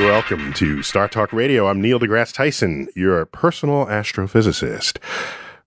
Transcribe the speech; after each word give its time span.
Welcome 0.00 0.54
to 0.54 0.82
Star 0.82 1.08
Talk 1.08 1.30
Radio. 1.30 1.68
I'm 1.68 1.82
Neil 1.82 2.00
deGrasse 2.00 2.32
Tyson, 2.32 2.88
your 2.96 3.26
personal 3.26 3.84
astrophysicist. 3.84 4.96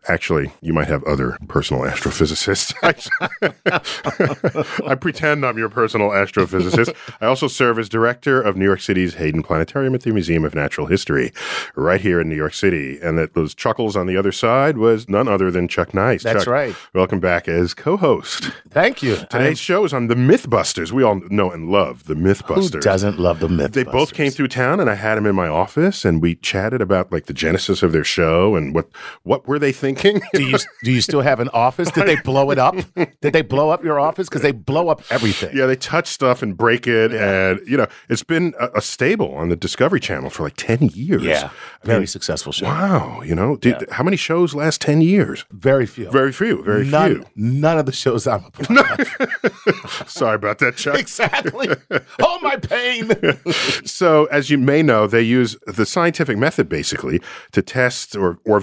Actually, 0.08 0.52
you 0.62 0.74
might 0.74 0.88
have 0.88 1.04
other 1.06 1.38
personal 1.48 1.84
astrophysicists. 1.84 2.74
I 4.88 4.96
pretend 4.96 5.46
I'm 5.46 5.58
your 5.58 5.70
personal 5.70 6.10
astrophysicist. 6.10 6.94
I 7.22 7.26
also 7.26 7.48
serve 7.48 7.80
as 7.80 7.88
director 7.88 8.42
of 8.42 8.58
New 8.58 8.66
York 8.66 8.82
City's 8.82 9.14
Hayden 9.14 9.44
Planetarium 9.44 9.96
at 9.96 10.02
the 10.02 10.12
Museum 10.12 10.44
of 10.44 10.56
Natural 10.56 10.88
History, 10.88 11.32
right 11.76 12.02
here 12.02 12.20
in 12.20 12.28
New 12.28 12.36
York 12.36 12.54
City. 12.54 13.00
And 13.02 13.18
that 13.18 13.34
those 13.34 13.56
chuckles 13.56 13.96
on 13.96 14.08
the 14.08 14.18
other 14.18 14.34
side 14.34 14.78
was 14.78 15.08
none 15.08 15.30
other 15.30 15.52
than 15.52 15.70
Chuck 15.70 15.94
Nice. 15.94 16.24
That's 16.24 16.44
Chuck, 16.44 16.52
right. 16.52 16.76
Welcome 16.94 17.22
back 17.22 17.48
as 17.48 17.74
co-host. 17.74 18.52
Thank 18.72 19.04
you. 19.04 19.16
Today's 19.30 19.60
show 19.60 19.86
is 19.86 19.94
on 19.94 20.08
the 20.08 20.16
Mythbusters. 20.16 20.92
We 20.92 21.04
all 21.04 21.22
know 21.30 21.50
and 21.50 21.70
love 21.70 22.06
the 22.06 22.16
MythBusters. 22.16 22.74
Who 22.74 22.80
doesn't 22.82 23.20
love 23.20 23.40
the 23.40 23.48
Mythbusters? 23.48 23.72
They 23.72 23.84
both 23.84 24.14
came 24.14 24.32
through 24.32 24.50
town, 24.50 24.82
and 24.82 24.90
I 24.90 24.96
had 24.96 25.16
them 25.16 25.26
in 25.26 25.36
my 25.36 25.48
office, 25.48 26.04
and 26.04 26.22
we 26.22 26.36
chatted 26.36 26.82
about 26.82 27.12
like 27.12 27.28
the 27.28 27.34
genesis 27.34 27.84
of 27.84 27.94
their 27.94 28.04
show 28.04 28.56
and 28.56 28.76
what 28.76 28.90
what 29.24 29.48
were 29.48 29.60
they 29.60 29.72
thinking. 29.72 29.93
Do 29.96 30.44
you 30.44 30.58
do 30.84 30.92
you 30.92 31.02
still 31.02 31.22
have 31.22 31.40
an 31.40 31.50
office? 31.50 31.92
Did 31.92 32.08
they 32.08 32.16
blow 32.18 32.52
it 32.52 32.60
up? 32.60 32.76
Did 33.22 33.34
they 33.34 33.42
blow 33.42 33.70
up 33.70 33.84
your 33.84 34.00
office? 34.00 34.30
Because 34.30 34.42
they 34.42 34.52
blow 34.52 34.90
up 34.90 35.02
everything. 35.10 35.56
yeah, 35.56 35.66
they 35.66 35.76
touch 35.76 36.08
stuff 36.08 36.42
and 36.42 36.58
break 36.58 36.88
it, 36.88 37.14
and 37.14 37.60
you 37.68 37.78
know 37.78 37.88
it's 38.10 38.24
been 38.24 38.54
a, 38.60 38.70
a 38.76 38.82
stable 38.82 39.34
on 39.36 39.50
the 39.50 39.56
Discovery 39.56 40.00
Channel 40.00 40.30
for 40.30 40.44
like 40.44 40.56
ten 40.58 40.90
years. 40.94 41.24
Yeah. 41.24 41.50
I 41.84 41.86
Very 41.86 42.00
mean, 42.00 42.08
successful 42.08 42.52
show. 42.54 42.66
Wow, 42.66 43.22
you 43.22 43.36
know, 43.36 43.58
did, 43.58 43.90
how 43.92 44.04
many 44.04 44.18
shows 44.18 44.56
last 44.56 44.82
ten 44.82 45.02
years? 45.02 45.46
Very 45.52 45.86
few. 45.86 46.10
Very 46.12 46.32
few. 46.32 46.64
Very 46.64 46.86
none, 46.86 47.16
few. 47.16 47.26
None 47.36 47.78
of 47.78 47.86
the 47.86 47.92
shows 47.92 48.26
I'm 48.28 48.46
a 48.46 48.52
part 48.52 49.00
of. 49.00 50.04
Sorry 50.08 50.36
about 50.36 50.60
that, 50.60 50.78
Chuck. 50.78 50.98
exactly. 50.98 51.68
oh 52.22 52.40
my 52.42 52.58
pain. 52.58 53.12
so, 53.86 54.26
as 54.26 54.50
you 54.50 54.58
may 54.58 54.82
know, 54.82 55.08
they 55.08 55.22
use 55.22 55.58
the 55.68 55.86
scientific 55.86 56.38
method 56.38 56.70
basically 56.70 57.22
to 57.52 57.62
test 57.62 58.16
or 58.16 58.40
or 58.46 58.62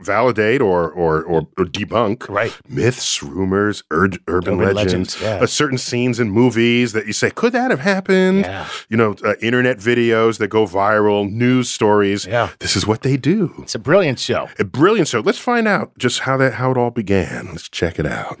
validate 0.00 0.60
or 0.60 0.71
or 0.92 1.22
or, 1.24 1.46
or 1.58 1.64
debunk 1.66 2.28
Right. 2.28 2.56
myths, 2.68 3.22
rumors, 3.22 3.82
ur- 3.92 4.10
urban, 4.28 4.54
Urban 4.54 4.58
legends, 4.58 4.76
legends, 4.76 5.20
yeah. 5.20 5.36
uh, 5.42 5.46
certain 5.46 5.78
scenes 5.78 6.18
in 6.20 6.30
movies 6.30 6.92
that 6.92 7.06
you 7.06 7.12
say 7.12 7.30
could 7.30 7.52
that 7.52 7.70
have 7.70 7.80
happened? 7.80 8.40
Yeah. 8.40 8.66
You 8.88 8.96
know, 8.96 9.14
uh, 9.24 9.34
internet 9.40 9.78
videos 9.78 10.38
that 10.38 10.48
go 10.48 10.66
viral, 10.66 11.30
news 11.30 11.68
stories. 11.70 12.26
Yeah. 12.26 12.48
This 12.60 12.76
is 12.76 12.86
what 12.86 13.02
they 13.02 13.16
do. 13.16 13.52
It's 13.62 13.74
a 13.74 13.78
brilliant 13.78 14.18
show. 14.18 14.48
A 14.58 14.64
brilliant 14.64 15.08
show. 15.08 15.20
Let's 15.20 15.38
find 15.38 15.66
out 15.68 15.96
just 15.98 16.20
how 16.20 16.36
that 16.38 16.54
how 16.54 16.70
it 16.70 16.76
all 16.76 16.90
began. 16.90 17.46
Let's 17.48 17.68
check 17.68 17.98
it 17.98 18.06
out. 18.06 18.38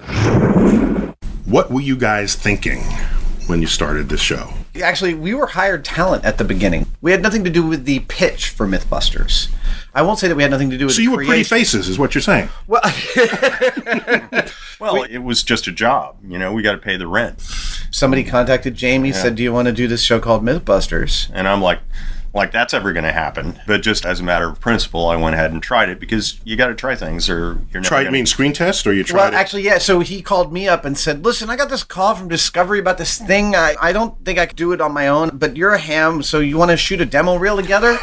What 1.46 1.70
were 1.70 1.80
you 1.80 1.96
guys 1.96 2.34
thinking 2.34 2.82
when 3.46 3.60
you 3.60 3.66
started 3.66 4.08
this 4.08 4.20
show? 4.20 4.52
Actually, 4.82 5.14
we 5.14 5.34
were 5.34 5.48
hired 5.48 5.84
talent 5.84 6.24
at 6.24 6.38
the 6.38 6.44
beginning. 6.44 6.86
We 7.00 7.10
had 7.10 7.22
nothing 7.22 7.44
to 7.44 7.50
do 7.50 7.66
with 7.66 7.84
the 7.84 8.00
pitch 8.00 8.48
for 8.48 8.66
MythBusters. 8.66 9.50
I 9.94 10.02
won't 10.02 10.18
say 10.18 10.28
that 10.28 10.34
we 10.36 10.42
had 10.42 10.50
nothing 10.50 10.70
to 10.70 10.78
do 10.78 10.86
with. 10.86 10.94
So 10.94 10.98
the 10.98 11.02
you 11.04 11.10
were 11.12 11.24
pretty 11.24 11.44
faces, 11.44 11.88
is 11.88 11.98
what 11.98 12.14
you're 12.14 12.22
saying. 12.22 12.48
Well, 12.66 12.82
Well, 14.80 15.04
it 15.04 15.18
was 15.18 15.42
just 15.42 15.68
a 15.68 15.72
job. 15.72 16.16
You 16.26 16.38
know, 16.38 16.52
we 16.52 16.62
got 16.62 16.72
to 16.72 16.78
pay 16.78 16.96
the 16.96 17.06
rent. 17.06 17.40
somebody 17.92 18.24
contacted 18.24 18.74
Jamie, 18.74 19.12
said, 19.12 19.36
"Do 19.36 19.42
you 19.42 19.52
want 19.52 19.66
to 19.66 19.72
do 19.72 19.86
this 19.86 20.02
show 20.02 20.18
called 20.18 20.42
MythBusters?" 20.42 21.30
And 21.32 21.46
I'm 21.46 21.60
like, 21.62 21.78
like 22.34 22.50
that's 22.52 22.72
ever 22.72 22.92
going 22.92 23.04
to 23.04 23.12
happen. 23.12 23.58
But 23.66 23.82
just 23.82 24.06
as 24.06 24.20
a 24.20 24.22
matter 24.22 24.48
of 24.48 24.58
principle, 24.60 25.06
I 25.08 25.16
went 25.16 25.34
ahead 25.34 25.52
and 25.52 25.62
tried 25.62 25.88
it 25.90 26.00
because 26.00 26.40
you 26.44 26.56
got 26.56 26.68
to 26.68 26.74
try 26.74 26.94
things 26.96 27.28
or 27.28 27.58
you're 27.70 27.80
never 27.80 27.84
Try 27.84 28.02
gonna, 28.04 28.12
mean 28.12 28.26
screen 28.26 28.52
test, 28.52 28.86
or 28.86 28.92
you 28.94 29.04
tried 29.04 29.18
Well, 29.18 29.28
it? 29.28 29.34
actually, 29.34 29.62
yeah. 29.62 29.78
So 29.78 30.00
he 30.00 30.22
called 30.22 30.52
me 30.52 30.66
up 30.68 30.84
and 30.84 30.96
said, 30.96 31.24
"Listen, 31.24 31.50
I 31.50 31.56
got 31.56 31.68
this 31.68 31.84
call 31.84 32.14
from 32.14 32.28
Discovery 32.28 32.78
about 32.78 32.98
this 32.98 33.18
thing. 33.18 33.54
I, 33.54 33.74
I 33.80 33.92
don't 33.92 34.22
think 34.24 34.38
I 34.38 34.46
could 34.46 34.56
do 34.56 34.72
it 34.72 34.80
on 34.80 34.92
my 34.92 35.08
own, 35.08 35.30
but 35.34 35.56
you're 35.56 35.72
a 35.74 35.78
ham, 35.78 36.22
so 36.22 36.40
you 36.40 36.56
want 36.56 36.70
to 36.70 36.76
shoot 36.76 37.00
a 37.00 37.06
demo 37.06 37.36
reel 37.36 37.56
together?" 37.56 37.98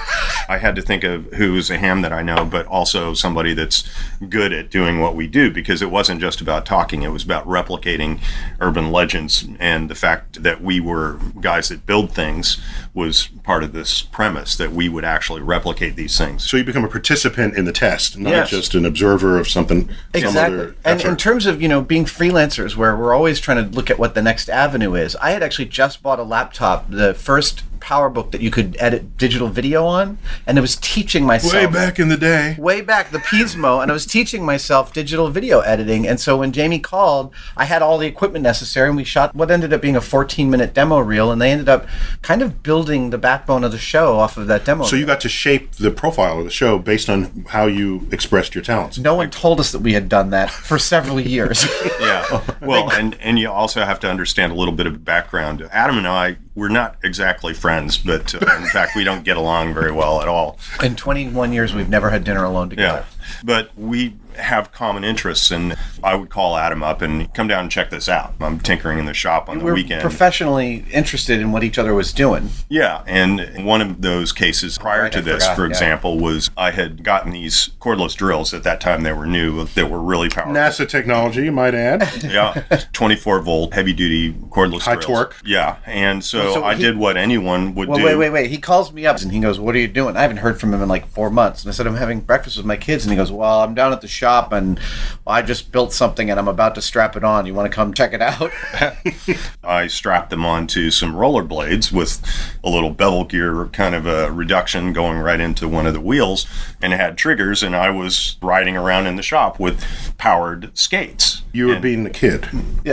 I 0.48 0.58
had 0.58 0.76
to 0.78 0.82
think 0.82 1.04
of 1.04 1.26
who's 1.34 1.70
a 1.70 1.78
ham 1.78 2.02
that 2.02 2.12
I 2.12 2.24
know, 2.24 2.44
but 2.44 2.66
also 2.66 3.14
somebody 3.14 3.54
that's 3.54 3.84
good 4.30 4.52
at 4.52 4.72
doing 4.72 5.00
what 5.00 5.16
we 5.16 5.28
do 5.28 5.52
because 5.52 5.82
it 5.84 5.92
wasn't 5.92 6.22
just 6.22 6.42
about 6.42 6.66
talking, 6.66 7.04
it 7.04 7.12
was 7.12 7.24
about 7.24 7.46
replicating 7.48 8.20
urban 8.60 8.92
legends. 8.92 9.48
And 9.60 9.90
the 9.90 9.96
fact 9.96 10.42
that 10.42 10.62
we 10.64 10.80
were 10.80 11.20
guys 11.40 11.70
that 11.70 11.86
build 11.86 12.12
things 12.14 12.58
was 12.96 13.28
part 13.44 13.64
of 13.64 13.74
this 13.74 14.02
premise 14.20 14.58
that 14.58 14.74
we 14.74 14.90
would 14.90 15.06
actually 15.06 15.42
replicate 15.42 15.96
these 15.96 16.18
things. 16.18 16.44
so 16.44 16.58
you 16.58 16.64
become 16.66 16.84
a 16.84 16.90
participant 16.90 17.56
in 17.56 17.64
the 17.64 17.72
test, 17.72 18.18
not 18.18 18.32
Yes. 18.32 18.50
just 18.50 18.76
an 18.76 18.86
observer 18.86 19.40
of 19.40 19.48
something. 19.48 19.88
Some 19.88 19.96
Exactly. 20.26 20.58
other 20.60 20.76
And 20.84 21.00
in 21.06 21.16
terms 21.16 21.46
of, 21.46 21.62
you 21.62 21.70
know, 21.70 21.80
being 21.80 22.04
freelancers 22.04 22.76
where 22.76 22.98
we're 22.98 23.14
always 23.14 23.40
trying 23.40 23.64
to 23.64 23.74
look 23.74 23.90
at 23.90 23.98
what 23.98 24.16
the 24.16 24.22
next 24.22 24.50
avenue 24.50 24.94
is, 24.94 25.16
I 25.22 25.32
had 25.32 25.42
actually 25.42 25.68
just 25.70 26.04
bought 26.04 26.20
a 26.20 26.24
laptop, 26.24 26.88
the 26.90 27.14
first 27.14 27.64
PowerBook 27.80 28.32
that 28.32 28.42
you 28.42 28.52
could 28.52 28.76
edit 28.80 29.18
digital 29.18 29.48
video 29.48 29.86
on, 29.86 30.18
and 30.46 30.58
I 30.58 30.62
was 30.62 30.76
teaching 30.76 31.26
myself 31.26 31.54
way 31.54 31.66
back 31.66 32.00
in 32.00 32.10
the 32.10 32.18
day. 32.18 32.56
way 32.58 32.82
back 32.82 33.12
the 33.12 33.20
Pismo, 33.20 33.82
and 33.82 33.90
I 33.92 33.94
was 33.94 34.06
teaching 34.06 34.46
myself 34.46 34.94
digital 34.94 35.30
video 35.30 35.60
editing. 35.62 36.08
And 36.08 36.20
so 36.20 36.38
when 36.38 36.52
Jamie 36.52 36.80
called, 36.80 37.34
I 37.58 37.66
had 37.66 37.82
all 37.82 37.98
the 37.98 38.08
equipment 38.08 38.44
necessary, 38.44 38.88
and 38.88 38.98
we 38.98 39.04
shot 39.04 39.36
what 39.36 39.52
ended 39.52 39.74
up 39.74 39.82
being 39.82 39.96
a 39.96 40.02
14 40.02 40.50
minute 40.50 40.74
demo 40.74 41.00
reel, 41.00 41.32
and 41.32 41.42
they 41.42 41.52
ended 41.52 41.70
up 41.70 41.88
kind 42.22 42.42
of 42.42 42.62
building 42.64 43.10
the 43.10 43.18
backbone 43.18 43.64
of 43.64 43.72
the 43.72 43.78
show 43.78 44.18
off 44.18 44.38
of 44.38 44.48
that 44.48 44.66
demo. 44.66 44.84
So 44.86 44.96
you 44.96 45.06
got 45.06 45.22
to 45.22 45.30
shape 45.30 45.74
the 45.74 45.92
profile 45.92 46.40
of 46.40 46.46
the 46.46 46.52
show 46.52 46.80
based 46.80 47.10
on 47.10 47.46
how 47.50 47.66
you 47.66 48.08
expressed 48.12 48.56
your 48.56 48.64
talents. 48.64 48.98
no 48.98 49.16
one 49.16 49.30
told 49.30 49.60
us 49.60 49.72
that 49.72 49.80
we 49.80 49.94
had 49.94 50.10
done 50.10 50.30
that 50.32 50.50
for 50.50 50.78
several 50.80 51.20
years. 51.20 51.66
Yeah. 52.00 52.42
Well, 52.62 52.92
and 52.92 53.16
and 53.22 53.40
you 53.40 53.50
also 53.50 53.84
have 53.84 54.00
to 54.02 54.10
understand 54.10 54.52
a 54.52 54.56
little 54.56 54.74
bit 54.74 54.86
of 54.86 55.04
background. 55.04 55.68
Adam 55.72 55.98
and 55.98 56.08
I, 56.08 56.38
we're 56.60 56.68
not 56.68 56.98
exactly 57.04 57.54
friends, 57.54 57.98
but 57.98 58.36
uh, 58.36 58.40
in 58.58 58.68
fact, 58.68 58.96
we 58.96 59.06
don't 59.06 59.24
get 59.24 59.38
along 59.38 59.74
very 59.74 59.92
well 59.92 60.22
at 60.22 60.28
all. 60.28 60.60
In 60.84 60.96
21 60.96 61.54
years, 61.54 61.74
we've 61.74 61.90
never 61.90 62.10
had 62.10 62.26
dinner 62.26 62.44
alone 62.44 62.70
together. 62.70 63.06
Yeah. 63.08 63.19
But 63.44 63.72
we 63.78 64.16
have 64.38 64.72
common 64.72 65.04
interests, 65.04 65.52
and 65.52 65.76
I 66.02 66.16
would 66.16 66.30
call 66.30 66.56
Adam 66.56 66.82
up 66.82 67.02
and 67.02 67.34
come 67.34 67.48
down 67.50 67.62
and 67.64 67.72
check 67.72 67.90
this 67.90 68.08
out. 68.08 68.34
I'm 68.40 68.60
tinkering 68.60 68.98
in 68.98 69.06
the 69.06 69.14
shop 69.14 69.50
on 69.50 69.58
the 69.60 69.66
We're 69.66 69.74
weekend. 69.74 70.02
professionally 70.02 70.86
interested 70.94 71.42
in 71.42 71.52
what 71.52 71.64
each 71.64 71.78
other 71.78 71.94
was 71.94 72.14
doing. 72.14 72.50
Yeah, 72.70 73.04
and 73.06 73.66
one 73.66 73.82
of 73.82 74.02
those 74.02 74.32
cases 74.32 74.78
prior 74.78 75.04
Right, 75.04 75.12
to 75.12 75.18
I 75.20 75.22
this, 75.22 75.44
forgot, 75.44 75.56
for 75.58 75.64
yeah. 75.66 75.70
example, 75.70 76.20
was 76.20 76.50
I 76.56 76.72
had 76.72 77.04
gotten 77.04 77.32
these 77.34 77.72
cordless 77.82 78.16
drills 78.16 78.54
at 78.54 78.64
that 78.64 78.80
time. 78.80 79.04
They 79.04 79.12
were 79.12 79.26
new, 79.26 79.66
that 79.66 79.90
were 79.90 80.00
really 80.00 80.30
powerful. 80.30 80.54
NASA 80.54 80.88
technology, 80.88 81.44
you 81.44 81.52
might 81.52 81.74
add. 81.76 82.08
yeah, 82.24 82.62
24 82.94 83.42
volt, 83.42 83.74
heavy 83.74 83.92
duty 83.94 84.34
cordless 84.50 84.82
High 84.84 84.94
drills. 84.94 85.06
torque. 85.06 85.36
Yeah, 85.44 85.78
and 85.86 86.24
so, 86.24 86.54
So 86.54 86.64
I 86.64 86.76
he- 86.76 86.84
did 86.84 86.98
what 86.98 87.18
anyone 87.18 87.76
would 87.76 87.90
Well, 87.90 87.98
do. 87.98 88.06
wait, 88.06 88.16
wait, 88.16 88.30
wait. 88.30 88.50
He 88.52 88.58
calls 88.58 88.94
me 88.94 89.06
up 89.06 89.20
and 89.22 89.32
he 89.34 89.40
goes, 89.42 89.60
"What 89.60 89.76
are 89.76 89.80
you 89.80 89.88
doing?" 89.88 90.16
I 90.16 90.22
haven't 90.22 90.38
heard 90.38 90.60
from 90.62 90.74
him 90.74 90.82
in 90.82 90.88
like 90.88 91.08
four 91.08 91.30
months. 91.30 91.64
And 91.64 91.70
I 91.70 91.74
said, 91.74 91.88
"I'm 91.88 91.96
having 91.98 92.22
breakfast 92.22 92.56
with 92.58 92.66
my 92.66 92.78
kids." 92.78 93.04
And 93.06 93.12
he 93.12 93.18
goes, 93.20 93.32
"Well, 93.32 93.62
I'm 93.62 93.74
down 93.76 93.92
at 93.94 94.02
the 94.02 94.08
shop 94.08 94.52
and 94.54 94.80
I 95.28 95.42
just 95.42 95.72
built 95.72 95.94
something 95.94 96.30
and 96.30 96.40
I'm 96.40 96.48
about 96.48 96.76
to 96.76 96.82
strap 96.82 97.16
it 97.16 97.24
on. 97.24 97.46
You 97.46 97.54
want 97.54 97.72
to 97.72 97.76
come 97.76 97.94
check 97.94 98.14
it 98.14 98.22
out?" 98.22 98.52
I 99.64 99.88
strapped 99.88 100.30
them 100.30 100.46
onto 100.46 100.90
some 100.92 101.14
rollerblades 101.16 101.92
with 101.92 102.22
a 102.64 102.70
little 102.70 102.90
bevel 102.90 103.24
gear 103.26 103.66
kind 103.74 103.96
of 103.96 104.06
a 104.06 104.32
reduction 104.32 104.94
going 104.94 105.20
right 105.20 105.40
into 105.40 105.68
one 105.68 105.86
of 105.86 105.94
the 105.94 106.00
wheels, 106.00 106.46
and 106.82 106.94
it 106.94 107.00
had 107.00 107.18
triggers. 107.18 107.62
And 107.64 107.76
I 107.76 107.90
was 107.90 108.38
riding 108.42 108.76
around 108.78 109.08
in 109.08 109.16
the 109.16 109.24
shop 109.24 109.60
with 109.60 109.84
powered 110.18 110.76
skates. 110.78 111.44
You 111.52 111.68
were 111.68 111.74
And- 111.74 111.82
being 111.82 112.04
the 112.04 112.10
kid. 112.12 112.48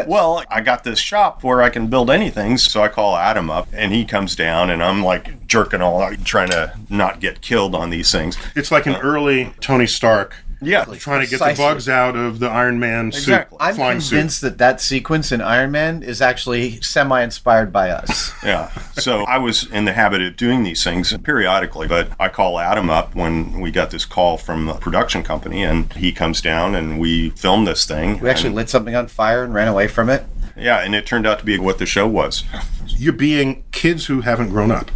Well, 0.06 0.42
I 0.50 0.60
got 0.60 0.82
this 0.84 0.98
shop 0.98 1.44
where 1.44 1.62
I 1.62 1.68
can 1.70 1.88
build 1.88 2.10
anything, 2.10 2.56
so 2.58 2.82
I 2.82 2.88
call 2.88 3.16
Adam 3.16 3.50
up, 3.50 3.68
and 3.72 3.92
he 3.92 4.04
comes 4.04 4.34
down, 4.34 4.70
and 4.70 4.82
I'm 4.82 5.02
like 5.04 5.46
jerking 5.46 5.80
all 5.82 6.02
out, 6.02 6.24
trying 6.24 6.48
to 6.50 6.72
not 6.88 7.20
get 7.20 7.40
killed 7.40 7.74
on 7.74 7.90
these 7.90 8.10
things. 8.10 8.36
It's 8.54 8.70
like 8.72 8.86
an 8.86 8.96
early 8.96 9.52
Tony 9.60 9.86
Stark 9.86 10.15
Yeah, 10.62 10.84
trying 10.84 11.20
to 11.22 11.26
get 11.30 11.38
Precisely. 11.38 11.54
the 11.64 11.70
bugs 11.74 11.86
out 11.86 12.16
of 12.16 12.38
the 12.38 12.48
Iron 12.48 12.80
Man 12.80 13.12
suit, 13.12 13.18
Exactly. 13.20 13.58
I'm 13.60 13.74
flying 13.74 14.00
suit. 14.00 14.14
convinced 14.16 14.40
that 14.40 14.56
that 14.56 14.80
sequence 14.80 15.30
in 15.30 15.42
Iron 15.42 15.70
Man 15.70 16.02
is 16.02 16.22
actually 16.22 16.80
semi-inspired 16.80 17.70
by 17.72 17.90
us. 17.90 18.32
Yeah. 18.42 18.70
So 18.94 19.24
I 19.24 19.36
was 19.36 19.70
in 19.70 19.84
the 19.84 19.92
habit 19.92 20.22
of 20.22 20.36
doing 20.36 20.62
these 20.62 20.82
things 20.82 21.14
periodically, 21.18 21.86
but 21.88 22.08
I 22.18 22.28
call 22.30 22.58
Adam 22.58 22.88
up 22.88 23.14
when 23.14 23.60
we 23.60 23.70
got 23.70 23.90
this 23.90 24.06
call 24.06 24.38
from 24.38 24.64
the 24.64 24.72
production 24.74 25.22
company, 25.22 25.62
and 25.62 25.92
he 25.92 26.10
comes 26.10 26.40
down 26.40 26.74
and 26.74 26.98
we 26.98 27.30
film 27.30 27.66
this 27.66 27.84
thing. 27.84 28.18
We 28.20 28.30
actually 28.30 28.48
And- 28.48 28.56
lit 28.56 28.70
something 28.70 28.94
on 28.96 29.08
fire 29.08 29.44
and 29.44 29.52
ran 29.52 29.68
away 29.68 29.88
from 29.88 30.08
it. 30.08 30.24
yeah, 30.56 30.78
and 30.78 30.94
it 30.94 31.04
turned 31.04 31.26
out 31.26 31.38
to 31.40 31.44
be 31.44 31.58
what 31.58 31.76
the 31.76 31.84
show 31.86 32.06
was. 32.06 32.44
You're 32.86 33.12
being 33.12 33.64
kids 33.72 34.06
who 34.06 34.22
haven't 34.22 34.48
grown 34.48 34.70
up. 34.70 34.90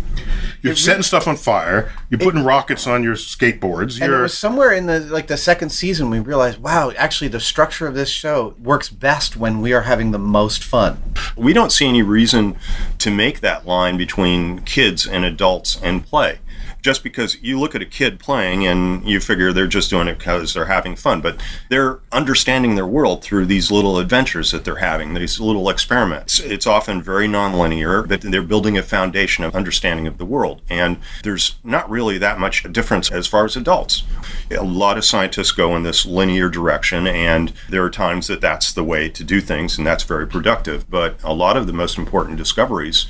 You're 0.63 0.77
setting 0.77 1.03
stuff 1.03 1.27
on 1.27 1.37
fire. 1.37 1.93
You're 2.11 2.21
putting 2.21 2.45
rockets 2.45 2.87
on 2.87 3.03
your 3.03 3.15
skateboards. 3.15 3.95
And 3.95 4.05
it 4.05 4.09
You're 4.09 4.23
was 4.23 4.37
somewhere 4.37 4.73
in 4.73 4.87
the 4.87 5.01
like 5.01 5.27
the 5.27 5.37
second 5.37 5.71
season 5.71 6.11
we 6.11 6.19
realized, 6.19 6.59
wow, 6.59 6.93
actually 6.97 7.29
the 7.29 7.41
structure 7.41 7.87
of 7.87 7.95
this 7.95 8.11
show 8.11 8.55
works 8.63 8.89
best 8.89 9.37
when 9.37 9.61
we 9.61 9.73
are 9.73 9.83
having 9.83 10.11
the 10.11 10.19
most 10.19 10.63
fun. 10.63 11.03
We 11.37 11.53
don't 11.53 11.73
see 11.73 11.87
any 11.87 12.03
reason 12.03 12.57
to 12.99 13.11
make 13.11 13.41
that 13.41 13.67
line 13.67 13.97
between 13.97 14.61
kids 14.61 15.07
and 15.07 15.25
adults 15.25 15.81
and 15.83 16.05
play. 16.05 16.39
Just 16.83 17.03
because 17.03 17.41
you 17.43 17.59
look 17.59 17.75
at 17.75 17.83
a 17.83 17.87
kid 17.87 18.19
playing 18.19 18.67
and 18.67 19.07
you 19.07 19.21
figure 19.21 19.53
they're 19.53 19.67
just 19.67 19.91
doing 19.91 20.09
it 20.09 20.19
because 20.19 20.55
they're 20.55 20.67
having 20.67 20.97
fun, 20.97 21.21
but 21.21 21.41
they're 21.69 22.01
understanding 22.13 22.75
their 22.75 22.87
world 22.87 23.23
through 23.23 23.47
these 23.47 23.71
little 23.71 23.99
adventures 23.99 24.51
that 24.51 24.65
they're 24.65 24.77
having, 24.77 25.15
these 25.15 25.41
little 25.41 25.69
experiments. 25.69 26.39
It's 26.41 26.67
often 26.67 27.03
very 27.03 27.27
nonlinear, 27.29 28.09
but 28.09 28.23
they're 28.23 28.43
building 28.43 28.79
a 28.79 28.83
foundation 28.83 29.45
of 29.45 29.55
understanding 29.55 30.07
of 30.07 30.19
the 30.19 30.25
world. 30.25 30.63
And 30.71 30.99
there's 31.23 31.57
not 31.63 31.89
really 31.91 32.19
that 32.19 32.39
much 32.39 32.71
difference 32.73 33.11
as 33.11 33.27
far 33.27 33.45
as 33.45 33.57
adults. 33.57 34.05
A 34.51 34.63
lot 34.63 34.99
of 34.99 35.05
scientists 35.05 35.53
go 35.53 35.77
in 35.77 35.83
this 35.83 36.07
linear 36.07 36.49
direction, 36.49 37.07
and 37.07 37.53
there 37.69 37.85
are 37.85 37.91
times 37.91 38.27
that 38.29 38.41
that's 38.41 38.73
the 38.73 38.85
way 38.85 39.09
to 39.09 39.25
do 39.25 39.41
things, 39.41 39.79
and 39.79 39.87
that's 39.87 40.05
very 40.05 40.27
productive. 40.27 40.89
But 40.91 41.23
a 41.23 41.33
lot 41.33 41.57
of 41.57 41.67
the 41.67 41.73
most 41.73 41.99
important 41.99 42.39
discoveries 42.39 43.07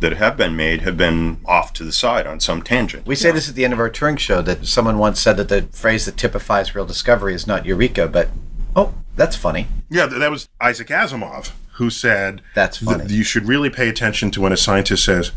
that 0.00 0.14
have 0.14 0.36
been 0.36 0.56
made 0.56 0.82
have 0.82 0.96
been 0.96 1.38
off 1.46 1.72
to 1.74 1.84
the 1.84 1.92
side 1.92 2.26
on 2.26 2.40
some 2.40 2.62
tangent. 2.62 3.06
We 3.06 3.14
say 3.14 3.30
this 3.30 3.48
at 3.48 3.54
the 3.54 3.64
end 3.64 3.72
of 3.72 3.78
our 3.80 3.88
touring 3.88 4.16
show 4.16 4.42
that 4.42 4.66
someone 4.66 4.98
once 4.98 5.20
said 5.20 5.36
that 5.38 5.48
the 5.48 5.62
phrase 5.72 6.04
that 6.06 6.16
typifies 6.16 6.74
real 6.74 6.84
discovery 6.86 7.34
is 7.34 7.46
not 7.46 7.64
eureka, 7.64 8.08
but 8.08 8.28
oh, 8.76 8.94
that's 9.16 9.36
funny. 9.36 9.68
yeah. 9.90 10.06
That 10.06 10.30
was 10.30 10.48
Isaac 10.60 10.88
Asimov 10.88 11.52
who 11.74 11.90
said 11.90 12.40
That's 12.54 12.78
th- 12.78 12.90
funny. 12.90 13.12
you 13.14 13.24
should 13.24 13.46
really 13.48 13.70
pay 13.70 13.88
attention 13.88 14.30
to 14.32 14.40
when 14.40 14.52
a 14.52 14.56
scientist 14.56 15.04
says, 15.04 15.32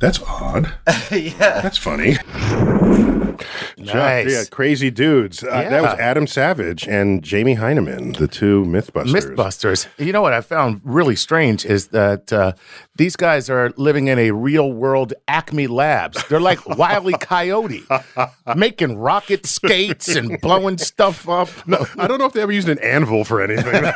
"That's 0.00 0.20
odd. 0.22 0.72
yeah. 1.10 1.60
That's 1.62 1.78
funny." 1.78 2.16
Nice. 3.76 4.30
Yeah, 4.30 4.44
crazy 4.50 4.90
dudes. 4.90 5.42
Uh, 5.44 5.48
That 5.68 5.82
was 5.82 5.98
Adam 5.98 6.26
Savage 6.26 6.86
and 6.88 7.22
Jamie 7.22 7.56
Hyneman, 7.56 8.16
the 8.16 8.26
two 8.28 8.64
Mythbusters. 8.64 9.12
Mythbusters. 9.36 9.86
You 9.96 10.12
know 10.12 10.22
what 10.22 10.32
I 10.32 10.40
found 10.40 10.80
really 10.84 11.14
strange 11.16 11.64
is 11.64 11.88
that 11.88 12.32
uh, 12.32 12.52
these 12.98 13.16
guys 13.16 13.48
are 13.48 13.72
living 13.76 14.08
in 14.08 14.18
a 14.18 14.32
real 14.32 14.72
world 14.72 15.14
Acme 15.28 15.68
Labs. 15.68 16.22
They're 16.28 16.40
like 16.40 16.66
Wiley 16.78 17.14
Coyote, 17.14 17.84
making 18.54 18.98
rocket 18.98 19.46
skates 19.46 20.08
and 20.14 20.40
blowing 20.40 20.78
stuff 20.78 21.28
up. 21.28 21.48
No, 21.66 21.86
I 21.96 22.06
don't 22.06 22.18
know 22.18 22.26
if 22.26 22.32
they 22.32 22.42
ever 22.42 22.52
used 22.52 22.68
an 22.68 22.78
anvil 22.80 23.24
for 23.24 23.40
anything. 23.40 23.92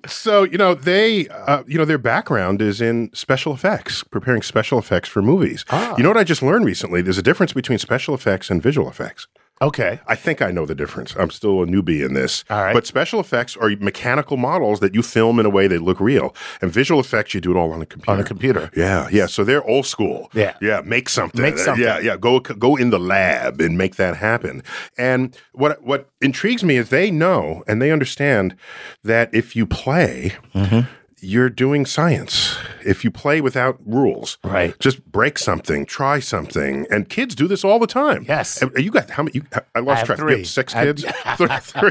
so 0.06 0.44
you 0.44 0.58
know 0.58 0.74
they, 0.74 1.28
uh, 1.28 1.64
you 1.66 1.78
know, 1.78 1.84
their 1.84 1.98
background 1.98 2.62
is 2.62 2.80
in 2.80 3.10
special 3.14 3.54
effects, 3.54 4.04
preparing 4.04 4.42
special 4.42 4.78
effects 4.78 5.08
for 5.08 5.22
movies. 5.22 5.64
Ah. 5.70 5.94
You 5.96 6.02
know 6.02 6.10
what 6.10 6.18
I 6.18 6.24
just 6.24 6.42
learned 6.42 6.66
recently? 6.66 7.00
There's 7.02 7.18
a 7.18 7.22
difference 7.22 7.54
between 7.54 7.78
special 7.78 8.14
effects 8.14 8.50
and 8.50 8.62
visual 8.62 8.88
effects. 8.88 9.26
Okay. 9.62 10.00
I 10.06 10.14
think 10.14 10.40
I 10.40 10.50
know 10.50 10.64
the 10.64 10.74
difference. 10.74 11.14
I'm 11.16 11.30
still 11.30 11.62
a 11.62 11.66
newbie 11.66 12.04
in 12.04 12.14
this. 12.14 12.44
All 12.48 12.62
right. 12.62 12.72
But 12.72 12.86
special 12.86 13.20
effects 13.20 13.56
are 13.58 13.68
mechanical 13.80 14.38
models 14.38 14.80
that 14.80 14.94
you 14.94 15.02
film 15.02 15.38
in 15.38 15.44
a 15.44 15.50
way 15.50 15.66
they 15.66 15.76
look 15.76 16.00
real, 16.00 16.34
and 16.62 16.72
visual 16.72 16.98
effects 16.98 17.34
you 17.34 17.42
do 17.42 17.50
it 17.50 17.56
all 17.58 17.70
on 17.72 17.82
a 17.82 17.86
computer. 17.86 18.12
On 18.12 18.20
a 18.20 18.24
computer. 18.24 18.70
Yeah, 18.74 19.08
yeah. 19.12 19.26
So 19.26 19.44
they're 19.44 19.64
old 19.68 19.84
school. 19.84 20.30
Yeah. 20.32 20.56
yeah. 20.62 20.80
Make 20.84 21.10
something. 21.10 21.42
Make 21.42 21.58
something. 21.58 21.84
Yeah, 21.84 21.98
yeah. 21.98 22.16
Go 22.16 22.40
go 22.40 22.76
in 22.76 22.90
the 22.90 22.98
lab 22.98 23.60
and 23.60 23.76
make 23.76 23.96
that 23.96 24.16
happen. 24.16 24.62
And 24.96 25.36
what 25.52 25.82
what 25.82 26.08
intrigues 26.22 26.64
me 26.64 26.76
is 26.76 26.88
they 26.88 27.10
know 27.10 27.62
and 27.66 27.82
they 27.82 27.90
understand 27.90 28.56
that 29.04 29.28
if 29.34 29.54
you 29.54 29.66
play. 29.66 30.32
Mm-hmm. 30.54 30.90
You're 31.22 31.50
doing 31.50 31.84
science. 31.84 32.56
If 32.84 33.04
you 33.04 33.10
play 33.10 33.40
without 33.40 33.78
rules, 33.86 34.38
Right. 34.44 34.78
Just 34.80 35.04
break 35.10 35.38
something, 35.38 35.86
try 35.86 36.20
something, 36.20 36.86
and 36.90 37.08
kids 37.08 37.34
do 37.34 37.46
this 37.48 37.64
all 37.64 37.78
the 37.78 37.86
time. 37.86 38.24
Yes. 38.28 38.60
And 38.62 38.70
You 38.78 38.90
got 38.90 39.10
how 39.10 39.22
many? 39.24 39.32
You, 39.34 39.42
I 39.74 39.80
lost 39.80 39.98
have 39.98 40.06
track. 40.06 40.18
You 40.18 40.24
three. 40.24 40.38
have 40.38 40.46
six 40.48 40.74
I- 40.74 40.84
kids. 40.84 41.04
Three. 41.70 41.90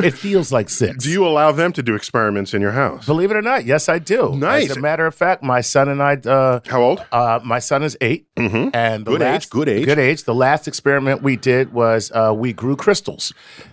It 0.06 0.12
feels 0.12 0.50
like 0.52 0.68
six. 0.70 1.04
do 1.04 1.10
you 1.10 1.26
allow 1.26 1.52
them 1.52 1.72
to 1.74 1.82
do 1.82 1.94
experiments 1.94 2.54
in 2.54 2.62
your 2.62 2.72
house? 2.72 3.06
Believe 3.06 3.30
it 3.30 3.36
or 3.36 3.42
not, 3.42 3.64
yes, 3.64 3.88
I 3.88 3.98
do. 3.98 4.34
Nice. 4.36 4.70
As 4.70 4.76
a 4.76 4.80
matter 4.80 5.06
of 5.06 5.14
fact, 5.14 5.42
my 5.42 5.60
son 5.60 5.88
and 5.88 6.02
I. 6.02 6.14
Uh, 6.14 6.60
How 6.66 6.82
old? 6.82 7.04
Uh, 7.12 7.40
my 7.44 7.58
son 7.58 7.82
is 7.82 7.96
8 8.00 8.26
and 8.36 8.46
the 8.46 8.50
Mm-hmm. 8.70 9.04
Good 9.04 9.22
age, 9.22 9.50
good 9.50 9.68
age. 9.68 9.84
good 9.84 9.98
age. 9.98 10.24
The 10.24 10.34
last 10.34 10.66
experiment 10.68 11.22
we 11.22 11.36
did 11.36 11.72
was 11.72 12.10
uh, 12.12 12.32
we 12.34 12.52
grew 12.52 12.76
crystals, 12.76 13.32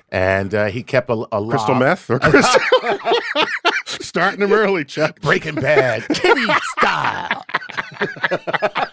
and 0.09 0.53
uh, 0.53 0.65
he 0.65 0.83
kept 0.83 1.09
a, 1.09 1.13
a 1.31 1.47
Crystal 1.47 1.75
meth 1.75 2.09
or 2.09 2.19
crystal? 2.19 2.61
Starting 3.85 4.39
them 4.39 4.51
early, 4.51 4.83
Chuck. 4.85 5.21
Breaking 5.21 5.55
Bad, 5.61 6.07
kitty 6.09 6.45
style, 6.77 7.45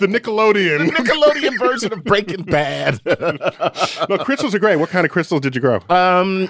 The 0.00 0.06
Nickelodeon. 0.06 0.88
Nickelodeon 0.88 1.58
version 1.58 1.92
of 1.92 2.02
Breaking 2.04 2.42
Bad. 2.42 3.00
no, 4.08 4.18
crystals 4.18 4.54
are 4.54 4.58
great. 4.58 4.76
What 4.76 4.88
kind 4.90 5.04
of 5.04 5.12
crystals 5.12 5.42
did 5.42 5.54
you 5.54 5.60
grow? 5.60 5.76
um, 5.88 6.48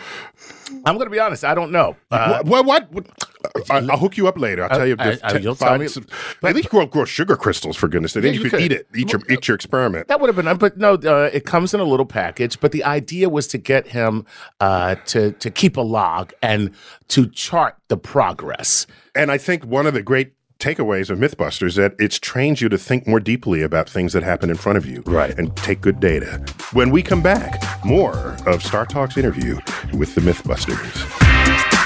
I'm 0.86 0.94
going 0.96 1.06
to 1.06 1.10
be 1.10 1.18
honest. 1.18 1.44
I 1.44 1.54
don't 1.54 1.72
know. 1.72 1.96
Uh, 2.10 2.42
what? 2.44 2.64
What? 2.64 2.90
what? 2.92 3.06
I, 3.68 3.78
I'll 3.78 3.98
hook 3.98 4.16
you 4.16 4.28
up 4.28 4.38
later. 4.38 4.62
I'll 4.62 4.68
tell 4.70 4.86
you. 4.86 4.96
I- 4.98 5.18
I- 5.22 5.38
you'll 5.38 5.56
tell 5.56 5.76
me. 5.76 5.86
At 6.44 6.54
least 6.54 6.70
grow, 6.70 6.86
grow 6.86 7.04
sugar 7.04 7.36
crystals 7.36 7.76
for 7.76 7.88
goodness' 7.88 8.12
sake. 8.12 8.22
Then 8.22 8.34
you, 8.34 8.40
you 8.40 8.50
could, 8.50 8.52
could. 8.58 8.62
eat 8.62 8.72
it. 8.72 8.86
Eat 8.94 9.12
your 9.12 9.20
eat 9.28 9.48
your 9.48 9.56
experiment. 9.56 10.08
That 10.08 10.20
would 10.20 10.32
have 10.34 10.42
been, 10.42 10.56
but 10.56 10.78
no, 10.78 10.94
uh, 10.94 11.28
it 11.32 11.44
comes 11.44 11.74
in 11.74 11.80
a 11.80 11.84
little 11.84 12.06
package. 12.06 12.60
But 12.60 12.72
the 12.72 12.84
idea 12.84 13.28
was 13.28 13.46
to 13.48 13.58
get 13.58 13.88
him 13.88 14.24
uh, 14.60 14.94
to 15.06 15.32
to 15.32 15.50
keep 15.50 15.76
a 15.76 15.82
log 15.82 16.32
and 16.40 16.70
to 17.08 17.26
chart 17.28 17.76
the 17.88 17.96
progress. 17.96 18.86
And 19.14 19.30
I 19.30 19.38
think 19.38 19.64
one 19.66 19.86
of 19.86 19.92
the 19.94 20.02
great 20.02 20.32
takeaways 20.61 21.11
of 21.11 21.19
Mythbusters 21.19 21.76
that 21.76 21.95
it's 21.99 22.19
trained 22.19 22.61
you 22.61 22.69
to 22.69 22.79
think 22.79 23.07
more 23.07 23.19
deeply 23.21 23.62
about 23.62 23.88
things 23.88 24.12
that 24.12 24.23
happen 24.23 24.50
in 24.50 24.57
front 24.57 24.79
of 24.79 24.87
you, 24.87 25.02
Right. 25.07 25.37
And 25.37 25.57
take 25.57 25.81
good 25.81 25.99
data. 25.99 26.45
When 26.73 26.90
we 26.90 27.02
come 27.02 27.23
back, 27.23 27.62
more 27.85 28.37
of 28.47 28.62
Star 28.62 28.87
Talk's 28.87 29.17
interview 29.17 29.59
with 29.93 30.14
the 30.14 30.21
Mythbusters. 30.21 31.79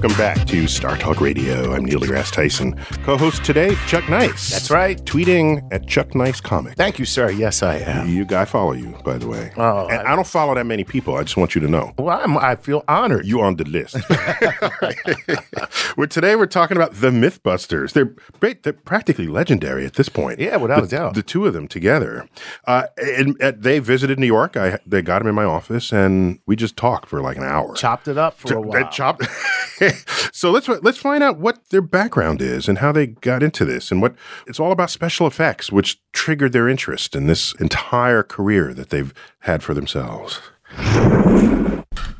Welcome 0.00 0.16
back 0.16 0.46
to 0.46 0.66
Star 0.66 0.96
Talk 0.96 1.20
Radio. 1.20 1.74
I'm 1.74 1.84
Neil 1.84 2.00
deGrasse 2.00 2.32
Tyson. 2.32 2.74
Co-host 3.02 3.44
today, 3.44 3.74
Chuck 3.86 4.08
Nice. 4.08 4.50
That's 4.50 4.70
right. 4.70 4.96
Tweeting 5.04 5.70
at 5.74 5.86
Chuck 5.86 6.14
Nice 6.14 6.40
Comic. 6.40 6.74
Thank 6.74 6.98
you, 6.98 7.04
sir. 7.04 7.30
Yes, 7.30 7.62
I 7.62 7.80
am. 7.80 8.08
You 8.08 8.24
guy 8.24 8.46
follow 8.46 8.72
you, 8.72 8.96
by 9.04 9.18
the 9.18 9.28
way. 9.28 9.52
Oh, 9.58 9.88
and 9.88 10.08
I, 10.08 10.16
don't 10.16 10.26
follow 10.26 10.54
that 10.54 10.64
many 10.64 10.84
people. 10.84 11.16
I 11.16 11.22
just 11.24 11.36
want 11.36 11.54
you 11.54 11.60
to 11.60 11.68
know. 11.68 11.92
Well, 11.98 12.18
I'm, 12.18 12.38
I 12.38 12.56
feel 12.56 12.82
honored. 12.88 13.26
You're 13.26 13.44
on 13.44 13.56
the 13.56 13.64
list. 13.64 13.96
well, 15.98 16.08
today 16.08 16.34
we're 16.34 16.46
talking 16.46 16.78
about 16.78 16.94
the 16.94 17.10
MythBusters. 17.10 17.92
They're 17.92 18.14
great. 18.40 18.62
They're 18.62 18.72
practically 18.72 19.26
legendary 19.26 19.84
at 19.84 19.96
this 19.96 20.08
point. 20.08 20.40
Yeah, 20.40 20.56
without 20.56 20.80
the, 20.80 20.96
a 20.96 20.98
doubt. 20.98 21.14
The 21.14 21.22
two 21.22 21.46
of 21.46 21.52
them 21.52 21.68
together. 21.68 22.26
Uh, 22.66 22.84
and, 22.96 23.36
and 23.38 23.62
they 23.62 23.80
visited 23.80 24.18
New 24.18 24.26
York. 24.26 24.56
I 24.56 24.78
they 24.86 25.02
got 25.02 25.18
them 25.18 25.28
in 25.28 25.34
my 25.34 25.44
office, 25.44 25.92
and 25.92 26.38
we 26.46 26.56
just 26.56 26.78
talked 26.78 27.06
for 27.06 27.20
like 27.20 27.36
an 27.36 27.44
hour. 27.44 27.74
Chopped 27.74 28.08
it 28.08 28.16
up 28.16 28.38
for 28.38 28.48
a 28.56 28.62
Ch- 28.62 28.64
while. 28.64 28.88
chopped. 28.88 29.26
so 30.32 30.50
let's 30.50 30.68
let's 30.68 30.98
find 30.98 31.22
out 31.22 31.38
what 31.38 31.68
their 31.70 31.82
background 31.82 32.40
is 32.40 32.68
and 32.68 32.78
how 32.78 32.92
they 32.92 33.08
got 33.08 33.42
into 33.42 33.64
this, 33.64 33.90
and 33.90 34.02
what 34.02 34.14
it's 34.46 34.60
all 34.60 34.72
about 34.72 34.90
special 34.90 35.26
effects, 35.26 35.70
which 35.72 36.00
triggered 36.12 36.52
their 36.52 36.68
interest 36.68 37.14
in 37.14 37.26
this 37.26 37.54
entire 37.60 38.22
career 38.22 38.72
that 38.74 38.90
they've 38.90 39.14
had 39.40 39.62
for 39.62 39.74
themselves. 39.74 40.40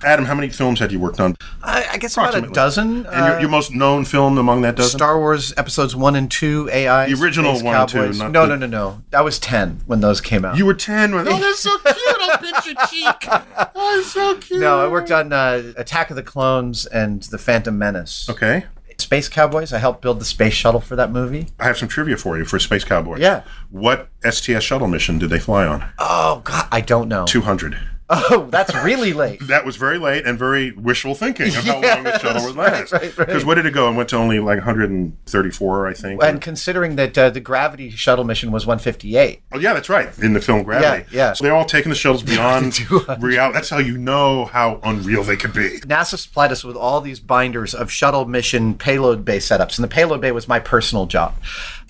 Adam, 0.02 0.24
how 0.24 0.34
many 0.34 0.48
films 0.48 0.78
had 0.80 0.90
you 0.92 0.98
worked 0.98 1.20
on? 1.20 1.36
I, 1.62 1.86
I 1.92 1.98
guess 1.98 2.14
about 2.14 2.34
a 2.34 2.38
Approximately. 2.38 2.54
dozen. 2.54 2.88
And 3.06 3.26
your, 3.26 3.36
uh, 3.36 3.40
your 3.40 3.48
most 3.50 3.74
known 3.74 4.06
film 4.06 4.38
among 4.38 4.62
that 4.62 4.74
dozen? 4.76 4.98
Star 4.98 5.18
Wars 5.18 5.52
episodes 5.58 5.94
one 5.94 6.16
and 6.16 6.30
two, 6.30 6.70
AI. 6.72 7.06
The 7.12 7.20
original 7.22 7.54
Space 7.54 7.64
one 7.64 7.74
and 7.76 7.88
two, 7.88 7.98
Cowboys. 7.98 8.18
not 8.18 8.30
no, 8.32 8.46
the- 8.46 8.56
no, 8.56 8.66
no, 8.66 8.66
no. 8.66 9.02
That 9.10 9.24
was 9.24 9.38
ten 9.38 9.80
when 9.86 10.00
those 10.00 10.22
came 10.22 10.44
out. 10.46 10.56
you 10.56 10.64
were 10.64 10.72
ten. 10.74 11.14
When, 11.14 11.28
oh, 11.28 11.38
that's 11.38 11.60
so 11.60 11.76
cute! 11.78 11.96
I'll 12.20 12.38
pinch 12.38 12.64
your 12.66 12.86
cheek. 12.86 13.28
Oh, 13.74 13.98
it's 13.98 14.12
so 14.12 14.38
cute. 14.38 14.60
no, 14.60 14.80
I 14.80 14.88
worked 14.88 15.10
on 15.10 15.34
uh, 15.34 15.74
Attack 15.76 16.08
of 16.08 16.16
the 16.16 16.22
Clones 16.22 16.86
and 16.86 17.22
The 17.24 17.36
Phantom 17.38 17.76
Menace. 17.76 18.26
Okay, 18.30 18.64
Space 18.96 19.28
Cowboys. 19.28 19.74
I 19.74 19.78
helped 19.78 20.00
build 20.00 20.18
the 20.18 20.24
space 20.24 20.54
shuttle 20.54 20.80
for 20.80 20.96
that 20.96 21.12
movie. 21.12 21.48
I 21.58 21.64
have 21.66 21.76
some 21.76 21.88
trivia 21.88 22.16
for 22.16 22.38
you 22.38 22.46
for 22.46 22.58
Space 22.58 22.84
Cowboys. 22.84 23.20
Yeah. 23.20 23.42
What 23.68 24.08
STS 24.28 24.62
shuttle 24.62 24.88
mission 24.88 25.18
did 25.18 25.28
they 25.28 25.38
fly 25.40 25.66
on? 25.66 25.84
Oh 25.98 26.40
God, 26.42 26.66
I 26.72 26.80
don't 26.80 27.08
know. 27.08 27.26
Two 27.26 27.42
hundred. 27.42 27.78
Oh, 28.12 28.48
that's 28.50 28.74
really 28.84 29.12
late. 29.24 29.40
That 29.46 29.64
was 29.64 29.76
very 29.76 29.96
late 29.98 30.26
and 30.26 30.38
very 30.38 30.72
wishful 30.72 31.14
thinking 31.14 31.48
of 31.48 31.64
how 31.64 31.74
long 31.80 32.02
the 32.04 32.18
shuttle 32.18 32.44
would 32.44 32.56
last. 32.56 32.92
right, 32.92 33.02
right. 33.16 33.26
Because 33.26 33.44
where 33.44 33.54
did 33.54 33.66
it 33.66 33.72
go? 33.72 33.88
It 33.90 33.94
went 33.94 34.08
to 34.10 34.16
only 34.16 34.40
like 34.40 34.58
134, 34.58 35.86
I 35.86 35.94
think. 35.94 36.22
And 36.22 36.40
considering 36.40 36.96
that 36.96 37.16
uh, 37.16 37.30
the 37.30 37.40
Gravity 37.40 37.90
shuttle 37.90 38.24
mission 38.24 38.50
was 38.50 38.66
158. 38.66 39.42
oh, 39.52 39.58
yeah, 39.58 39.72
that's 39.72 39.88
right. 39.88 40.16
In 40.18 40.32
the 40.32 40.40
film 40.40 40.62
Gravity. 40.64 41.06
Yeah, 41.12 41.28
yeah. 41.28 41.32
So 41.34 41.44
they're 41.44 41.54
all 41.54 41.64
taking 41.64 41.90
the 41.90 41.94
shuttles 41.96 42.22
beyond 42.22 42.80
reality. 43.22 43.54
That's 43.54 43.70
how 43.70 43.78
you 43.78 43.96
know 43.96 44.46
how 44.46 44.80
unreal 44.82 45.22
they 45.22 45.36
could 45.36 45.52
be. 45.52 45.80
NASA 45.80 46.18
supplied 46.18 46.52
us 46.52 46.64
with 46.64 46.76
all 46.76 47.00
these 47.00 47.20
binders 47.20 47.74
of 47.74 47.90
shuttle 47.92 48.24
mission 48.24 48.74
payload 48.74 49.24
bay 49.24 49.38
setups, 49.38 49.78
and 49.78 49.84
the 49.84 49.88
payload 49.88 50.20
bay 50.20 50.32
was 50.32 50.48
my 50.48 50.58
personal 50.58 51.06
job. 51.06 51.34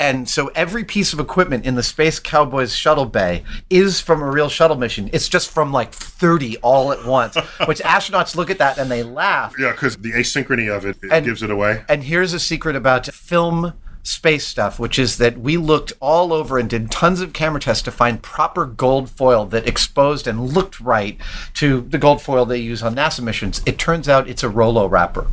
And 0.01 0.27
so 0.29 0.49
every 0.55 0.83
piece 0.83 1.13
of 1.13 1.21
equipment 1.21 1.67
in 1.67 1.75
the 1.75 1.83
Space 1.83 2.19
Cowboys 2.19 2.75
shuttle 2.75 3.05
bay 3.05 3.45
is 3.69 4.01
from 4.01 4.23
a 4.23 4.31
real 4.31 4.49
shuttle 4.49 4.79
mission. 4.79 5.11
It's 5.13 5.29
just 5.29 5.51
from 5.51 5.73
like 5.73 5.93
30 5.93 6.57
all 6.59 6.91
at 6.91 7.05
once, 7.05 7.35
which 7.67 7.81
astronauts 7.81 8.35
look 8.35 8.49
at 8.49 8.57
that 8.59 8.79
and 8.79 8.91
they 8.91 9.03
laugh. 9.03 9.55
Yeah, 9.59 9.73
because 9.73 9.99
the 9.99 10.13
asynchrony 10.13 10.75
of 10.75 10.87
it, 10.87 10.97
it 11.03 11.13
And- 11.13 11.27
gives 11.27 11.43
it 11.43 11.51
away. 11.51 11.85
And 11.89 12.05
here's 12.05 12.33
a 12.33 12.41
secret 12.41 12.77
about 12.77 13.07
film 13.09 13.75
space 14.03 14.47
stuff, 14.47 14.79
which 14.81 14.99
is 14.99 15.19
that 15.19 15.39
we 15.39 15.59
looked 15.59 15.93
all 16.01 16.33
over 16.33 16.59
and 16.59 16.71
did 16.71 16.91
tons 16.91 17.21
of 17.21 17.35
camera 17.35 17.61
tests 17.61 17.83
to 17.83 17.91
find 17.91 18.23
proper 18.23 18.65
gold 18.65 19.11
foil 19.11 19.45
that 19.45 19.69
exposed 19.69 20.27
and 20.27 20.41
looked 20.55 20.81
right 20.81 21.19
to 21.53 21.83
the 21.83 21.99
gold 21.99 22.23
foil 22.23 22.47
they 22.47 22.57
use 22.57 22.83
on 22.83 22.97
NASA 22.97 23.21
missions. 23.23 23.61
It 23.67 23.79
turns 23.79 24.09
out 24.09 24.27
it's 24.27 24.43
a 24.43 24.49
Rolo 24.49 24.87
wrapper. 24.87 25.27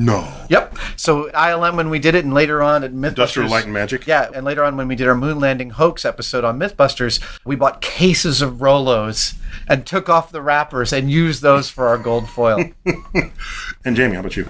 No. 0.00 0.32
Yep. 0.48 0.78
So 0.96 1.30
ILM 1.32 1.76
when 1.76 1.90
we 1.90 1.98
did 1.98 2.14
it, 2.14 2.24
and 2.24 2.32
later 2.32 2.62
on 2.62 2.84
at 2.84 2.92
MythBusters, 2.92 3.08
Industrial 3.08 3.50
Light 3.50 3.64
and 3.64 3.72
Magic? 3.74 4.06
Yeah, 4.06 4.30
and 4.34 4.46
later 4.46 4.64
on 4.64 4.78
when 4.78 4.88
we 4.88 4.96
did 4.96 5.06
our 5.06 5.14
moon 5.14 5.38
landing 5.38 5.70
hoax 5.70 6.06
episode 6.06 6.42
on 6.42 6.58
MythBusters, 6.58 7.20
we 7.44 7.54
bought 7.54 7.82
cases 7.82 8.40
of 8.40 8.54
Rolos 8.54 9.34
and 9.68 9.86
took 9.86 10.08
off 10.08 10.32
the 10.32 10.40
wrappers 10.40 10.94
and 10.94 11.10
used 11.10 11.42
those 11.42 11.68
for 11.68 11.86
our 11.86 11.98
gold 11.98 12.30
foil. 12.30 12.64
And 13.82 13.96
Jamie, 13.96 14.14
how 14.14 14.20
about 14.20 14.36
you? 14.36 14.46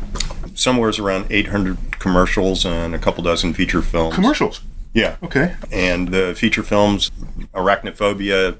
Somewhere's 0.54 0.98
around 0.98 1.26
800 1.30 2.00
commercials 2.00 2.66
and 2.66 2.96
a 2.96 2.98
couple 2.98 3.22
dozen 3.22 3.54
feature 3.54 3.80
films. 3.80 4.12
Commercials. 4.14 4.60
Yeah. 4.92 5.16
Okay. 5.22 5.54
And 5.70 6.08
the 6.08 6.34
feature 6.36 6.62
films, 6.62 7.10
Arachnophobia, 7.54 8.56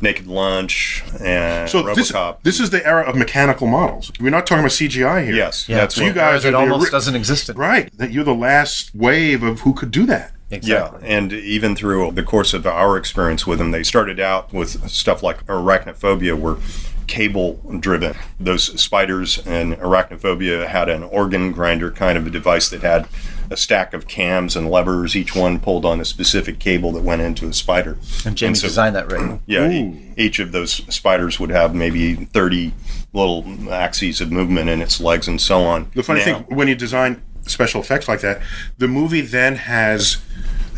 Naked 0.00 0.26
Lunch, 0.26 1.02
and 1.20 1.68
So 1.68 1.82
this, 1.94 2.10
RoboCop. 2.12 2.38
this 2.42 2.60
is 2.60 2.70
the 2.70 2.84
era 2.86 3.02
of 3.04 3.16
mechanical 3.16 3.66
models. 3.66 4.10
We're 4.20 4.30
not 4.30 4.46
talking 4.46 4.60
about 4.60 4.72
CGI 4.72 5.24
here. 5.24 5.34
yes, 5.34 5.68
Yeah, 5.68 5.78
that's 5.78 5.94
So 5.94 6.04
you 6.04 6.12
guys 6.12 6.44
it 6.44 6.54
almost 6.54 6.82
ori- 6.84 6.90
doesn't 6.90 7.14
exist. 7.14 7.48
anymore. 7.50 7.68
Right. 7.68 7.98
That 7.98 8.12
you're 8.12 8.24
the 8.24 8.34
last 8.34 8.94
wave 8.94 9.42
of 9.42 9.60
who 9.60 9.74
could 9.74 9.90
do 9.90 10.06
that. 10.06 10.32
Exactly. 10.50 11.00
Yeah, 11.08 11.16
and 11.16 11.32
even 11.32 11.74
through 11.74 12.12
the 12.12 12.22
course 12.22 12.54
of 12.54 12.66
our 12.66 12.96
experience 12.96 13.46
with 13.46 13.58
them, 13.58 13.70
they 13.70 13.82
started 13.82 14.20
out 14.20 14.52
with 14.52 14.88
stuff 14.90 15.22
like 15.22 15.44
arachnophobia, 15.46 16.38
were 16.38 16.58
cable 17.06 17.54
driven. 17.80 18.14
Those 18.38 18.80
spiders 18.80 19.38
and 19.46 19.74
arachnophobia 19.76 20.66
had 20.68 20.88
an 20.88 21.02
organ 21.02 21.50
grinder 21.52 21.90
kind 21.90 22.16
of 22.16 22.26
a 22.26 22.30
device 22.30 22.68
that 22.70 22.82
had 22.82 23.06
a 23.50 23.56
stack 23.56 23.92
of 23.94 24.08
cams 24.08 24.56
and 24.56 24.70
levers, 24.70 25.14
each 25.14 25.34
one 25.36 25.60
pulled 25.60 25.84
on 25.84 26.00
a 26.00 26.04
specific 26.04 26.58
cable 26.58 26.92
that 26.92 27.02
went 27.02 27.22
into 27.22 27.46
a 27.48 27.52
spider. 27.52 27.98
And 28.24 28.36
Jamie 28.36 28.54
so- 28.54 28.66
designed 28.68 28.96
that 28.96 29.10
right. 29.12 29.40
Yeah, 29.46 29.68
e- 29.70 30.12
each 30.16 30.38
of 30.38 30.52
those 30.52 30.72
spiders 30.94 31.38
would 31.38 31.50
have 31.50 31.74
maybe 31.74 32.14
30 32.14 32.72
little 33.12 33.44
axes 33.72 34.20
of 34.20 34.32
movement 34.32 34.68
in 34.70 34.80
its 34.82 35.00
legs 35.00 35.28
and 35.28 35.40
so 35.40 35.62
on. 35.62 35.90
The 35.94 36.02
funny 36.02 36.20
Now- 36.20 36.24
thing, 36.24 36.56
when 36.56 36.68
you 36.68 36.74
design 36.74 37.22
special 37.46 37.80
effects 37.80 38.08
like 38.08 38.20
that, 38.22 38.40
the 38.78 38.88
movie 38.88 39.20
then 39.20 39.56
has 39.56 40.18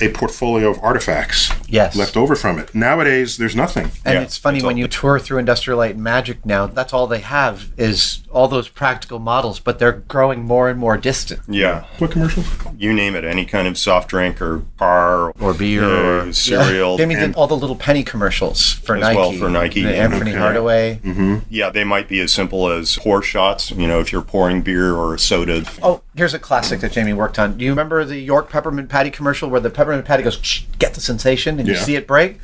a 0.01 0.09
portfolio 0.09 0.69
of 0.69 0.79
artifacts 0.83 1.51
Yes. 1.69 1.97
left 1.97 2.17
over 2.17 2.37
from 2.37 2.59
it. 2.59 2.75
Nowadays, 2.75 3.37
there's 3.39 3.57
nothing. 3.57 3.91
And 4.05 4.15
Yeah, 4.15 4.21
it's 4.23 4.37
funny 4.37 4.59
it's 4.59 4.65
when 4.67 4.75
all- 4.77 4.79
you 4.81 4.89
tour 4.89 5.19
through 5.19 5.39
Industrial 5.39 5.79
Light 5.79 5.95
and 5.95 6.05
Magic 6.05 6.45
now, 6.47 6.67
that's 6.67 6.93
all 6.93 7.07
they 7.07 7.21
have 7.21 7.67
is 7.77 8.23
all 8.31 8.49
those 8.49 8.69
practical 8.69 9.19
models, 9.19 9.59
but 9.59 9.79
they're 9.79 9.93
growing 9.93 10.43
more 10.45 10.69
and 10.69 10.79
more 10.79 10.97
distant. 10.97 11.41
Yeah, 11.49 11.85
What 11.99 12.11
commercials? 12.11 12.47
you 12.79 12.93
name 12.93 13.17
it, 13.17 13.25
any 13.25 13.45
kind 13.47 13.67
of 13.67 13.79
soft 13.79 14.09
drink 14.11 14.41
or 14.43 14.63
car 14.79 15.33
Or 15.41 15.55
beer 15.55 15.85
uh, 15.85 16.27
or 16.29 16.33
cereal. 16.33 16.99
Jamie 16.99 17.15
did 17.15 17.35
all 17.35 17.47
the 17.47 17.57
little 17.57 17.77
penny 17.77 18.03
commercials 18.05 18.73
for 18.73 18.95
As 18.97 19.01
Nike. 19.01 19.17
well 19.19 19.33
for 19.33 19.49
Nike, 19.49 19.83
The 19.83 19.93
yeah. 19.93 20.07
Anfernee 20.09 20.21
Okay. 20.29 20.33
Hardaway. 20.39 21.01
Yeah, 21.49 21.71
they 21.71 21.85
might 21.85 22.09
be 22.09 22.21
as 22.21 22.33
simple 22.33 22.71
as 22.71 22.97
pour 22.97 23.23
shots. 23.23 23.71
You 23.71 23.87
know, 23.89 24.01
if 24.01 24.13
you're 24.13 24.23
pouring 24.23 24.61
beer 24.63 24.95
or 24.95 25.15
a 25.15 25.19
soda. 25.19 25.65
Oh, 25.83 26.03
here's 26.15 26.35
a 26.35 26.39
classic 26.39 26.81
that 26.81 26.93
Jamie 26.93 27.13
worked 27.15 27.39
on. 27.39 27.57
Do 27.57 27.65
you 27.65 27.71
remember 27.71 28.05
the 28.05 28.19
York 28.19 28.51
peppermint 28.51 28.89
patty 28.89 29.11
commercial 29.11 29.49
where 29.49 29.61
the 29.61 29.71
peppermint 29.71 30.05
patty 30.05 30.23
goes, 30.23 30.39
"Shh, 30.43 30.63
get 30.79 30.95
the 30.95 31.01
sensation, 31.01 31.56
and 31.59 31.69
you 31.69 31.77
see 31.77 31.97
it 31.97 32.07
break? 32.07 32.39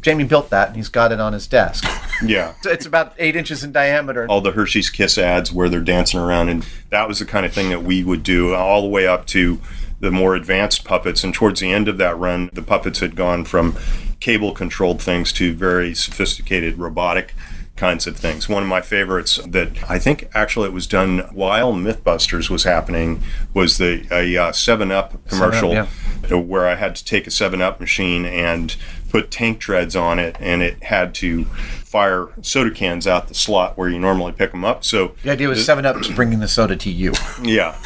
Jamie 0.00 0.24
built 0.24 0.50
that, 0.50 0.68
and 0.68 0.76
he's 0.76 0.88
got 0.88 1.12
it 1.12 1.20
on 1.20 1.32
his 1.32 1.46
desk. 1.46 1.84
Yeah. 2.22 2.54
So 2.62 2.70
it's 2.70 2.86
about 2.86 3.14
eight 3.18 3.36
inches 3.36 3.64
in 3.64 3.72
diameter. 3.72 4.26
All 4.28 4.40
the 4.40 4.52
Hershey's 4.52 4.90
Kiss 4.90 5.18
ads 5.18 5.52
where 5.52 5.68
they're 5.68 5.80
dancing 5.80 6.20
around, 6.20 6.48
and 6.48 6.66
that 6.90 7.08
was 7.08 7.18
the 7.18 7.24
kind 7.24 7.44
of 7.44 7.52
thing 7.52 7.70
that 7.70 7.82
we 7.82 8.04
would 8.04 8.22
do 8.22 8.54
all 8.54 8.82
the 8.82 8.88
way 8.88 9.06
up 9.06 9.26
to 9.26 9.60
the 10.00 10.10
more 10.10 10.34
advanced 10.34 10.84
puppets. 10.84 11.24
And 11.24 11.34
towards 11.34 11.60
the 11.60 11.72
end 11.72 11.88
of 11.88 11.98
that 11.98 12.16
run, 12.16 12.50
the 12.52 12.62
puppets 12.62 13.00
had 13.00 13.16
gone 13.16 13.44
from 13.44 13.76
cable 14.20 14.52
controlled 14.52 15.00
things 15.02 15.32
to 15.32 15.54
very 15.54 15.94
sophisticated 15.94 16.78
robotic 16.78 17.34
kinds 17.78 18.06
of 18.06 18.16
things. 18.16 18.48
One 18.48 18.62
of 18.62 18.68
my 18.68 18.80
favorites 18.80 19.40
that 19.46 19.88
I 19.88 19.98
think 19.98 20.28
actually 20.34 20.68
it 20.68 20.72
was 20.72 20.86
done 20.86 21.20
while 21.32 21.72
MythBusters 21.72 22.50
was 22.50 22.64
happening 22.64 23.22
was 23.54 23.78
the 23.78 24.06
a 24.10 24.36
uh, 24.36 24.52
Seven 24.52 24.90
Up 24.90 25.26
commercial 25.28 25.72
yeah. 25.72 25.86
uh, 26.30 26.38
where 26.38 26.68
I 26.68 26.74
had 26.74 26.96
to 26.96 27.04
take 27.04 27.26
a 27.26 27.30
Seven 27.30 27.62
Up 27.62 27.80
machine 27.80 28.24
and 28.24 28.76
put 29.08 29.30
tank 29.30 29.60
treads 29.60 29.96
on 29.96 30.18
it, 30.18 30.36
and 30.40 30.60
it 30.60 30.82
had 30.82 31.14
to 31.14 31.46
fire 31.88 32.28
soda 32.42 32.70
cans 32.70 33.06
out 33.06 33.28
the 33.28 33.34
slot 33.34 33.78
where 33.78 33.88
you 33.88 33.98
normally 33.98 34.32
pick 34.32 34.50
them 34.52 34.64
up. 34.64 34.84
So 34.84 35.14
the 35.22 35.30
idea 35.30 35.48
was 35.48 35.64
Seven 35.64 35.86
Up 35.86 35.96
was 35.96 36.08
bringing 36.08 36.40
the 36.40 36.48
soda 36.48 36.76
to 36.76 36.90
you. 36.90 37.12
yeah. 37.42 37.76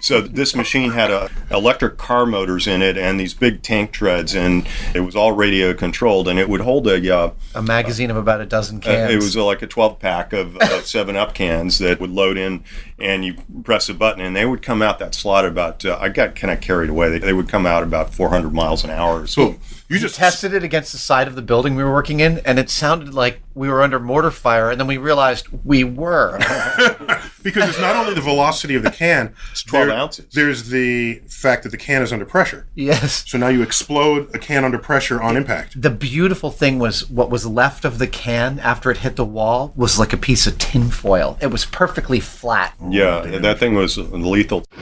So 0.00 0.22
this 0.22 0.56
machine 0.56 0.92
had 0.92 1.10
a 1.10 1.28
electric 1.50 1.98
car 1.98 2.24
motors 2.24 2.66
in 2.66 2.80
it 2.80 2.96
and 2.96 3.20
these 3.20 3.34
big 3.34 3.62
tank 3.62 3.92
treads, 3.92 4.34
and 4.34 4.66
it 4.94 5.00
was 5.00 5.14
all 5.14 5.32
radio 5.32 5.74
controlled, 5.74 6.26
and 6.28 6.38
it 6.38 6.48
would 6.48 6.62
hold 6.62 6.86
a. 6.88 7.14
Uh, 7.14 7.30
A 7.54 7.62
magazine 7.62 8.10
of 8.10 8.16
about 8.16 8.40
a 8.40 8.46
dozen 8.46 8.80
cans. 8.80 9.12
it 9.12 9.16
was 9.16 9.36
uh, 9.36 9.44
like 9.44 9.60
a 9.62 9.66
12 9.66 9.98
pack 9.98 10.32
of, 10.32 10.56
of 10.56 10.86
Seven 10.86 11.16
Up 11.16 11.34
cans 11.34 11.78
that 11.80 12.00
would 12.00 12.10
load 12.10 12.38
in, 12.38 12.64
and 12.98 13.24
you 13.24 13.34
press 13.62 13.88
a 13.90 13.94
button, 13.94 14.24
and 14.24 14.34
they 14.34 14.46
would 14.46 14.62
come 14.62 14.80
out 14.80 14.98
that 15.00 15.14
slot 15.14 15.44
about. 15.44 15.84
Uh, 15.84 15.98
I 16.00 16.08
got 16.08 16.34
kind 16.34 16.50
of 16.50 16.60
carried 16.62 16.88
away. 16.88 17.10
They, 17.10 17.18
they 17.18 17.32
would 17.34 17.48
come 17.48 17.66
out 17.66 17.82
about 17.82 18.14
400 18.14 18.54
miles 18.54 18.84
an 18.84 18.90
hour. 18.90 19.26
So 19.26 19.56
You 19.88 19.98
just 19.98 20.14
tested 20.14 20.54
it 20.54 20.62
against 20.62 20.92
the 20.92 20.98
side 20.98 21.28
of 21.28 21.34
the 21.34 21.42
building 21.42 21.74
we 21.76 21.84
were 21.84 21.92
working 21.92 22.20
in, 22.20 22.38
and 22.44 22.58
it 22.58 22.70
sounded 22.70 23.12
like 23.12 23.40
we 23.60 23.68
were 23.68 23.82
under 23.82 24.00
mortar 24.00 24.30
fire, 24.30 24.70
and 24.70 24.80
then 24.80 24.86
we 24.86 24.96
realized 24.96 25.46
we 25.66 25.84
were. 25.84 26.38
because 27.42 27.68
it's 27.68 27.80
not 27.80 27.96
only 27.96 28.14
the 28.14 28.20
velocity 28.20 28.74
of 28.74 28.82
the 28.82 28.90
can, 28.90 29.34
it's 29.50 29.62
12 29.62 29.88
ounces. 29.88 30.26
There's 30.32 30.68
the 30.68 31.16
fact 31.28 31.62
that 31.64 31.70
the 31.70 31.76
can 31.76 32.02
is 32.02 32.12
under 32.12 32.24
pressure. 32.24 32.66
yes. 32.74 33.24
So 33.28 33.38
now 33.38 33.48
you 33.48 33.62
explode 33.62 34.34
a 34.34 34.38
can 34.38 34.64
under 34.64 34.78
pressure 34.78 35.20
on 35.20 35.36
impact. 35.36 35.80
The 35.80 35.90
beautiful 35.90 36.50
thing 36.50 36.78
was 36.78 37.08
what 37.10 37.30
was 37.30 37.46
left 37.46 37.84
of 37.84 37.98
the 37.98 38.06
can 38.06 38.58
after 38.60 38.90
it 38.90 38.98
hit 38.98 39.16
the 39.16 39.24
wall 39.24 39.72
was 39.76 39.98
like 39.98 40.12
a 40.12 40.16
piece 40.16 40.46
of 40.46 40.58
tinfoil. 40.58 41.38
It 41.40 41.48
was 41.48 41.64
perfectly 41.64 42.20
flat. 42.20 42.74
Yeah, 42.88 43.20
that 43.38 43.58
thing 43.58 43.74
was 43.74 43.96
lethal. 43.98 44.64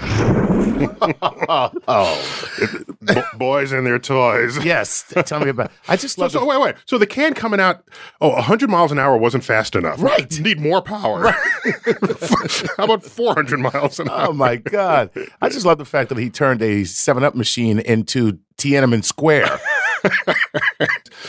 Oh. 1.89 2.95
B- 3.05 3.15
boys 3.35 3.73
and 3.73 3.85
their 3.87 3.99
toys. 3.99 4.65
Yes, 4.65 5.05
tell 5.27 5.41
me 5.41 5.49
about. 5.51 5.73
I 5.89 5.97
just 5.97 6.19
love. 6.19 6.31
so 6.31 6.39
the- 6.39 6.45
oh, 6.45 6.49
wait, 6.49 6.61
wait. 6.61 6.75
So 6.87 6.99
the 6.99 7.07
can 7.07 7.35
coming 7.35 7.59
out, 7.59 7.83
oh, 8.21 8.31
100 8.35 8.71
miles 8.71 8.93
an 8.93 8.99
hour 8.99 9.17
wasn't 9.17 9.43
fast 9.45 9.75
enough. 9.75 10.01
Right. 10.01 10.31
You 10.37 10.43
Need 10.45 10.61
more 10.61 10.81
power. 10.83 11.35
How 12.77 12.85
about 12.85 13.05
400 13.05 13.61
miles 13.61 14.01
an 14.01 14.09
hour? 14.09 14.29
oh 14.29 14.33
my 14.33 14.57
god! 14.57 15.11
I 15.41 15.49
just 15.49 15.65
love 15.67 15.79
the 15.79 15.85
fact 15.85 16.09
that 16.09 16.19
he 16.19 16.31
turned 16.31 16.63
a 16.63 16.85
Seven 16.85 17.25
Up 17.25 17.35
machine 17.35 17.79
into 17.81 18.39
Tiananmen 18.57 19.05
Square. 19.05 19.61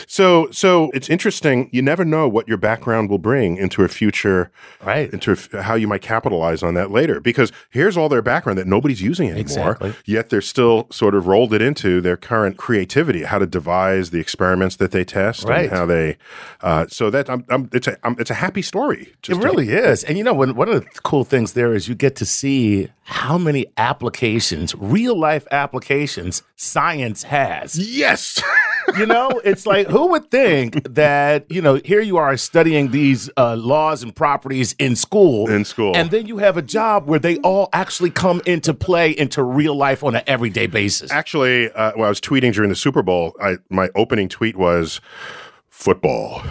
So, 0.06 0.50
so 0.50 0.90
it's 0.92 1.08
interesting. 1.08 1.68
You 1.72 1.82
never 1.82 2.04
know 2.04 2.28
what 2.28 2.48
your 2.48 2.56
background 2.56 3.10
will 3.10 3.18
bring 3.18 3.56
into 3.56 3.82
a 3.84 3.88
future, 3.88 4.50
Right. 4.82 5.12
Into 5.12 5.32
f- 5.32 5.50
how 5.52 5.74
you 5.74 5.86
might 5.86 6.02
capitalize 6.02 6.62
on 6.62 6.74
that 6.74 6.90
later. 6.90 7.20
Because 7.20 7.52
here's 7.70 7.96
all 7.96 8.08
their 8.08 8.22
background 8.22 8.58
that 8.58 8.66
nobody's 8.66 9.00
using 9.02 9.26
anymore. 9.28 9.40
Exactly. 9.40 9.94
Yet 10.06 10.30
they're 10.30 10.40
still 10.40 10.86
sort 10.90 11.14
of 11.14 11.26
rolled 11.26 11.52
it 11.54 11.62
into 11.62 12.00
their 12.00 12.16
current 12.16 12.56
creativity, 12.56 13.22
how 13.24 13.38
to 13.38 13.46
devise 13.46 14.10
the 14.10 14.18
experiments 14.20 14.76
that 14.76 14.90
they 14.90 15.04
test, 15.04 15.44
Right. 15.44 15.64
And 15.68 15.70
how 15.72 15.86
they. 15.86 16.16
Uh, 16.60 16.86
so 16.88 17.10
that 17.10 17.28
I'm, 17.30 17.44
I'm, 17.48 17.68
it's 17.72 17.86
a 17.86 17.96
I'm, 18.04 18.16
it's 18.18 18.30
a 18.30 18.34
happy 18.34 18.62
story. 18.62 19.12
It 19.28 19.36
really 19.36 19.68
is. 19.70 20.02
And 20.04 20.16
you 20.18 20.24
know, 20.24 20.34
when, 20.34 20.54
one 20.54 20.68
of 20.68 20.82
the 20.82 21.00
cool 21.02 21.24
things 21.24 21.52
there 21.52 21.72
is 21.74 21.88
you 21.88 21.94
get 21.94 22.16
to 22.16 22.26
see 22.26 22.88
how 23.04 23.36
many 23.38 23.66
applications, 23.76 24.74
real 24.76 25.18
life 25.18 25.46
applications, 25.50 26.42
science 26.56 27.24
has. 27.24 27.78
Yes. 27.78 28.42
You 28.98 29.06
know, 29.06 29.40
it's 29.44 29.66
like, 29.66 29.86
who 29.86 30.08
would 30.08 30.30
think 30.30 30.82
that, 30.94 31.46
you 31.50 31.62
know, 31.62 31.80
here 31.84 32.00
you 32.00 32.16
are 32.16 32.36
studying 32.36 32.90
these 32.90 33.30
uh, 33.36 33.56
laws 33.56 34.02
and 34.02 34.14
properties 34.14 34.74
in 34.78 34.96
school. 34.96 35.48
In 35.48 35.64
school. 35.64 35.96
And 35.96 36.10
then 36.10 36.26
you 36.26 36.38
have 36.38 36.56
a 36.56 36.62
job 36.62 37.06
where 37.06 37.18
they 37.18 37.36
all 37.38 37.68
actually 37.72 38.10
come 38.10 38.42
into 38.46 38.74
play 38.74 39.10
into 39.10 39.42
real 39.42 39.76
life 39.76 40.02
on 40.02 40.16
an 40.16 40.22
everyday 40.26 40.66
basis. 40.66 41.10
Actually, 41.10 41.70
uh, 41.72 41.92
when 41.94 42.06
I 42.06 42.08
was 42.08 42.20
tweeting 42.20 42.52
during 42.52 42.70
the 42.70 42.76
Super 42.76 43.02
Bowl, 43.02 43.34
I, 43.40 43.58
my 43.68 43.90
opening 43.94 44.28
tweet 44.28 44.56
was 44.56 45.00
football. 45.68 46.42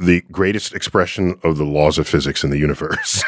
The 0.00 0.22
greatest 0.32 0.74
expression 0.74 1.38
of 1.44 1.58
the 1.58 1.64
laws 1.64 1.98
of 1.98 2.08
physics 2.08 2.42
in 2.42 2.48
the 2.50 2.56
universe. 2.58 3.22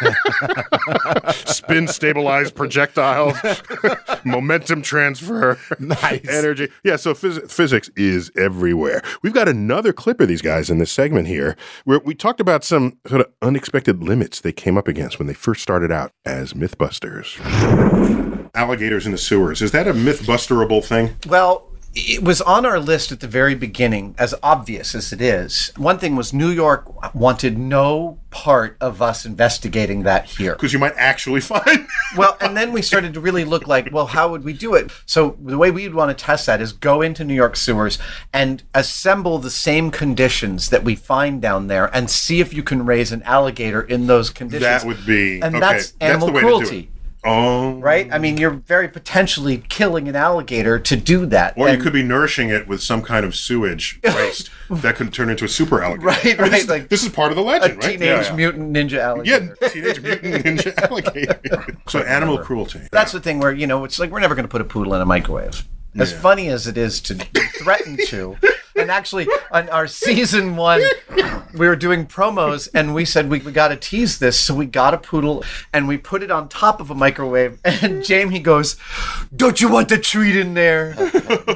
Spin 1.46 1.86
stabilized 1.86 2.54
projectiles, 2.54 3.36
momentum 4.24 4.80
transfer, 4.82 5.58
Nice. 5.78 6.26
energy. 6.28 6.68
Yeah, 6.82 6.96
so 6.96 7.12
phys- 7.14 7.50
physics 7.50 7.90
is 7.96 8.30
everywhere. 8.36 9.02
We've 9.22 9.34
got 9.34 9.48
another 9.48 9.92
clip 9.92 10.20
of 10.20 10.28
these 10.28 10.42
guys 10.42 10.70
in 10.70 10.78
this 10.78 10.90
segment 10.90 11.28
here 11.28 11.56
where 11.84 11.98
we 12.00 12.14
talked 12.14 12.40
about 12.40 12.64
some 12.64 12.98
sort 13.06 13.20
of 13.20 13.28
unexpected 13.42 14.02
limits 14.02 14.40
they 14.40 14.52
came 14.52 14.78
up 14.78 14.88
against 14.88 15.18
when 15.18 15.28
they 15.28 15.34
first 15.34 15.60
started 15.62 15.92
out 15.92 16.12
as 16.24 16.54
Mythbusters. 16.54 17.38
Alligators 18.54 19.06
in 19.06 19.12
the 19.12 19.18
sewers. 19.18 19.62
Is 19.62 19.72
that 19.72 19.86
a 19.86 19.92
Mythbusterable 19.94 20.84
thing? 20.84 21.16
Well, 21.26 21.68
it 21.94 22.22
was 22.22 22.40
on 22.40 22.64
our 22.64 22.80
list 22.80 23.12
at 23.12 23.20
the 23.20 23.28
very 23.28 23.54
beginning, 23.54 24.14
as 24.18 24.34
obvious 24.42 24.94
as 24.94 25.12
it 25.12 25.20
is. 25.20 25.72
One 25.76 25.98
thing 25.98 26.16
was 26.16 26.32
New 26.32 26.48
York 26.48 27.14
wanted 27.14 27.58
no 27.58 28.18
part 28.30 28.78
of 28.80 29.02
us 29.02 29.26
investigating 29.26 30.04
that 30.04 30.24
here. 30.24 30.54
Because 30.54 30.72
you 30.72 30.78
might 30.78 30.94
actually 30.96 31.40
find. 31.42 31.86
Well, 32.16 32.36
and 32.40 32.56
then 32.56 32.72
we 32.72 32.80
started 32.80 33.12
to 33.14 33.20
really 33.20 33.44
look 33.44 33.66
like, 33.66 33.90
well, 33.92 34.06
how 34.06 34.30
would 34.30 34.42
we 34.42 34.54
do 34.54 34.74
it? 34.74 34.90
So 35.04 35.36
the 35.38 35.58
way 35.58 35.70
we'd 35.70 35.94
want 35.94 36.16
to 36.16 36.24
test 36.24 36.46
that 36.46 36.62
is 36.62 36.72
go 36.72 37.02
into 37.02 37.24
New 37.24 37.34
York 37.34 37.56
sewers 37.56 37.98
and 38.32 38.62
assemble 38.74 39.38
the 39.38 39.50
same 39.50 39.90
conditions 39.90 40.70
that 40.70 40.84
we 40.84 40.94
find 40.94 41.42
down 41.42 41.66
there 41.66 41.94
and 41.94 42.10
see 42.10 42.40
if 42.40 42.54
you 42.54 42.62
can 42.62 42.86
raise 42.86 43.12
an 43.12 43.22
alligator 43.24 43.82
in 43.82 44.06
those 44.06 44.30
conditions. 44.30 44.62
that 44.62 44.86
would 44.86 45.04
be. 45.04 45.42
and 45.42 45.56
okay, 45.56 45.60
that's 45.60 45.92
animal 46.00 46.28
the 46.28 46.32
way 46.32 46.40
to 46.40 46.46
do 46.46 46.56
cruelty. 46.56 46.91
Oh. 47.24 47.74
Right? 47.74 48.12
I 48.12 48.18
mean, 48.18 48.36
oh. 48.36 48.40
you're 48.40 48.50
very 48.50 48.88
potentially 48.88 49.58
killing 49.68 50.08
an 50.08 50.16
alligator 50.16 50.78
to 50.78 50.96
do 50.96 51.26
that. 51.26 51.54
Or 51.56 51.68
you 51.68 51.78
could 51.78 51.92
be 51.92 52.02
nourishing 52.02 52.50
it 52.50 52.66
with 52.66 52.82
some 52.82 53.02
kind 53.02 53.24
of 53.24 53.34
sewage 53.36 54.00
waste 54.04 54.50
that 54.70 54.96
could 54.96 55.12
turn 55.12 55.30
into 55.30 55.44
a 55.44 55.48
super 55.48 55.82
alligator. 55.82 56.06
Right, 56.06 56.24
I 56.24 56.28
mean, 56.28 56.36
right, 56.38 56.50
This, 56.50 56.68
like 56.68 56.88
this 56.88 57.02
is 57.04 57.10
part 57.10 57.30
of 57.30 57.36
the 57.36 57.42
legend, 57.42 57.76
right? 57.76 57.98
teenage 57.98 58.32
mutant 58.32 58.74
ninja 58.74 58.98
alligator. 58.98 59.56
Yeah, 59.60 59.68
teenage 59.68 60.00
mutant 60.00 60.44
ninja 60.44 60.76
alligator. 60.90 61.78
so 61.88 62.00
animal 62.00 62.38
cruelty. 62.38 62.80
That's 62.90 63.12
the 63.12 63.20
thing 63.20 63.38
where, 63.38 63.52
you 63.52 63.66
know, 63.66 63.84
it's 63.84 63.98
like 63.98 64.10
we're 64.10 64.20
never 64.20 64.34
going 64.34 64.44
to 64.44 64.50
put 64.50 64.60
a 64.60 64.64
poodle 64.64 64.94
in 64.94 65.00
a 65.00 65.06
microwave. 65.06 65.64
As 65.94 66.12
funny 66.12 66.48
as 66.48 66.66
it 66.66 66.78
is 66.78 67.00
to 67.02 67.14
threaten 67.58 67.98
to. 68.06 68.36
And 68.76 68.90
actually, 68.90 69.28
on 69.50 69.68
our 69.70 69.86
season 69.86 70.56
one, 70.56 70.82
we 71.54 71.66
were 71.68 71.76
doing 71.76 72.06
promos 72.06 72.68
and 72.74 72.94
we 72.94 73.04
said 73.04 73.28
we, 73.28 73.40
we 73.40 73.52
got 73.52 73.68
to 73.68 73.76
tease 73.76 74.18
this. 74.18 74.40
So 74.40 74.54
we 74.54 74.66
got 74.66 74.94
a 74.94 74.98
poodle 74.98 75.44
and 75.72 75.86
we 75.86 75.98
put 75.98 76.22
it 76.22 76.30
on 76.30 76.48
top 76.48 76.80
of 76.80 76.90
a 76.90 76.94
microwave. 76.94 77.58
And 77.82 78.04
Jamie 78.04 78.38
goes, 78.38 78.76
Don't 79.34 79.60
you 79.60 79.68
want 79.68 79.88
the 79.88 79.98
treat 79.98 80.36
in 80.36 80.54
there? 80.54 80.94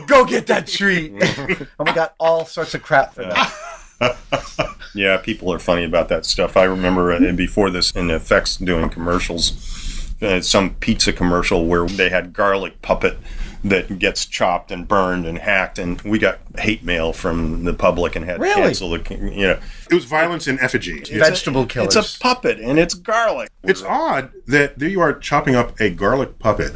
Go 0.06 0.24
get 0.24 0.48
that 0.48 0.66
treat. 0.66 1.12
and 1.12 1.68
we 1.78 1.92
got 1.92 2.14
all 2.18 2.44
sorts 2.46 2.74
of 2.74 2.82
crap 2.82 3.14
for 3.14 3.22
that. 3.22 3.52
Yeah, 4.96 5.18
people 5.18 5.52
are 5.52 5.58
funny 5.58 5.84
about 5.84 6.08
that 6.08 6.24
stuff. 6.24 6.56
I 6.56 6.64
remember 6.64 7.12
uh, 7.12 7.32
before 7.32 7.68
this 7.70 7.90
in 7.90 8.10
effects 8.10 8.56
doing 8.56 8.88
commercials, 8.88 10.14
uh, 10.22 10.40
some 10.40 10.74
pizza 10.76 11.12
commercial 11.12 11.66
where 11.66 11.86
they 11.86 12.08
had 12.08 12.32
garlic 12.32 12.80
puppet 12.80 13.18
that 13.64 13.98
gets 13.98 14.26
chopped 14.26 14.70
and 14.70 14.86
burned 14.86 15.26
and 15.26 15.38
hacked, 15.38 15.78
and 15.78 16.00
we 16.02 16.18
got 16.18 16.38
hate 16.58 16.82
mail 16.84 17.12
from 17.12 17.64
the 17.64 17.72
public 17.74 18.14
and 18.16 18.24
had 18.24 18.40
Really? 18.40 18.54
to 18.54 18.62
cancel 18.62 18.90
the. 18.90 19.14
You 19.32 19.46
know, 19.48 19.58
It 19.90 19.94
was 19.94 20.04
violence 20.04 20.46
in 20.46 20.58
effigy. 20.60 20.98
It's, 20.98 21.10
Vegetable 21.10 21.66
killers. 21.66 21.96
it's 21.96 22.16
a 22.16 22.20
puppet 22.20 22.60
and 22.60 22.78
it's 22.78 22.94
garlic. 22.94 23.50
it's 23.64 23.82
odd 23.82 24.30
that 24.46 24.78
there 24.78 24.88
you 24.88 25.00
are 25.00 25.12
chopping 25.14 25.54
up 25.56 25.80
a 25.80 25.90
garlic 25.90 26.38
puppet 26.38 26.72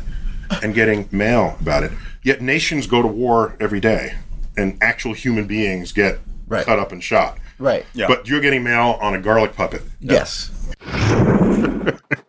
and 0.63 0.75
getting 0.75 1.09
mail 1.13 1.57
about 1.61 1.85
it, 1.85 1.93
yet 2.25 2.41
nations 2.43 2.87
go 2.87 3.03
to 3.03 3.09
war 3.09 3.57
every 3.61 3.79
day 3.81 4.15
and 4.57 4.77
actual 4.83 5.13
human 5.15 5.47
beings 5.47 5.93
get 5.93 6.19
Right. 6.49 6.67
cut 6.67 6.81
up 6.81 6.91
and 6.91 7.03
shot. 7.05 7.39
right. 7.61 7.87
Yeah. 7.95 8.09
But 8.09 8.27
you're 8.27 8.41
getting 8.41 8.65
mail 8.65 8.99
on 9.01 9.15
a 9.15 9.21
garlic 9.21 9.55
puppet. 9.55 9.83
Yes. 10.01 10.51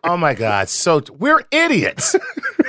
Oh 0.04 0.16
my 0.16 0.34
God. 0.34 0.68
So 0.68 1.00
we're 1.18 1.42
idiots. 1.52 2.16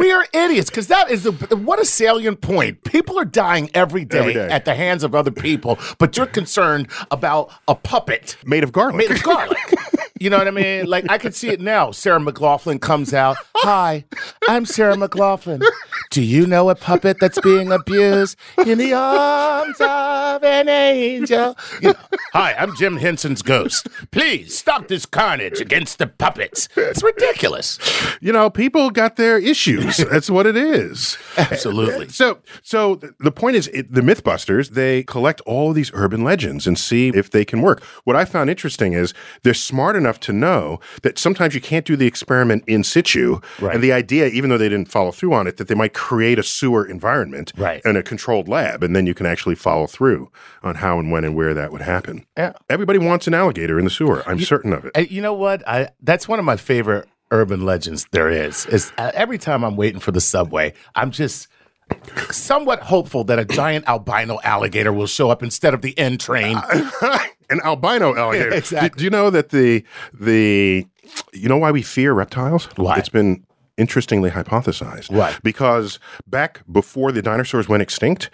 we 0.00 0.10
are 0.12 0.26
idiots 0.34 0.68
because 0.70 0.88
that 0.88 1.10
is 1.10 1.22
the 1.22 1.32
what 1.56 1.80
a 1.80 1.84
salient 1.84 2.40
point. 2.40 2.82
People 2.84 3.18
are 3.18 3.24
dying 3.24 3.70
every 3.74 4.04
day, 4.04 4.18
Every 4.18 4.34
day. 4.34 4.48
at 4.48 4.64
the 4.64 4.74
hands 4.74 5.04
of 5.04 5.14
other 5.14 5.30
people, 5.30 5.78
but 5.98 6.16
you're 6.16 6.26
concerned 6.26 6.88
about 7.12 7.50
a 7.68 7.74
puppet 7.74 8.36
Made 8.44 8.64
of 8.64 8.72
garlic. 8.72 8.96
made 8.96 9.10
of 9.16 9.22
garlic. 9.22 9.58
You 10.20 10.28
know 10.28 10.36
what 10.36 10.46
I 10.46 10.50
mean? 10.50 10.84
Like 10.84 11.10
I 11.10 11.16
can 11.16 11.32
see 11.32 11.48
it 11.48 11.62
now. 11.62 11.92
Sarah 11.92 12.20
McLachlan 12.20 12.78
comes 12.78 13.14
out. 13.14 13.38
Hi, 13.56 14.04
I'm 14.50 14.66
Sarah 14.66 14.94
McLachlan. 14.94 15.64
Do 16.10 16.20
you 16.22 16.46
know 16.46 16.68
a 16.68 16.74
puppet 16.74 17.18
that's 17.20 17.40
being 17.40 17.72
abused 17.72 18.36
in 18.66 18.76
the 18.76 18.92
arms 18.92 19.76
of 19.80 20.44
an 20.44 20.68
angel? 20.68 21.56
You 21.80 21.92
know, 21.94 21.98
Hi, 22.34 22.52
I'm 22.58 22.76
Jim 22.76 22.98
Henson's 22.98 23.40
ghost. 23.40 23.88
Please 24.10 24.58
stop 24.58 24.88
this 24.88 25.06
carnage 25.06 25.58
against 25.60 25.98
the 25.98 26.06
puppets. 26.06 26.68
It's 26.76 27.02
ridiculous. 27.02 27.78
you 28.20 28.32
know, 28.32 28.50
people 28.50 28.90
got 28.90 29.16
their 29.16 29.38
issues. 29.38 29.96
That's 30.10 30.28
what 30.28 30.46
it 30.46 30.56
is. 30.56 31.16
Absolutely. 31.38 32.08
So, 32.08 32.40
so 32.62 33.00
the 33.20 33.32
point 33.32 33.56
is, 33.56 33.68
it, 33.68 33.92
the 33.92 34.00
MythBusters 34.02 34.70
they 34.70 35.02
collect 35.04 35.40
all 35.42 35.70
of 35.70 35.76
these 35.76 35.90
urban 35.94 36.24
legends 36.24 36.66
and 36.66 36.78
see 36.78 37.08
if 37.08 37.30
they 37.30 37.44
can 37.46 37.62
work. 37.62 37.82
What 38.04 38.16
I 38.16 38.26
found 38.26 38.50
interesting 38.50 38.92
is 38.92 39.14
they're 39.44 39.54
smart 39.54 39.96
enough 39.96 40.09
to 40.20 40.32
know 40.32 40.80
that 41.02 41.18
sometimes 41.18 41.54
you 41.54 41.60
can't 41.60 41.86
do 41.86 41.94
the 41.94 42.06
experiment 42.08 42.64
in 42.66 42.82
situ, 42.82 43.38
Right. 43.60 43.74
and 43.74 43.84
the 43.84 43.92
idea, 43.92 44.26
even 44.26 44.50
though 44.50 44.58
they 44.58 44.68
didn't 44.68 44.90
follow 44.90 45.12
through 45.12 45.34
on 45.34 45.46
it, 45.46 45.58
that 45.58 45.68
they 45.68 45.74
might 45.76 45.94
create 45.94 46.38
a 46.38 46.42
sewer 46.42 46.84
environment 46.84 47.52
Right. 47.56 47.80
and 47.84 47.96
a 47.96 48.02
controlled 48.02 48.48
lab, 48.48 48.82
and 48.82 48.96
then 48.96 49.06
you 49.06 49.14
can 49.14 49.26
actually 49.26 49.54
follow 49.54 49.86
through 49.86 50.30
on 50.64 50.74
how 50.76 50.98
and 50.98 51.12
when 51.12 51.24
and 51.24 51.36
where 51.36 51.54
that 51.54 51.70
would 51.70 51.82
happen. 51.82 52.26
Yeah. 52.36 52.54
Everybody 52.68 52.98
wants 52.98 53.26
an 53.28 53.34
alligator 53.34 53.78
in 53.78 53.84
the 53.84 53.90
sewer. 53.90 54.24
I'm 54.26 54.40
certain 54.40 54.72
of 54.72 54.84
it. 54.94 55.10
You 55.10 55.22
know 55.22 55.34
what? 55.34 55.62
I 55.68 55.90
that's 56.02 56.26
one 56.26 56.38
of 56.38 56.44
my 56.44 56.56
favorite 56.56 57.06
urban 57.30 57.64
legends 57.64 58.06
there 58.10 58.28
is. 58.28 58.66
Is 58.66 58.90
uh, 58.98 59.12
every 59.14 59.38
time 59.38 59.62
I'm 59.64 59.76
waiting 59.76 60.00
for 60.00 60.10
the 60.10 60.20
subway, 60.20 60.72
I'm 60.96 61.10
just 61.12 61.46
somewhat 62.30 62.80
hopeful 62.80 63.24
that 63.24 63.38
a 63.38 63.44
giant 63.44 63.88
albino 63.88 64.38
alligator 64.44 64.92
will 64.92 65.06
show 65.06 65.30
up 65.30 65.42
instead 65.42 65.74
of 65.74 65.82
the 65.82 65.96
N 65.98 66.18
train. 66.18 66.56
an 67.50 67.60
albino 67.64 68.14
alligator. 68.16 68.50
Yeah, 68.50 68.56
exactly. 68.56 68.88
Do, 68.90 68.96
do 68.96 69.04
you 69.04 69.10
know 69.10 69.30
that 69.30 69.50
the 69.50 69.84
the 70.12 70.86
you 71.32 71.48
know 71.48 71.58
why 71.58 71.70
we 71.70 71.82
fear 71.82 72.12
reptiles? 72.12 72.66
Why? 72.76 72.98
It's 72.98 73.08
been 73.08 73.44
interestingly 73.80 74.30
hypothesized. 74.30 75.10
Right. 75.16 75.36
Because 75.42 75.98
back 76.26 76.60
before 76.70 77.10
the 77.12 77.22
dinosaurs 77.22 77.68
went 77.68 77.82
extinct, 77.82 78.30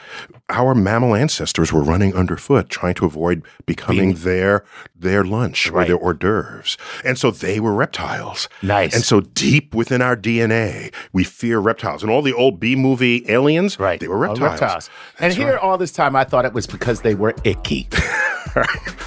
our 0.49 0.75
mammal 0.75 1.15
ancestors 1.15 1.73
were 1.73 1.83
running 1.83 2.15
underfoot, 2.15 2.69
trying 2.69 2.95
to 2.95 3.07
avoid 3.07 3.43
becoming 3.65 4.15
their 4.15 4.65
their 4.99 5.25
lunch 5.25 5.71
Right. 5.71 5.85
or 5.85 5.87
their 5.87 5.97
hors 5.99 6.15
d'oeuvres. 6.15 6.77
And 7.05 7.19
so 7.19 7.31
they 7.31 7.61
were 7.61 7.73
reptiles. 7.75 8.49
Nice. 8.63 8.95
And 8.95 9.05
so 9.05 9.21
deep 9.21 9.75
within 9.75 10.03
our 10.03 10.17
DNA, 10.17 10.93
we 11.13 11.23
fear 11.25 11.59
reptiles. 11.59 12.03
And 12.03 12.11
all 12.11 12.23
the 12.23 12.33
old 12.33 12.59
B 12.61 12.75
movie 12.77 13.25
aliens, 13.31 13.79
Right. 13.79 14.01
they 14.01 14.09
were 14.09 14.27
Oh, 14.27 14.35
reptiles. 14.35 14.91
And 15.19 15.33
here, 15.33 15.53
right. 15.53 15.63
all 15.63 15.79
this 15.79 15.93
time, 15.93 16.17
I 16.17 16.25
thought 16.25 16.45
it 16.45 16.53
was 16.55 16.67
because 16.67 17.03
they 17.03 17.15
were 17.15 17.35
icky. 17.45 17.89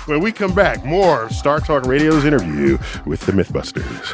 When 0.06 0.20
we 0.22 0.32
come 0.32 0.54
back, 0.54 0.86
more 0.86 1.28
Star 1.30 1.60
Talk 1.60 1.86
Radio's 1.86 2.24
interview 2.24 2.78
with 3.06 3.22
the 3.22 3.32
Mythbusters. 3.32 4.14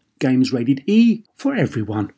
Games 0.21 0.53
rated 0.53 0.83
E 0.85 1.25
for 1.35 1.55
everyone. 1.55 2.13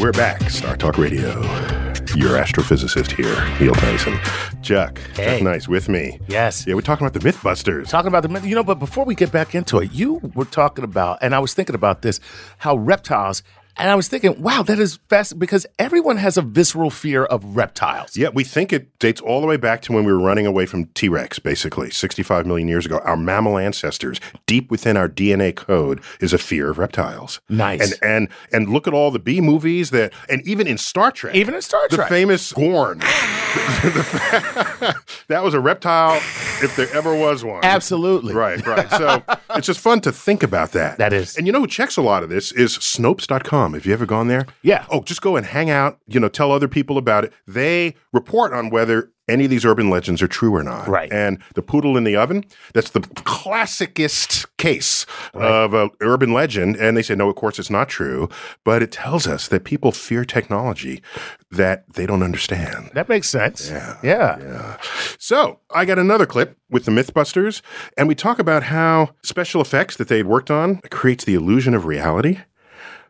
We're 0.00 0.10
back, 0.12 0.50
Star 0.50 0.76
Talk 0.76 0.98
Radio. 0.98 1.40
Your 2.16 2.36
astrophysicist 2.36 3.12
here, 3.12 3.36
Neil 3.60 3.74
Tyson. 3.74 4.18
Chuck, 4.60 4.98
Hey. 5.14 5.34
Chuck 5.38 5.42
Nice 5.42 5.68
with 5.68 5.88
me. 5.88 6.18
Yes. 6.26 6.66
Yeah, 6.66 6.74
we're 6.74 6.80
talking 6.80 7.06
about 7.06 7.20
the 7.20 7.26
Mythbusters. 7.30 7.88
Talking 7.88 8.08
about 8.08 8.24
the, 8.24 8.28
myth- 8.28 8.44
you 8.44 8.56
know, 8.56 8.64
but 8.64 8.80
before 8.80 9.04
we 9.04 9.14
get 9.14 9.30
back 9.30 9.54
into 9.54 9.78
it, 9.78 9.92
you 9.92 10.14
were 10.34 10.44
talking 10.44 10.82
about, 10.82 11.18
and 11.22 11.34
I 11.36 11.38
was 11.38 11.54
thinking 11.54 11.76
about 11.76 12.02
this, 12.02 12.18
how 12.58 12.76
reptiles, 12.76 13.44
and 13.76 13.90
I 13.90 13.94
was 13.94 14.08
thinking, 14.08 14.40
wow, 14.42 14.62
that 14.62 14.78
is 14.78 14.98
fast 15.08 15.38
because 15.38 15.66
everyone 15.78 16.16
has 16.18 16.36
a 16.36 16.42
visceral 16.42 16.90
fear 16.90 17.24
of 17.24 17.56
reptiles. 17.56 18.16
Yeah, 18.16 18.28
we 18.32 18.44
think 18.44 18.72
it 18.72 18.98
dates 18.98 19.20
all 19.20 19.40
the 19.40 19.46
way 19.46 19.56
back 19.56 19.82
to 19.82 19.92
when 19.92 20.04
we 20.04 20.12
were 20.12 20.18
running 20.20 20.46
away 20.46 20.66
from 20.66 20.86
T 20.86 21.08
Rex, 21.08 21.38
basically, 21.38 21.90
65 21.90 22.46
million 22.46 22.68
years 22.68 22.84
ago. 22.86 22.98
Our 23.04 23.16
mammal 23.16 23.56
ancestors, 23.58 24.20
deep 24.46 24.70
within 24.70 24.96
our 24.96 25.08
DNA 25.08 25.54
code, 25.56 26.02
is 26.20 26.32
a 26.32 26.38
fear 26.38 26.70
of 26.70 26.78
reptiles. 26.78 27.40
Nice. 27.48 27.92
And 27.92 28.02
and 28.02 28.28
and 28.52 28.68
look 28.72 28.86
at 28.86 28.94
all 28.94 29.10
the 29.10 29.18
B 29.18 29.40
movies 29.40 29.90
that, 29.90 30.12
and 30.28 30.46
even 30.46 30.66
in 30.66 30.76
Star 30.78 31.10
Trek, 31.10 31.34
Even 31.34 31.54
in 31.54 31.62
Star 31.62 31.88
Trek. 31.88 32.08
the 32.08 32.14
famous 32.14 32.52
Gorn. 32.52 32.98
that 35.28 35.40
was 35.42 35.54
a 35.54 35.60
reptile, 35.60 36.16
if 36.62 36.74
there 36.76 36.92
ever 36.94 37.14
was 37.14 37.44
one. 37.44 37.64
Absolutely. 37.64 38.34
Right, 38.34 38.64
right. 38.66 38.90
So 38.90 39.22
it's 39.50 39.66
just 39.66 39.80
fun 39.80 40.00
to 40.02 40.12
think 40.12 40.42
about 40.42 40.72
that. 40.72 40.98
That 40.98 41.12
is. 41.12 41.36
And 41.36 41.46
you 41.46 41.52
know 41.52 41.60
who 41.60 41.66
checks 41.66 41.96
a 41.96 42.02
lot 42.02 42.22
of 42.22 42.28
this 42.28 42.52
is 42.52 42.76
Snopes.com. 42.78 43.61
Have 43.74 43.86
you 43.86 43.92
ever 43.92 44.06
gone 44.06 44.28
there? 44.28 44.46
Yeah. 44.62 44.84
Oh, 44.90 45.02
just 45.02 45.22
go 45.22 45.36
and 45.36 45.46
hang 45.46 45.70
out, 45.70 45.98
you 46.06 46.20
know, 46.20 46.28
tell 46.28 46.52
other 46.52 46.68
people 46.68 46.98
about 46.98 47.24
it. 47.24 47.32
They 47.46 47.94
report 48.12 48.52
on 48.52 48.70
whether 48.70 49.10
any 49.28 49.44
of 49.44 49.50
these 49.50 49.64
urban 49.64 49.88
legends 49.88 50.20
are 50.20 50.28
true 50.28 50.54
or 50.54 50.64
not. 50.64 50.88
Right. 50.88 51.10
And 51.12 51.38
the 51.54 51.62
poodle 51.62 51.96
in 51.96 52.02
the 52.02 52.16
oven, 52.16 52.44
that's 52.74 52.90
the 52.90 53.00
classicest 53.00 54.54
case 54.56 55.06
of 55.32 55.74
an 55.74 55.90
urban 56.00 56.32
legend. 56.32 56.76
And 56.76 56.96
they 56.96 57.02
say, 57.02 57.14
no, 57.14 57.30
of 57.30 57.36
course 57.36 57.60
it's 57.60 57.70
not 57.70 57.88
true. 57.88 58.28
But 58.64 58.82
it 58.82 58.90
tells 58.90 59.28
us 59.28 59.46
that 59.48 59.62
people 59.62 59.92
fear 59.92 60.24
technology 60.24 61.02
that 61.52 61.84
they 61.94 62.04
don't 62.04 62.22
understand. 62.22 62.90
That 62.94 63.08
makes 63.08 63.30
sense. 63.30 63.70
Yeah. 63.70 63.98
Yeah. 64.02 64.38
Yeah. 64.40 64.76
So 65.18 65.60
I 65.70 65.84
got 65.84 66.00
another 66.00 66.26
clip 66.26 66.58
with 66.68 66.84
the 66.84 66.90
Mythbusters, 66.90 67.62
and 67.96 68.08
we 68.08 68.14
talk 68.14 68.38
about 68.38 68.64
how 68.64 69.10
special 69.22 69.60
effects 69.60 69.96
that 69.96 70.08
they'd 70.08 70.26
worked 70.26 70.50
on 70.50 70.80
creates 70.90 71.24
the 71.24 71.34
illusion 71.34 71.74
of 71.74 71.84
reality, 71.84 72.38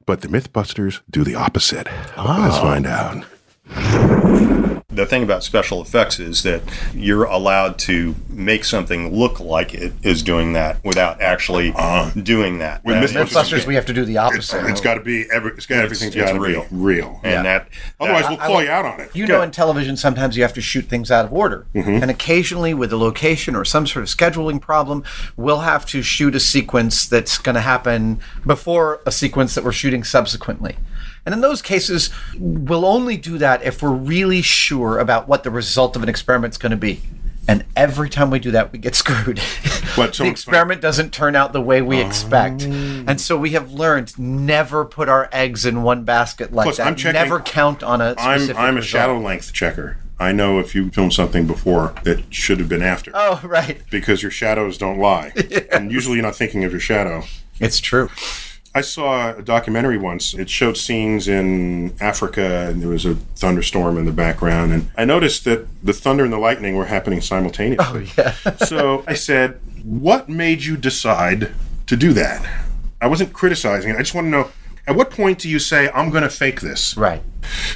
but 0.07 0.21
the 0.21 0.29
Mythbusters 0.29 1.01
do 1.11 1.25
the 1.25 1.35
opposite. 1.35 1.87
Let's 1.87 2.57
ah. 2.57 2.63
find 2.63 2.87
out. 2.87 4.72
The 4.93 5.07
thing 5.07 5.23
about 5.23 5.43
special 5.43 5.81
effects 5.81 6.21
is 6.21 6.43
that 6.43 6.63
you're 6.95 7.25
allowed 7.25 7.79
to 7.81 8.15
make 8.29 8.65
something 8.65 9.15
look 9.17 9.41
like 9.41 9.73
it 9.75 9.93
is 10.03 10.23
doing 10.23 10.53
that 10.53 10.83
without 10.85 11.21
actually 11.21 11.71
uh-huh. 11.73 12.11
doing 12.23 12.59
that. 12.59 12.85
With 12.85 13.13
That 13.13 13.27
Mythbusters, 13.27 13.67
we 13.67 13.75
have 13.75 13.87
to 13.87 13.93
do 13.95 14.05
the 14.05 14.13
It's, 14.17 14.53
opposite. 14.53 14.67
it's 14.71 14.81
got 14.81 14.95
to 14.95 15.01
be 15.01 15.27
every. 15.33 15.53
It's 15.53 15.67
got 15.67 15.77
It's- 15.77 15.85
everything's 15.85 16.15
it's 16.17 16.25
got 16.31 16.33
to 16.33 16.41
be 16.41 16.53
real. 16.53 16.67
real. 16.71 17.21
and 17.25 17.47
that 17.47 17.69
Otherwise, 18.01 18.25
we'll 18.29 18.39
I- 18.41 18.45
I 18.45 18.47
call 18.47 18.57
will- 18.57 18.63
you 18.65 18.71
out 18.71 18.85
on 18.85 19.01
it. 19.01 19.11
You 19.15 19.27
know, 19.27 19.43
in 19.43 19.51
television, 19.51 19.97
sometimes 19.97 20.37
you 20.37 20.43
have 20.43 20.53
to 20.55 20.61
shoot 20.61 20.87
things 20.87 21.11
out 21.11 21.25
of 21.25 21.33
order. 21.33 21.67
Mm-hmm. 21.75 22.03
And 22.03 22.11
occasionally, 22.11 22.75
with 22.75 22.93
a 22.93 22.97
location 22.97 23.57
or 23.57 23.65
some 23.65 23.87
sort 23.87 24.03
of 24.03 24.09
scheduling 24.09 24.61
problem, 24.61 25.05
we'll 25.37 25.61
have 25.61 25.87
to 25.87 26.03
shoot 26.03 26.35
a 26.35 26.41
sequence 26.41 27.07
that's 27.07 27.39
going 27.39 27.55
to 27.55 27.61
happen 27.63 28.21
before 28.47 29.01
a 29.07 29.13
sequence 29.13 29.55
that 29.55 29.65
we're 29.65 29.73
shooting 29.73 30.05
subsequently. 30.05 30.77
And 31.25 31.33
in 31.35 31.41
those 31.41 31.63
cases, 31.63 32.11
we'll 32.39 32.85
only 32.85 33.17
do 33.17 33.39
that 33.39 33.63
if 33.63 33.83
we're 33.83 33.91
really 33.91 34.43
sure 34.43 34.99
about 34.99 35.29
what 35.29 35.45
the 35.45 35.51
result 35.51 35.95
of 35.97 36.03
an 36.03 36.09
experiment's 36.09 36.59
going 36.59 36.71
to 36.71 36.77
be. 36.77 37.01
And 37.49 37.65
every 37.77 38.09
time 38.09 38.31
we 38.31 38.39
do 38.39 38.51
that, 38.53 38.73
we 38.73 38.79
get 38.79 38.95
screwed. 39.03 39.39
What, 39.97 40.15
the 40.15 40.27
experiment 40.27 40.81
doesn't 40.81 41.13
turn 41.13 41.35
out 41.37 41.53
the 41.53 41.61
way 41.61 41.83
we 41.83 42.01
expect. 42.01 42.67
Oh. 42.69 43.05
And 43.07 43.21
so 43.21 43.37
we 43.37 43.51
have 43.51 43.73
learned 43.73 44.17
never 44.19 44.85
put 44.85 45.09
our 45.09 45.29
eggs 45.33 45.65
in 45.67 45.83
one 45.83 46.05
basket 46.05 46.53
like 46.53 46.65
Plus, 46.67 46.77
that. 46.79 46.87
I'm 46.87 46.97
checking- 46.97 47.21
never 47.21 47.41
count 47.41 47.83
on 47.83 48.01
a 48.01 48.15
I'm 48.19 48.39
specific 48.41 48.61
I'm 48.61 48.75
a 48.75 48.77
result. 48.77 48.85
shadow 48.89 49.19
length 49.19 49.53
checker. 49.53 49.99
I 50.21 50.31
know 50.31 50.61
if 50.61 50.73
you 50.75 50.91
filmed 50.91 51.15
something 51.15 51.49
before 51.49 51.95
that 52.05 52.33
should 52.33 52.61
have 52.61 52.69
been 52.69 52.83
after. 52.83 53.11
Oh, 53.13 53.41
right. 53.45 53.81
Because 53.91 54.23
your 54.23 54.31
shadows 54.31 54.79
don't 54.79 54.99
lie. 54.99 55.33
And 55.73 55.91
usually 55.91 56.17
you're 56.17 56.25
not 56.25 56.37
thinking 56.37 56.63
of 56.65 56.71
your 56.71 56.81
shadow. 56.81 57.25
It's 57.59 57.81
true. 57.81 58.09
I 58.75 58.81
saw 58.81 59.37
a 59.37 59.43
documentary 59.43 59.99
once. 59.99 60.33
It 60.33 60.49
showed 60.49 60.77
scenes 60.79 61.29
in 61.29 61.95
Africa, 62.01 62.69
and 62.71 62.81
there 62.81 62.89
was 62.89 63.05
a 63.05 63.17
thunderstorm 63.37 63.99
in 63.99 64.07
the 64.07 64.13
background. 64.13 64.73
And 64.73 64.91
I 64.97 65.05
noticed 65.05 65.45
that 65.45 65.67
the 65.85 65.93
thunder 65.93 66.25
and 66.25 66.33
the 66.33 66.39
lightning 66.39 66.77
were 66.77 66.87
happening 66.87 67.21
simultaneously. 67.21 68.09
Oh, 68.17 68.17
Yeah. 68.17 68.33
so 68.57 69.05
I 69.07 69.15
said, 69.15 69.61
What 69.83 70.29
made 70.29 70.65
you 70.65 70.77
decide 70.79 71.53
to 71.87 71.97
do 71.97 72.13
that? 72.15 72.49
I 73.01 73.09
wasn't 73.09 73.33
criticizing 73.33 73.91
it. 73.91 73.97
I 73.97 73.99
just 73.99 74.15
want 74.15 74.27
to 74.27 74.31
know 74.31 74.51
at 74.87 74.97
what 74.97 75.11
point 75.11 75.39
do 75.39 75.49
you 75.49 75.59
say, 75.59 75.89
I'm 75.91 76.11
going 76.11 76.23
to 76.25 76.29
fake 76.31 76.61
this? 76.61 76.97
Right. 76.97 77.23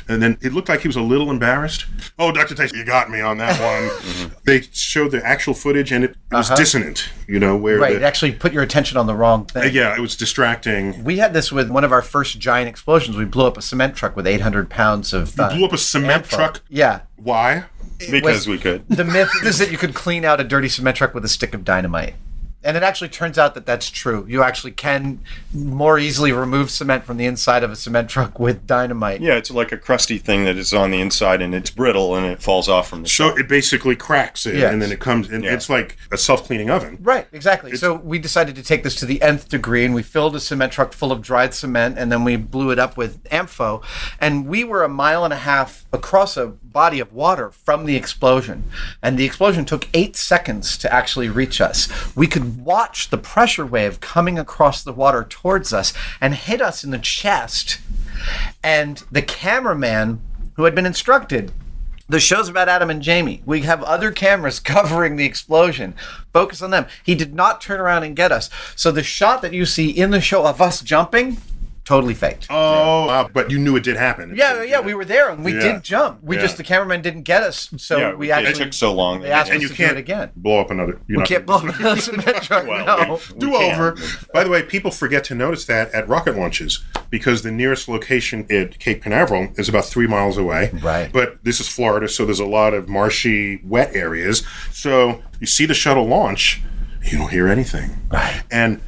And 0.09 0.23
then 0.23 0.39
it 0.41 0.53
looked 0.53 0.69
like 0.69 0.81
he 0.81 0.89
was 0.89 0.97
a 0.97 1.03
little 1.03 1.31
embarrassed. 1.31 1.87
Oh, 2.19 2.31
Dr. 2.33 2.55
Tyson, 2.55 2.79
you 2.79 2.85
got 2.85 3.11
me 3.11 3.21
on 3.21 3.39
that 3.39 3.61
one. 4.23 4.33
They 4.45 4.63
showed 4.73 5.11
the 5.11 5.25
actual 5.25 5.55
footage, 5.55 5.91
and 5.93 6.05
it, 6.05 6.11
it 6.11 6.35
was 6.35 6.51
dissonant, 6.51 7.09
you 7.27 7.39
know, 7.41 7.57
where. 7.57 7.75
Uh-huh. 7.77 7.83
Right. 7.83 7.93
the- 7.95 8.01
It 8.01 8.05
actually 8.05 8.33
put 8.33 8.53
your 8.53 8.63
attention 8.63 8.97
on 8.97 9.07
the 9.07 9.15
wrong 9.15 9.45
thing. 9.47 9.75
yeah, 9.75 9.97
it 9.97 10.01
was 10.01 10.17
distracting. 10.17 11.03
We 11.05 11.19
had 11.19 11.33
this 11.33 11.51
with 11.53 11.71
one 11.71 11.85
of 11.85 11.93
our 11.93 12.03
first 12.03 12.39
giant 12.39 12.69
explosions. 12.69 13.17
We 13.17 13.25
blew 13.25 13.47
up 13.47 13.57
a 13.57 13.63
cement 13.63 13.97
truck 13.97 14.15
with 14.17 14.27
800 14.27 14.71
pounds 14.71 15.13
of. 15.13 15.39
Uh, 15.39 15.51
blew 15.55 15.65
up 15.67 15.73
a 15.73 15.79
cement 15.79 16.33
ammo. 16.33 16.37
truck? 16.37 16.63
Yeah. 16.69 17.01
Why? 17.17 17.65
because 18.11 18.47
we 18.47 18.59
could. 18.59 18.87
The 18.91 19.05
myth 19.05 19.31
is 19.43 19.59
that 19.59 19.71
you 19.73 19.79
could 19.79 19.95
clean 19.95 20.25
out 20.25 20.39
a 20.39 20.45
dirty 20.45 20.69
cement 20.69 20.99
truck 20.99 21.15
with 21.15 21.25
a 21.25 21.29
stick 21.29 21.55
of 21.55 21.65
dynamite. 21.65 22.15
And 22.65 22.77
it 22.77 22.83
actually 22.83 23.11
turns 23.11 23.39
out 23.39 23.55
that 23.55 23.65
that's 23.65 23.89
true. 23.91 24.27
You 24.29 24.43
actually 24.43 24.73
can 24.73 25.21
more 25.55 26.01
easily 26.01 26.33
remove 26.33 26.69
cement 26.73 27.05
from 27.05 27.17
the 27.17 27.25
inside 27.27 27.63
of 27.63 27.71
a 27.71 27.77
cement 27.77 28.11
truck 28.11 28.41
with 28.41 28.67
dynamite. 28.67 29.21
Yeah, 29.21 29.35
it's 29.35 29.53
like 29.53 29.71
a 29.71 29.77
crusty 29.77 30.19
thing 30.19 30.45
that 30.47 30.57
is 30.57 30.75
on 30.75 30.91
the 30.91 31.01
inside 31.01 31.41
and 31.43 31.55
it's 31.55 31.71
brittle 31.71 32.17
and 32.17 32.27
it 32.27 32.43
falls 32.43 32.69
off 32.69 32.89
from 32.89 33.05
the 33.05 33.09
So 33.09 33.29
top. 33.31 33.39
it 33.39 33.49
basically 33.49 33.95
cracks 33.95 34.47
it, 34.47 34.57
Yes. 34.57 34.73
and 34.73 34.83
then 34.83 34.91
it 34.91 34.99
comes, 34.99 35.29
and 35.29 35.45
Yeah. 35.45 35.53
it's 35.55 35.71
like 35.71 35.97
a 36.11 36.19
self-cleaning 36.19 36.69
oven. 36.69 36.99
Right, 37.01 37.29
exactly. 37.31 37.77
so 37.77 37.95
we 37.95 38.19
decided 38.19 38.57
to 38.57 38.65
take 38.65 38.83
this 38.83 38.97
to 38.97 39.07
the 39.07 39.23
nth 39.23 39.49
degree, 39.49 39.85
and 39.85 39.95
we 39.95 40.03
filled 40.03 40.35
a 40.35 40.41
cement 40.41 40.73
truck 40.73 40.93
full 40.93 41.13
of 41.13 41.23
dried 41.23 41.55
cement, 41.55 41.97
and 41.99 42.11
then 42.11 42.25
we 42.25 42.35
blew 42.35 42.71
it 42.73 42.81
up 42.81 42.97
with 42.97 43.23
ANFO. 43.31 43.81
And 44.21 44.47
we 44.49 44.65
were 44.65 44.83
a 44.83 44.89
mile 44.89 45.25
and 45.25 45.33
a 45.33 45.37
half 45.39 45.85
across 45.93 46.37
a 46.37 46.47
body 46.49 46.99
of 46.99 47.13
water 47.13 47.53
from 47.53 47.85
the 47.87 47.95
explosion, 47.95 48.65
and 49.03 49.17
the 49.17 49.25
explosion 49.25 49.65
took 49.65 49.87
eight 49.95 50.17
seconds 50.17 50.77
to 50.79 50.93
actually 50.93 51.29
reach 51.29 51.61
us. 51.61 51.89
We 52.17 52.27
could 52.27 52.56
watch 52.65 53.11
the 53.11 53.19
pressure 53.19 53.67
wave 53.67 54.01
coming 54.01 54.39
across 54.39 54.83
the 54.83 54.93
water 54.93 55.25
towards 55.29 55.73
us 55.73 55.93
and 56.21 56.35
hit 56.35 56.61
us 56.61 56.85
in 56.85 56.91
the 56.91 56.99
chest. 56.99 57.81
And 58.63 59.03
the 59.11 59.23
cameraman, 59.23 60.21
who 60.55 60.65
had 60.65 60.75
been 60.75 60.87
instructed 60.87 61.53
the 62.09 62.21
show's 62.21 62.49
about 62.49 62.69
Adam 62.69 62.89
and 62.89 63.03
Jamie. 63.03 63.43
We 63.45 63.63
have 63.63 63.83
other 63.83 64.13
cameras 64.13 64.61
covering 64.61 65.17
the 65.17 65.25
explosion. 65.25 65.95
Focus 66.33 66.63
on 66.63 66.71
them. 66.71 66.87
He 67.05 67.15
did 67.15 67.35
not 67.35 67.61
turn 67.61 67.81
around 67.81 68.05
and 68.05 68.17
get 68.17 68.33
us. 68.33 68.49
So 68.77 68.93
the 68.93 69.03
shot 69.03 69.43
that 69.43 69.53
you 69.53 69.67
see 69.67 69.91
in 69.91 70.11
the 70.11 70.21
show 70.21 70.47
of 70.47 70.61
us 70.61 70.81
jumping, 70.81 71.39
totally 71.87 72.13
faked. 72.15 72.49
Oh, 72.51 73.07
wow, 73.07 73.31
but 73.33 73.51
you 73.51 73.59
knew 73.59 73.77
it 73.77 73.85
did 73.85 73.97
happen. 73.97 74.35
yeah, 74.37 74.63
yeah, 74.63 74.81
we 74.81 74.93
were 74.93 75.05
there 75.05 75.31
and 75.31 75.45
we 75.45 75.55
Yeah. 75.55 75.61
did 75.73 75.83
jump. 75.85 76.19
We 76.23 76.35
Yeah. 76.37 76.43
just 76.43 76.57
the 76.59 76.65
cameraman 76.65 77.01
didn't 77.01 77.23
get 77.23 77.43
us, 77.45 77.71
so 77.79 77.97
yeah, 77.97 78.13
we 78.15 78.31
actually 78.33 78.51
it 78.53 78.57
took 78.57 78.73
so 78.75 78.93
long. 78.93 79.21
they 79.23 79.31
asked 79.31 79.49
and 79.51 79.57
us 79.59 79.63
you 79.63 79.69
to 79.69 79.75
can't 79.75 79.93
do 79.93 79.97
it 79.99 80.01
again. 80.01 80.31
blow 80.37 80.61
up 80.61 80.71
another. 80.71 80.99
You're 81.07 81.21
We 81.21 81.27
can't 81.27 81.47
blow 81.47 81.57
up 81.57 81.79
another 81.79 82.01
cement 82.01 82.43
truck. 82.43 82.67
Well, 82.67 82.85
no. 82.85 83.21
we- 83.35 83.39
do 83.39 83.51
we 83.51 83.57
can. 83.59 83.75
over. 83.81 83.97
By 84.35 84.43
the 84.45 84.51
way, 84.51 84.63
people 84.63 84.91
forget 84.91 85.23
to 85.25 85.35
notice 85.35 85.65
that 85.67 85.93
at 85.95 86.09
rocket 86.09 86.37
launches 86.37 86.85
because 87.09 87.43
the 87.43 87.53
nearest 87.53 87.89
location 87.89 88.45
at 88.51 88.79
Cape 88.81 89.03
Canaveral 89.03 89.49
is 89.57 89.69
about 89.69 89.85
three 89.85 90.09
miles 90.09 90.37
away. 90.37 90.71
Right. 90.83 91.09
But 91.13 91.39
this 91.45 91.61
is 91.61 91.69
Florida, 91.69 92.09
so 92.09 92.25
there's 92.25 92.41
a 92.41 92.45
lot 92.45 92.75
of 92.75 92.89
marshy, 92.89 93.61
wet 93.65 93.93
areas. 93.95 94.43
So 94.73 95.23
you 95.41 95.47
see 95.47 95.67
the 95.67 95.75
shuttle 95.75 96.07
launch, 96.09 96.61
you 97.05 97.17
don't 97.19 97.31
hear 97.31 97.47
anything. 97.47 97.91
Right. 98.11 98.43
And 98.51 98.81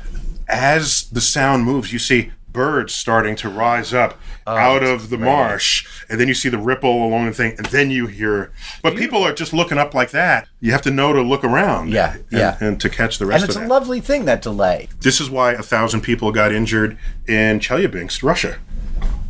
as 0.49 1.05
the 1.13 1.21
sound 1.21 1.65
moves, 1.65 1.93
you 1.93 1.99
see 1.99 2.33
birds 2.59 2.93
starting 2.93 3.37
to 3.37 3.49
rise 3.49 3.95
up 3.95 4.19
oh, 4.45 4.57
out 4.57 4.83
of 4.83 5.11
the 5.11 5.17
marsh, 5.17 5.87
and 6.09 6.19
then 6.19 6.27
you 6.27 6.35
see 6.35 6.49
the 6.49 6.59
ripple 6.59 7.07
along 7.07 7.27
the 7.27 7.33
thing, 7.33 7.55
and 7.57 7.67
then 7.67 7.89
you 7.89 8.09
hear. 8.09 8.51
But 8.83 8.97
people 8.97 9.23
are 9.23 9.33
just 9.33 9.53
looking 9.53 9.79
up 9.79 9.95
like 9.95 10.11
that. 10.11 10.49
You 10.59 10.73
have 10.73 10.83
to 10.83 10.91
know 10.91 11.13
to 11.13 11.23
look 11.23 11.45
around. 11.45 11.91
Yeah, 11.91 12.15
and, 12.15 12.25
yeah. 12.33 12.59
and 12.61 12.81
to 12.81 12.89
catch 12.89 13.19
the 13.19 13.27
rest 13.27 13.43
And 13.43 13.49
it's 13.49 13.57
a 13.57 13.61
that. 13.61 13.69
lovely 13.69 14.01
thing 14.01 14.25
that 14.25 14.43
delay. 14.43 14.89
This 14.99 15.21
is 15.21 15.31
why 15.31 15.53
a 15.53 15.63
thousand 15.63 16.01
people 16.01 16.33
got 16.33 16.51
injured 16.51 16.99
in 17.29 17.61
Chelyabinsk, 17.61 18.25
Russia. 18.25 18.59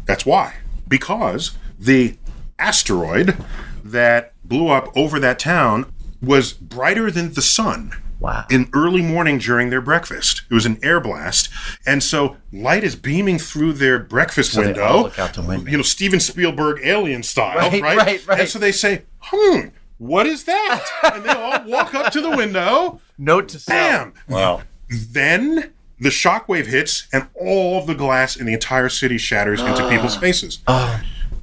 That's 0.06 0.24
why. 0.24 0.54
Because 0.88 1.58
the 1.78 2.16
asteroid 2.58 3.36
that 3.84 4.32
blew 4.42 4.68
up 4.68 4.90
over 4.96 5.20
that 5.20 5.38
town 5.38 5.92
was 6.22 6.54
brighter 6.54 7.10
than 7.10 7.34
the 7.34 7.42
sun. 7.42 7.92
Wow. 8.20 8.44
In 8.50 8.68
early 8.72 9.00
morning 9.02 9.38
during 9.38 9.70
their 9.70 9.80
breakfast. 9.80 10.42
It 10.50 10.54
was 10.54 10.66
an 10.66 10.78
air 10.82 10.98
blast. 11.00 11.48
And 11.86 12.02
so 12.02 12.36
light 12.52 12.82
is 12.82 12.96
beaming 12.96 13.38
through 13.38 13.74
their 13.74 13.98
breakfast 13.98 14.54
they 14.56 14.66
window. 14.66 15.02
look 15.04 15.18
out 15.18 15.34
the 15.34 15.42
window. 15.42 15.70
You 15.70 15.76
know, 15.76 15.82
Steven 15.84 16.18
Spielberg 16.18 16.80
alien 16.84 17.22
style, 17.22 17.56
Right, 17.70 17.80
right? 17.82 17.96
right, 17.96 18.26
right. 18.26 18.40
And 18.40 18.48
so 18.48 18.58
they 18.58 18.72
say, 18.72 19.02
hmm, 19.20 19.68
what 19.98 20.26
is 20.26 20.44
that? 20.44 20.84
and 21.14 21.24
they 21.24 21.30
all 21.30 21.62
walk 21.66 21.94
up 21.94 22.12
to 22.12 22.20
the 22.20 22.30
window. 22.30 23.00
Note 23.18 23.48
to 23.50 23.58
self. 23.58 23.76
Bam! 23.78 24.14
Wow. 24.28 24.62
Then 24.88 25.72
the 26.00 26.08
shockwave 26.08 26.66
hits, 26.66 27.08
and 27.12 27.26
all 27.34 27.78
of 27.80 27.86
the 27.88 27.94
glass 27.94 28.36
in 28.36 28.46
the 28.46 28.52
entire 28.52 28.88
city 28.88 29.18
shatters 29.18 29.60
into 29.60 29.88
people's 29.90 30.16
faces. 30.16 30.60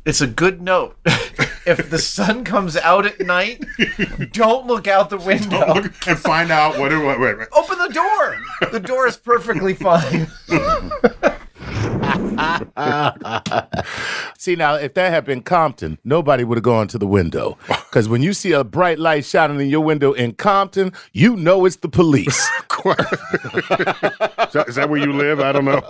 It's 0.05 0.21
a 0.21 0.27
good 0.27 0.61
note. 0.61 0.97
if 1.65 1.89
the 1.89 1.97
sun 1.97 2.43
comes 2.43 2.77
out 2.77 3.07
at 3.07 3.19
night, 3.19 3.65
don't 4.31 4.67
look 4.67 4.87
out 4.87 5.09
the 5.09 5.17
window. 5.17 5.73
Look 5.73 6.07
and 6.07 6.19
find 6.19 6.51
out 6.51 6.77
what 6.77 6.91
it 6.91 6.97
was. 6.97 7.17
Wait, 7.17 7.37
wait. 7.39 7.47
Open 7.51 7.79
the 7.79 7.91
door. 7.91 8.69
The 8.71 8.79
door 8.79 9.07
is 9.07 9.17
perfectly 9.17 9.73
fine. 9.73 10.27
See 14.37 14.55
now, 14.55 14.75
if 14.75 14.93
that 14.95 15.11
had 15.11 15.25
been 15.25 15.41
Compton, 15.41 15.97
nobody 16.03 16.43
would 16.43 16.57
have 16.57 16.63
gone 16.63 16.87
to 16.89 16.97
the 16.97 17.07
window. 17.07 17.57
Because 17.95 18.09
when 18.09 18.21
you 18.21 18.33
see 18.33 18.51
a 18.51 18.65
bright 18.65 18.99
light 18.99 19.23
shining 19.23 19.61
in 19.61 19.69
your 19.69 19.79
window 19.79 20.11
in 20.11 20.33
Compton, 20.33 20.91
you 21.13 21.37
know 21.37 21.63
it's 21.63 21.77
the 21.77 21.87
police. 21.87 22.35
is, 22.85 22.93
that, 24.51 24.65
is 24.67 24.75
that 24.75 24.89
where 24.89 24.99
you 24.99 25.13
live? 25.13 25.39
I 25.39 25.53
don't 25.53 25.63
know. 25.63 25.81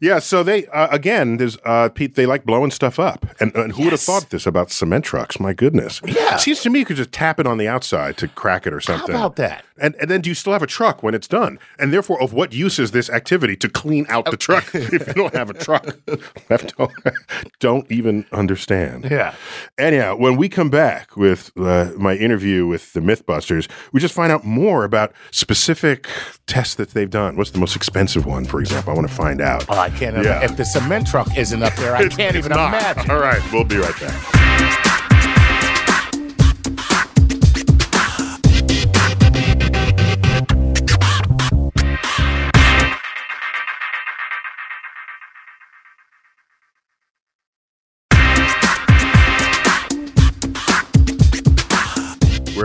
Yeah. 0.00 0.18
So 0.18 0.42
they 0.42 0.66
uh, 0.68 0.88
again, 0.90 1.36
there's 1.36 1.58
uh, 1.64 1.90
Pete. 1.90 2.14
They 2.14 2.24
like 2.24 2.44
blowing 2.44 2.70
stuff 2.70 2.98
up, 2.98 3.26
and, 3.38 3.54
and 3.54 3.72
who 3.72 3.84
would 3.84 3.92
have 3.92 4.00
thought 4.00 4.30
this 4.30 4.46
about 4.46 4.70
cement 4.70 5.04
trucks? 5.04 5.38
My 5.38 5.52
goodness. 5.52 6.00
Yeah. 6.06 6.36
Seems 6.36 6.62
to 6.62 6.70
me 6.70 6.80
you 6.80 6.84
could 6.84 6.96
just 6.96 7.12
tap 7.12 7.38
it 7.38 7.46
on 7.46 7.58
the 7.58 7.68
outside 7.68 8.16
to 8.16 8.28
crack 8.28 8.66
it 8.66 8.72
or 8.72 8.80
something. 8.80 9.14
about 9.14 9.36
that? 9.36 9.64
And 9.78 9.94
and 10.00 10.10
then 10.10 10.22
do 10.22 10.30
you 10.30 10.34
still 10.34 10.54
have 10.54 10.62
a 10.62 10.66
truck 10.66 11.02
when 11.02 11.14
it's 11.14 11.28
done? 11.28 11.58
And 11.78 11.92
therefore, 11.92 12.20
of 12.22 12.32
what 12.32 12.52
use 12.52 12.78
is 12.78 12.92
this 12.92 13.10
activity 13.10 13.56
to 13.56 13.68
clean 13.82 14.06
out 14.08 14.26
the 14.30 14.36
truck 14.36 14.64
if 14.74 15.08
you 15.08 15.12
don't 15.14 15.34
have 15.34 15.50
a 15.50 15.54
truck? 15.54 15.84
Left 16.50 16.74
don't 17.60 17.90
even 17.90 18.24
understand. 18.32 19.08
Yeah. 19.10 19.34
Anyhow, 19.76 20.16
when 20.16 20.36
we 20.36 20.48
come 20.48 20.70
back 20.70 21.16
with 21.16 21.50
uh, 21.56 21.90
my 21.96 22.14
interview 22.14 22.66
with 22.66 22.92
the 22.92 23.00
Mythbusters, 23.00 23.68
we 23.92 24.00
just 24.00 24.14
find 24.14 24.30
out 24.30 24.44
more 24.44 24.84
about 24.84 25.12
specific 25.32 26.08
tests 26.46 26.76
that 26.76 26.90
they've 26.90 27.10
done. 27.10 27.36
What's 27.36 27.50
the 27.50 27.58
most 27.58 27.74
expensive 27.74 28.24
one, 28.24 28.44
for 28.44 28.60
example? 28.60 28.92
I 28.92 28.94
want 28.94 29.08
to 29.08 29.14
find 29.14 29.40
out. 29.40 29.66
Oh, 29.68 29.76
I 29.76 29.90
can't. 29.90 30.16
Yeah. 30.22 30.44
If 30.44 30.56
the 30.56 30.64
cement 30.64 31.08
truck 31.08 31.36
isn't 31.36 31.62
up 31.62 31.74
there, 31.74 31.96
I 31.96 32.08
can't 32.08 32.36
even 32.36 32.50
not. 32.50 32.68
imagine. 32.68 33.10
All 33.10 33.18
right, 33.18 33.42
we'll 33.52 33.64
be 33.64 33.78
right 33.78 33.98
back. 34.00 34.91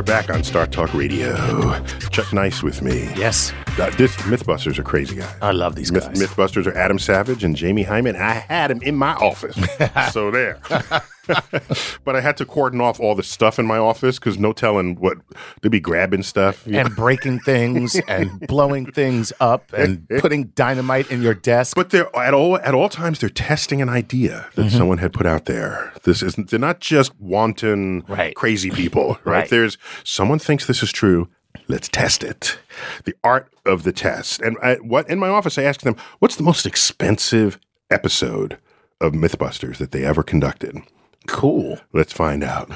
Back 0.07 0.29
on 0.29 0.41
Star 0.43 0.65
Talk 0.65 0.93
Radio. 0.93 1.35
Chuck 2.11 2.31
Nice 2.31 2.63
with 2.63 2.81
me. 2.81 3.09
Yes. 3.15 3.51
Uh, 3.77 3.89
this 3.97 4.15
Mythbusters 4.23 4.79
are 4.79 4.83
crazy 4.83 5.17
guys. 5.17 5.35
I 5.41 5.51
love 5.51 5.75
these 5.75 5.91
Myth- 5.91 6.05
guys. 6.07 6.17
Mythbusters 6.19 6.65
are 6.65 6.75
Adam 6.77 6.97
Savage 6.97 7.43
and 7.43 7.55
Jamie 7.55 7.83
Hyneman. 7.83 8.15
I 8.15 8.33
had 8.35 8.71
him 8.71 8.81
in 8.81 8.95
my 8.95 9.13
office. 9.15 9.55
so 10.13 10.31
there. 10.31 10.59
but 12.03 12.15
I 12.15 12.21
had 12.21 12.37
to 12.37 12.45
cordon 12.45 12.81
off 12.81 12.99
all 12.99 13.15
the 13.15 13.23
stuff 13.23 13.59
in 13.59 13.65
my 13.65 13.77
office 13.77 14.19
because 14.19 14.37
no 14.37 14.53
telling 14.53 14.95
what 14.95 15.17
they'd 15.61 15.69
be 15.69 15.79
grabbing 15.79 16.23
stuff. 16.23 16.65
and 16.67 16.95
breaking 16.95 17.39
things 17.39 17.95
and 18.07 18.39
blowing 18.47 18.91
things 18.91 19.33
up 19.39 19.71
and 19.73 20.07
putting 20.19 20.45
dynamite 20.55 21.09
in 21.11 21.21
your 21.21 21.33
desk. 21.33 21.75
But 21.75 21.89
they're 21.91 22.13
at 22.17 22.33
all 22.33 22.57
at 22.57 22.73
all 22.73 22.89
times 22.89 23.19
they're 23.19 23.29
testing 23.29 23.81
an 23.81 23.89
idea 23.89 24.47
that 24.55 24.67
Mm-hmm. 24.67 24.77
someone 24.77 24.97
had 24.97 25.13
put 25.13 25.25
out 25.25 25.45
there. 25.45 25.93
This 26.03 26.21
isn't 26.21 26.49
they're 26.49 26.59
not 26.59 26.79
just 26.79 27.17
wanton 27.19 28.03
Right. 28.07 28.35
crazy 28.35 28.69
people, 28.69 29.17
right? 29.23 29.37
Right. 29.37 29.49
There's 29.49 29.77
someone 30.03 30.39
thinks 30.39 30.65
this 30.65 30.83
is 30.83 30.91
true. 30.91 31.29
Let's 31.69 31.87
test 31.89 32.23
it. 32.23 32.57
The 33.05 33.13
art 33.23 33.51
of 33.65 33.83
the 33.83 33.91
test. 33.91 34.41
And 34.41 34.57
I, 34.61 34.75
what 34.75 35.09
in 35.09 35.19
my 35.19 35.27
office 35.29 35.57
I 35.57 35.63
asked 35.63 35.83
them, 35.83 35.95
what's 36.19 36.35
the 36.35 36.43
most 36.43 36.65
expensive 36.65 37.59
episode 37.89 38.57
of 39.01 39.13
MythBusters 39.13 39.77
that 39.77 39.91
they 39.91 40.03
ever 40.05 40.23
conducted? 40.23 40.77
Cool. 41.27 41.79
Let's 41.93 42.13
find 42.13 42.43
out. 42.43 42.69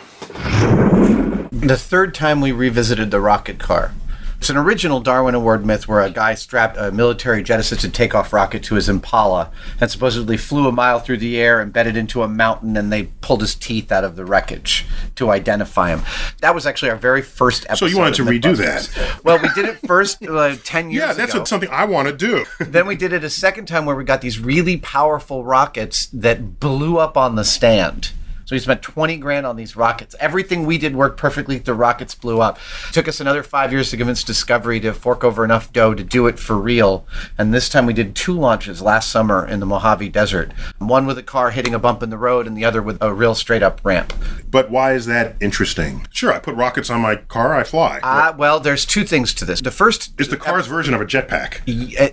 The 1.52 1.78
third 1.80 2.14
time 2.14 2.42
we 2.42 2.52
revisited 2.52 3.12
the 3.12 3.20
rocket 3.22 3.60
car. 3.60 3.94
It's 4.38 4.50
an 4.50 4.58
original 4.58 5.02
Darwin 5.02 5.36
Award 5.36 5.68
myth 5.68 5.88
where 5.88 6.02
a 6.02 6.10
guy 6.10 6.34
strapped 6.34 6.76
a 6.76 6.92
military 6.92 7.44
jet 7.44 7.60
assisted 7.60 7.94
takeoff 7.94 8.34
rocket 8.34 8.64
to 8.64 8.74
his 8.74 8.90
Impala 8.90 9.52
and 9.80 9.92
supposedly 9.92 10.36
flew 10.36 10.68
a 10.68 10.72
mile 10.72 11.00
through 11.00 11.18
the 11.18 11.40
air, 11.40 11.62
embedded 11.62 11.96
into 11.96 12.24
a 12.24 12.28
mountain, 12.28 12.76
and 12.76 12.92
they 12.92 13.04
pulled 13.22 13.42
his 13.42 13.54
teeth 13.54 13.92
out 13.92 14.04
of 14.04 14.16
the 14.16 14.26
wreckage 14.26 14.88
to 15.18 15.30
identify 15.30 15.90
him. 15.90 16.02
That 16.40 16.56
was 16.56 16.66
actually 16.66 16.90
our 16.90 16.98
very 16.98 17.22
first 17.22 17.66
episode. 17.66 17.86
So 17.86 17.92
you 17.92 18.00
wanted 18.00 18.16
to 18.16 18.24
redo 18.24 18.58
that? 18.58 19.24
Well, 19.24 19.38
we 19.40 19.50
did 19.54 19.66
it 19.66 19.78
first 19.86 20.24
uh, 20.24 20.56
10 20.64 20.90
years 20.90 21.00
Yeah, 21.02 21.14
that's 21.14 21.36
what, 21.36 21.48
something 21.48 21.70
I 21.70 21.86
want 21.86 22.08
to 22.08 22.18
do. 22.18 22.44
then 22.60 22.88
we 22.88 22.96
did 22.96 23.14
it 23.14 23.24
a 23.24 23.30
second 23.30 23.68
time 23.68 23.86
where 23.86 23.96
we 23.96 24.04
got 24.04 24.22
these 24.22 24.40
really 24.40 24.78
powerful 24.78 25.44
rockets 25.44 26.08
that 26.08 26.60
blew 26.60 26.98
up 26.98 27.16
on 27.16 27.36
the 27.36 27.44
stand. 27.46 28.12
So 28.52 28.56
we 28.56 28.60
spent 28.60 28.82
20 28.82 29.16
grand 29.16 29.46
on 29.46 29.56
these 29.56 29.78
rockets. 29.78 30.14
Everything 30.20 30.66
we 30.66 30.78
did 30.78 30.94
worked 30.94 31.18
perfectly. 31.18 31.58
The 31.58 31.74
rockets 31.74 32.14
blew 32.14 32.42
up. 32.42 32.60
took 32.92 33.08
us 33.08 33.22
another 33.22 33.44
five 33.44 33.72
years 33.72 33.92
to 33.92 33.96
convince 33.96 34.26
Discovery 34.26 34.82
to 34.82 34.92
fork 34.92 35.24
over 35.24 35.46
enough 35.46 35.72
dough 35.72 35.94
to 35.94 36.04
do 36.04 36.28
it 36.28 36.38
for 36.38 36.58
real. 36.58 37.08
And 37.38 37.54
this 37.54 37.70
time 37.70 37.86
we 37.86 37.94
did 37.94 38.14
two 38.14 38.34
launches 38.34 38.82
last 38.82 39.10
summer 39.10 39.48
in 39.48 39.62
the 39.62 39.66
Mojave 39.66 40.10
Desert. 40.10 40.52
One 40.80 41.06
with 41.06 41.18
a 41.18 41.24
car 41.24 41.52
hitting 41.52 41.74
a 41.74 41.80
bump 41.80 42.04
in 42.04 42.10
the 42.10 42.18
road 42.18 42.46
and 42.46 42.58
the 42.58 42.66
other 42.66 42.82
with 42.82 43.02
a 43.02 43.14
real 43.14 43.36
straight 43.36 43.64
up 43.64 43.80
ramp. 43.86 44.12
But 44.50 44.70
why 44.70 44.96
is 44.96 45.06
that 45.06 45.38
interesting? 45.40 46.06
Sure, 46.12 46.34
I 46.34 46.40
put 46.40 46.56
rockets 46.56 46.90
on 46.90 47.00
my 47.00 47.16
car, 47.16 47.56
I 47.56 47.64
fly. 47.64 48.02
Uh, 48.04 48.34
well, 48.38 48.60
there's 48.60 48.86
two 48.86 49.06
things 49.06 49.34
to 49.36 49.46
this. 49.46 49.62
The 49.62 49.72
first 49.72 50.12
is 50.20 50.28
the 50.28 50.36
car's 50.36 50.68
version 50.68 50.94
of 50.94 51.00
a 51.00 51.06
jetpack. 51.06 51.62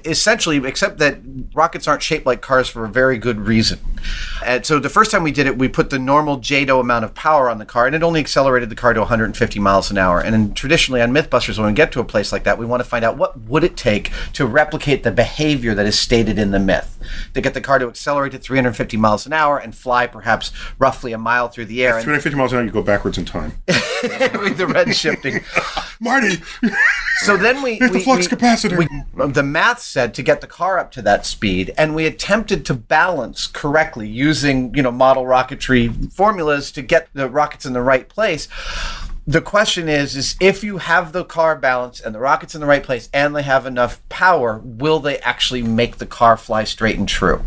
Essentially, 0.07 0.59
except 0.59 0.99
that 0.99 1.19
rockets 1.53 1.89
aren't 1.89 2.05
shaped 2.05 2.27
like 2.27 2.43
cars 2.43 2.69
for 2.69 2.85
a 2.85 2.89
very 2.89 3.19
good 3.19 3.41
reason. 3.41 3.81
And 4.45 4.65
so 4.65 4.79
the 4.79 4.89
first 4.89 5.11
time 5.11 5.23
we 5.23 5.33
did 5.33 5.47
it, 5.47 5.59
we 5.59 5.69
put 5.69 5.91
the 5.91 5.99
normal 5.99 6.39
JATO 6.39 6.81
amount 6.81 7.05
of 7.05 7.15
power 7.15 7.51
on 7.51 7.59
the 7.59 7.67
car, 7.67 7.87
and 7.87 7.95
it 7.95 8.03
only 8.03 8.21
accelerated 8.21 8.71
the 8.71 8.77
car 8.77 8.95
to 8.95 9.01
150 9.01 9.59
miles 9.61 9.91
an 9.91 9.99
hour. 9.99 10.21
And 10.21 10.33
then 10.33 10.55
traditionally 10.55 11.01
on 11.01 11.13
MythBusters, 11.13 11.59
when 11.59 11.67
we 11.67 11.73
get 11.73 11.93
to 11.93 12.01
a 12.01 12.05
place 12.05 12.33
like 12.33 12.45
that, 12.45 12.59
we 12.59 12.67
want 12.67 12.83
to 12.83 12.89
find 12.89 13.05
out 13.05 13.17
what 13.17 13.41
would 13.43 13.65
it 13.65 13.77
take 13.77 14.11
to 14.35 14.47
replicate 14.47 15.03
the 15.03 15.11
behavior 15.11 15.75
that 15.75 15.87
is 15.87 15.99
stated 15.99 16.39
in 16.39 16.51
the 16.51 16.59
myth, 16.59 16.99
to 17.35 17.41
get 17.41 17.55
the 17.55 17.61
car 17.61 17.79
to 17.79 17.89
accelerate 17.89 18.33
to 18.33 18.39
350 18.39 18.97
miles 18.97 19.27
an 19.27 19.33
hour 19.33 19.59
and 19.59 19.75
fly 19.75 20.07
perhaps 20.07 20.53
roughly 20.79 21.13
a 21.13 21.19
mile 21.19 21.49
through 21.49 21.67
the 21.67 21.85
air. 21.85 21.97
And 21.97 22.05
250 22.05 22.37
miles 22.37 22.53
an 22.53 22.59
hour, 22.59 22.65
you 22.65 22.71
go 22.71 22.83
backwards 22.83 23.19
in 23.19 23.25
time. 23.25 23.53
with 23.67 24.59
the 24.59 24.67
red 24.67 24.95
shifting. 24.95 25.41
Marty, 26.01 26.37
So 27.25 27.37
then 27.37 27.63
we 27.63 27.75
Hit 27.75 27.93
the 27.93 27.99
we- 27.99 28.05
flux 28.05 28.31
we- 28.31 28.37
capacitor. 28.37 28.79
we- 28.79 29.23
um, 29.23 29.33
the 29.33 29.43
math 29.43 29.81
said 29.81 30.15
to 30.15 30.23
get 30.23 30.41
the 30.41 30.47
car 30.47 30.79
up 30.79 30.91
to 30.93 31.03
that 31.03 31.27
speed, 31.27 31.75
and 31.77 31.95
we 31.95 32.07
attempted 32.07 32.65
to 32.67 32.75
balance 32.75 33.47
correctly 33.47 34.07
using 34.09 34.73
you 34.75 34.83
know 34.83 34.93
model 34.93 35.25
rocketry 35.25 36.13
formulas 36.13 36.71
to 36.73 36.83
get 36.83 37.09
the 37.15 37.29
rockets 37.29 37.67
in 37.67 37.73
the 37.73 37.83
right 37.83 38.09
place. 38.09 38.47
The 39.27 39.41
question 39.43 39.89
is, 39.91 40.17
is 40.17 40.37
if 40.41 40.65
you 40.65 40.79
have 40.79 41.13
the 41.13 41.25
car 41.25 41.55
balanced 41.57 42.03
and 42.03 42.15
the 42.15 42.19
rockets 42.19 42.55
in 42.55 42.61
the 42.63 42.67
right 42.67 42.83
place 42.83 43.11
and 43.13 43.37
they 43.37 43.43
have 43.43 43.67
enough 43.67 44.01
power, 44.09 44.61
will 44.65 45.01
they 45.01 45.19
actually 45.19 45.61
make 45.63 45.99
the 45.99 46.07
car 46.07 46.37
fly 46.39 46.65
straight 46.65 46.97
and 46.99 47.07
true? 47.09 47.43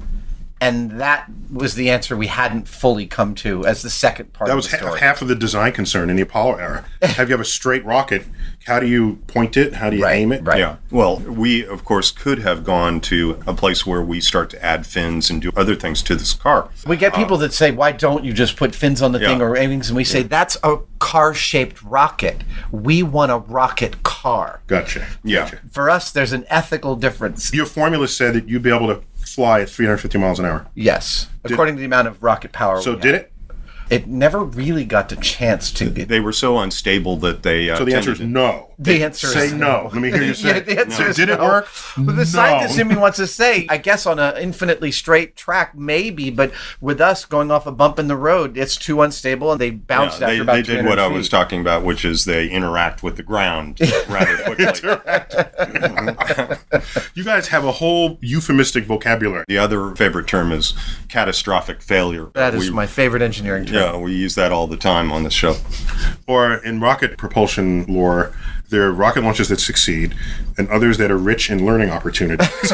And 0.62 0.92
that 1.02 1.26
was 1.52 1.74
the 1.74 1.90
answer 1.90 2.16
we 2.16 2.28
hadn't 2.28 2.68
fully 2.68 3.08
come 3.08 3.34
to 3.36 3.66
as 3.66 3.82
the 3.82 3.90
second 3.90 4.32
part 4.32 4.48
that 4.48 4.54
of 4.54 4.58
was 4.58 4.70
the 4.70 4.78
ha- 4.78 4.86
story. 4.86 5.00
half 5.00 5.22
of 5.24 5.28
the 5.28 5.36
design 5.36 5.72
concern 5.74 6.12
in 6.12 6.16
the 6.18 6.22
Apollo 6.22 6.58
era. 6.60 6.86
Have 7.02 7.30
you 7.30 7.34
have 7.34 7.42
a 7.42 7.46
straight 7.46 7.84
rocket? 7.84 8.26
How 8.68 8.80
do 8.80 8.86
you 8.86 9.16
point 9.26 9.58
it? 9.58 9.74
How 9.74 9.90
do 9.90 9.98
you 9.98 10.04
Right, 10.04 10.18
aim 10.20 10.32
it? 10.32 10.44
right. 10.44 10.60
Yeah. 10.60 10.76
Well, 10.92 11.18
we 11.18 11.66
of 11.66 11.84
course 11.84 12.12
could 12.12 12.40
have 12.40 12.64
gone 12.64 13.02
to 13.02 13.42
a 13.48 13.56
place 13.56 13.88
where 13.88 14.04
we 14.04 14.22
start 14.22 14.52
to 14.52 14.64
add 14.64 14.86
fins 14.86 15.32
and 15.32 15.42
do 15.42 15.52
other 15.56 15.74
things 15.76 16.04
to 16.04 16.16
this 16.16 16.34
car. 16.36 16.70
We 16.86 16.96
get 16.96 17.16
people 17.16 17.38
um, 17.38 17.42
that 17.42 17.54
say, 17.54 17.72
"Why 17.72 17.92
don't 17.92 18.24
you 18.24 18.32
just 18.32 18.56
put 18.56 18.76
fins 18.76 19.02
on 19.02 19.14
the 19.14 19.20
thing 19.20 19.42
or 19.42 19.58
aimings?" 19.58 19.90
And 19.90 19.98
we 19.98 20.04
say, 20.04 20.22
"That's 20.22 20.58
a 20.64 20.78
car-shaped 21.00 21.82
rocket. 21.82 22.44
We 22.72 23.02
want 23.02 23.32
a 23.32 23.38
rocket 23.40 24.04
car." 24.04 24.62
Gotcha. 24.68 25.08
Yeah. 25.24 25.46
Gotcha. 25.46 25.60
For 25.72 25.90
us, 25.90 26.12
there's 26.12 26.32
an 26.32 26.46
ethical 26.48 26.96
difference. 26.96 27.52
Your 27.52 27.66
formula 27.66 28.08
said 28.08 28.36
that 28.36 28.48
you'd 28.48 28.62
be 28.62 28.70
able 28.74 28.88
to 28.88 29.02
fly 29.34 29.62
at 29.62 29.70
350 29.70 30.18
miles 30.18 30.40
an 30.40 30.46
hour. 30.46 30.68
Yes, 30.76 31.28
according 31.44 31.76
to 31.76 31.80
the 31.80 31.86
amount 31.86 32.08
of 32.08 32.22
rocket 32.22 32.52
power. 32.52 32.82
So 32.82 32.96
did 32.96 33.16
it? 33.16 33.31
It 33.92 34.08
never 34.08 34.40
really 34.44 34.86
got 34.86 35.10
the 35.10 35.18
chance 35.18 35.70
to. 35.74 35.90
They 35.90 36.20
were 36.22 36.32
so 36.32 36.58
unstable 36.60 37.18
that 37.18 37.44
they. 37.44 37.70
Uh, 37.70 37.78
So 37.78 37.86
the 37.86 37.94
answer 37.94 38.14
is 38.14 38.20
tended- 38.20 38.34
no. 38.34 38.68
The 38.80 39.04
answer 39.04 39.28
say 39.28 39.46
is 39.48 39.54
no. 39.54 39.92
Let 39.94 40.02
me 40.02 40.10
hear 40.10 40.24
you 40.24 40.34
say. 40.42 40.48
yeah, 40.56 40.60
the 40.62 40.80
answer 40.80 41.04
So 41.04 41.10
is 41.10 41.16
did 41.16 41.30
it 41.30 41.40
work? 41.40 41.68
Well, 41.98 42.16
the 42.16 42.26
scientist 42.26 42.80
in 42.80 42.88
me 42.88 42.96
wants 42.96 43.18
to 43.18 43.28
say, 43.28 43.68
I 43.70 43.78
guess 43.78 44.08
on 44.08 44.18
an 44.18 44.38
infinitely 44.38 44.92
straight 44.92 45.36
track, 45.36 45.76
maybe, 45.78 46.32
but 46.32 46.52
with 46.80 47.00
us 47.00 47.24
going 47.26 47.52
off 47.52 47.68
a 47.68 47.72
bump 47.72 48.00
in 48.00 48.08
the 48.08 48.16
road, 48.16 48.58
it's 48.58 48.76
too 48.78 49.02
unstable 49.04 49.52
and 49.52 49.62
they 49.62 49.68
Yeah, 49.68 49.78
bounced 49.86 50.20
they, 50.20 50.26
after 50.26 50.42
about 50.42 50.54
they 50.54 50.62
did 50.64 50.68
200 50.80 50.90
what 50.90 50.98
I 50.98 51.06
was 51.08 51.30
talking 51.30 51.62
about, 51.62 51.84
which 51.84 52.04
is 52.04 52.26
they 52.26 52.48
interact 52.50 53.04
with 53.04 53.18
the 53.18 53.24
ground 53.24 53.80
rather 54.10 54.38
quickly. 54.56 54.68
You 57.14 57.24
guys 57.24 57.50
have 57.50 57.66
a 57.66 57.74
whole 57.74 58.18
euphemistic 58.22 58.86
vocabulary. 58.86 59.46
the 59.48 59.58
other 59.58 59.94
favorite 59.96 60.28
term 60.28 60.52
is 60.52 60.74
catastrophic 61.10 61.82
failure. 61.82 62.30
That 62.34 62.56
is 62.56 62.70
We- 62.70 62.76
my 62.76 62.88
favorite 62.88 63.22
engineering 63.22 63.66
term. 63.66 63.76
Yeah, 63.76 63.81
we 63.90 64.14
use 64.14 64.36
that 64.36 64.52
all 64.52 64.68
the 64.68 64.78
time 64.78 65.12
on 65.12 65.24
this 65.24 65.34
show. 65.34 65.56
Or 66.28 66.56
in 66.56 66.80
rocket 66.80 67.18
propulsion 67.18 67.86
lore, 67.86 68.34
there 68.70 68.84
are 68.84 68.92
rocket 68.92 69.24
launches 69.24 69.50
that 69.50 69.60
succeed 69.60 70.16
and 70.58 70.70
others 70.70 70.98
that 70.98 71.12
are 71.12 71.18
rich 71.18 71.50
in 71.50 71.66
learning 71.66 71.90
opportunities. 71.90 72.74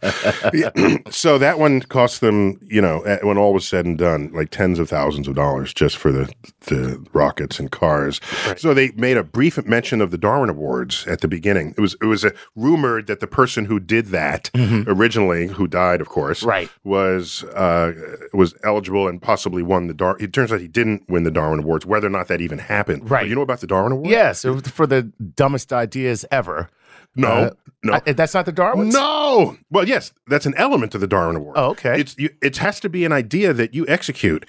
So 1.10 1.38
that 1.38 1.58
one 1.58 1.80
cost 1.82 2.20
them, 2.20 2.58
you 2.66 2.80
know, 2.80 3.00
eh, 3.02 3.18
when 3.22 3.38
all 3.38 3.52
was 3.54 3.66
said 3.66 3.84
and 3.86 3.96
done, 3.98 4.30
like 4.32 4.50
tens 4.50 4.78
of 4.78 4.88
thousands 4.88 5.28
of 5.28 5.34
dollars 5.34 5.72
just 5.72 5.96
for 5.96 6.10
the, 6.12 6.32
the 6.66 7.04
rockets 7.12 7.58
and 7.58 7.70
cars. 7.70 8.20
So 8.56 8.74
they 8.74 8.90
made 8.92 9.16
a 9.16 9.22
brief 9.24 9.62
mention 9.66 10.00
of 10.00 10.10
the 10.10 10.18
Darwin 10.18 10.50
Awards 10.50 11.06
at 11.06 11.20
the 11.20 11.28
beginning. 11.28 11.74
It 11.76 11.80
was 11.80 11.94
it 12.00 12.06
was 12.06 12.24
a, 12.24 12.32
rumored 12.56 13.06
that 13.06 13.20
the 13.20 13.26
person 13.26 13.64
who 13.66 13.78
did 13.80 14.06
that 14.06 14.50
originally, 14.54 15.46
who 15.48 15.66
died, 15.66 16.00
of 16.00 16.08
course, 16.08 16.42
Right. 16.42 16.70
was 16.84 17.44
uh, 17.44 17.92
was 18.32 18.54
eligible 18.64 19.08
and 19.08 19.20
possibly 19.20 19.62
won 19.62 19.86
the 19.86 19.94
Dar. 19.94 20.16
It 20.20 20.32
turns 20.32 20.52
out 20.52 20.60
he 20.60 20.68
didn't 20.68 21.08
win 21.08 21.22
the 21.24 21.30
Darwin 21.30 21.60
Awards. 21.60 21.86
Whether 21.86 22.06
or 22.06 22.10
not 22.10 22.28
that 22.28 22.40
even 22.40 22.58
happened, 22.58 23.10
Right. 23.10 23.28
You 23.28 23.34
know 23.34 23.42
about 23.42 23.60
the 23.60 23.66
Darwin 23.66 23.92
Awards? 23.92 24.10
Yes, 24.10 24.44
it 24.44 24.50
was 24.50 24.62
for 24.68 24.86
the 24.86 25.02
dumbest 25.36 25.72
ideas 25.72 26.24
ever. 26.30 26.68
No, 27.16 27.28
Uh, 27.28 27.50
no. 27.84 28.00
I- 28.06 28.12
that's 28.12 28.34
not 28.34 28.46
the 28.46 28.52
Darwin. 28.52 28.88
No. 28.88 29.56
Well, 29.70 29.86
yes, 29.86 30.12
that's 30.26 30.46
an 30.46 30.54
element 30.56 30.94
of 30.94 31.00
the 31.00 31.06
Darwin 31.06 31.36
Award. 31.36 31.56
Oh, 31.56 31.70
okay. 31.70 32.00
It's 32.00 32.16
you, 32.18 32.30
it 32.42 32.56
has 32.58 32.80
to 32.80 32.88
be 32.88 33.04
an 33.04 33.12
idea 33.12 33.52
that 33.52 33.74
you 33.74 33.86
execute 33.88 34.46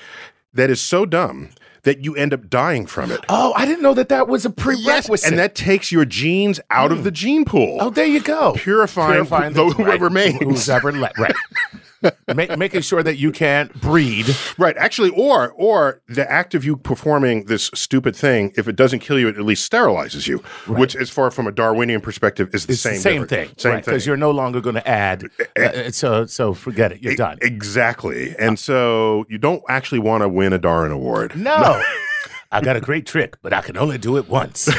that 0.54 0.70
is 0.70 0.82
so 0.82 1.06
dumb 1.06 1.50
that 1.84 2.04
you 2.04 2.16
end 2.16 2.34
up 2.34 2.50
dying 2.50 2.88
from 2.88 3.12
it. 3.12 3.20
Oh, 3.30 3.54
I 3.56 3.66
didn't 3.66 3.84
know 3.84 3.94
that 3.94 4.10
that 4.10 4.28
was 4.28 4.44
a 4.44 4.50
prerequisite. 4.50 5.30
and 5.30 5.38
that 5.38 5.54
takes 5.54 5.92
your 5.92 6.04
genes 6.04 6.60
out 6.72 6.92
of 6.92 7.00
hmm. 7.00 7.04
the 7.04 7.12
gene 7.12 7.46
pool. 7.46 7.78
oh, 7.80 7.92
there 7.92 8.06
you 8.06 8.22
go. 8.22 8.54
Purifying 8.54 9.24
the- 9.54 9.64
who- 9.66 9.72
whoever 9.72 10.06
remains. 10.06 10.40
Who's 10.42 10.70
ever 10.70 10.92
left. 10.92 11.20
Right. 11.20 11.36
Ma- 12.04 12.56
making 12.58 12.82
sure 12.82 13.02
that 13.02 13.18
you 13.18 13.32
can't 13.32 13.74
breed. 13.82 14.36
Right, 14.58 14.76
actually, 14.78 15.10
or 15.12 15.52
or 15.54 16.02
the 16.08 16.30
act 16.32 16.54
of 16.54 16.64
you 16.64 16.76
performing 16.78 17.46
this 17.46 17.72
stupid 17.74 18.16
thing, 18.16 18.52
if 18.58 18.68
it 18.68 18.76
doesn't 18.76 19.00
kill 19.00 19.18
you, 19.18 19.28
it 19.28 19.38
at 19.38 19.44
least 19.44 19.70
sterilizes 19.72 20.28
you, 20.28 20.40
which, 20.68 20.96
as 20.96 21.10
far 21.10 21.32
from 21.32 21.48
a 21.48 21.52
Darwinian 21.52 22.02
perspective, 22.02 22.54
is 22.54 22.66
the 22.66 22.74
It's 22.74 22.82
same 22.82 22.94
the 22.96 23.00
same 23.00 23.22
difference. 23.24 23.50
thing. 23.50 23.58
Same 23.58 23.72
thing. 23.74 23.82
Because 23.86 24.06
you're 24.06 24.18
no 24.18 24.32
longer 24.32 24.62
going 24.62 24.76
to 24.76 24.88
add. 24.88 25.24
Eh, 25.40 25.44
uh, 25.58 25.62
eh. 25.62 25.88
uh, 25.88 25.92
so 25.92 26.26
so 26.26 26.54
forget 26.54 26.92
it. 26.92 27.02
You're 27.02 27.16
done. 27.16 27.38
Exactly, 27.42 28.36
and 28.38 28.60
so 28.60 29.26
you 29.30 29.38
don't 29.38 29.64
actually 29.70 30.00
want 30.00 30.22
to 30.22 30.30
win 30.30 30.54
a 30.54 30.58
Darwin 30.60 30.92
Award. 30.92 31.36
No. 31.36 31.82
I 32.52 32.62
got 32.62 32.76
a 32.76 32.82
great 32.82 33.06
trick, 33.06 33.38
but 33.42 33.52
I 33.54 33.62
can 33.62 33.76
only 33.78 33.98
do 33.98 34.16
it 34.18 34.30
once. 34.30 34.70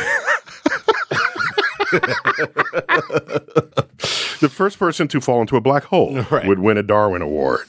the 4.41 4.49
first 4.49 4.79
person 4.79 5.09
to 5.09 5.21
fall 5.21 5.41
into 5.41 5.57
a 5.57 5.61
black 5.61 5.85
hole 5.85 6.21
Right. 6.31 6.47
would 6.47 6.59
win 6.59 6.77
a 6.79 6.83
Darwin 6.83 7.23
Award. 7.23 7.67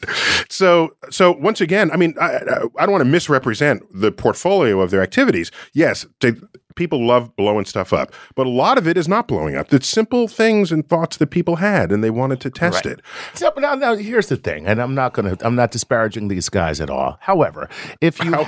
So, 0.50 0.96
so 1.10 1.32
once 1.32 1.62
again, 1.62 1.92
I 1.92 1.98
mean, 1.98 2.14
I, 2.20 2.38
I, 2.78 2.86
don't 2.86 2.92
want 2.92 3.02
to 3.02 3.10
misrepresent 3.10 3.84
the 3.94 4.12
portfolio 4.12 4.82
of 4.82 4.92
their 4.92 5.02
activities. 5.02 5.52
Yes, 5.74 6.06
they, 6.22 6.34
people 6.76 7.06
love 7.06 7.36
blowing 7.36 7.66
stuff 7.66 7.92
up, 7.94 8.14
but 8.36 8.46
a 8.46 8.50
lot 8.50 8.78
of 8.78 8.88
it 8.88 8.98
is 8.98 9.08
not 9.08 9.28
blowing 9.28 9.56
up. 9.56 9.74
It's 9.74 9.88
simple 9.88 10.28
things 10.28 10.72
and 10.72 10.88
thoughts 10.88 11.18
that 11.18 11.28
people 11.28 11.58
had, 11.58 11.92
and 11.92 12.04
they 12.04 12.10
wanted 12.12 12.40
to 12.42 12.50
test 12.50 12.86
Right. 12.86 12.94
it. 12.94 13.02
So, 13.34 13.52
now, 13.58 13.76
now, 13.76 13.96
here's 13.96 14.28
the 14.28 14.38
thing, 14.38 14.68
and 14.68 14.82
I'm 14.82 14.94
not 14.96 15.14
gonna, 15.14 15.38
I'm 15.42 15.56
not 15.56 15.72
disparaging 15.72 16.28
these 16.28 16.50
guys 16.50 16.80
at 16.80 16.90
all. 16.90 17.18
However, 17.22 17.68
if 18.02 18.24
you, 18.24 18.32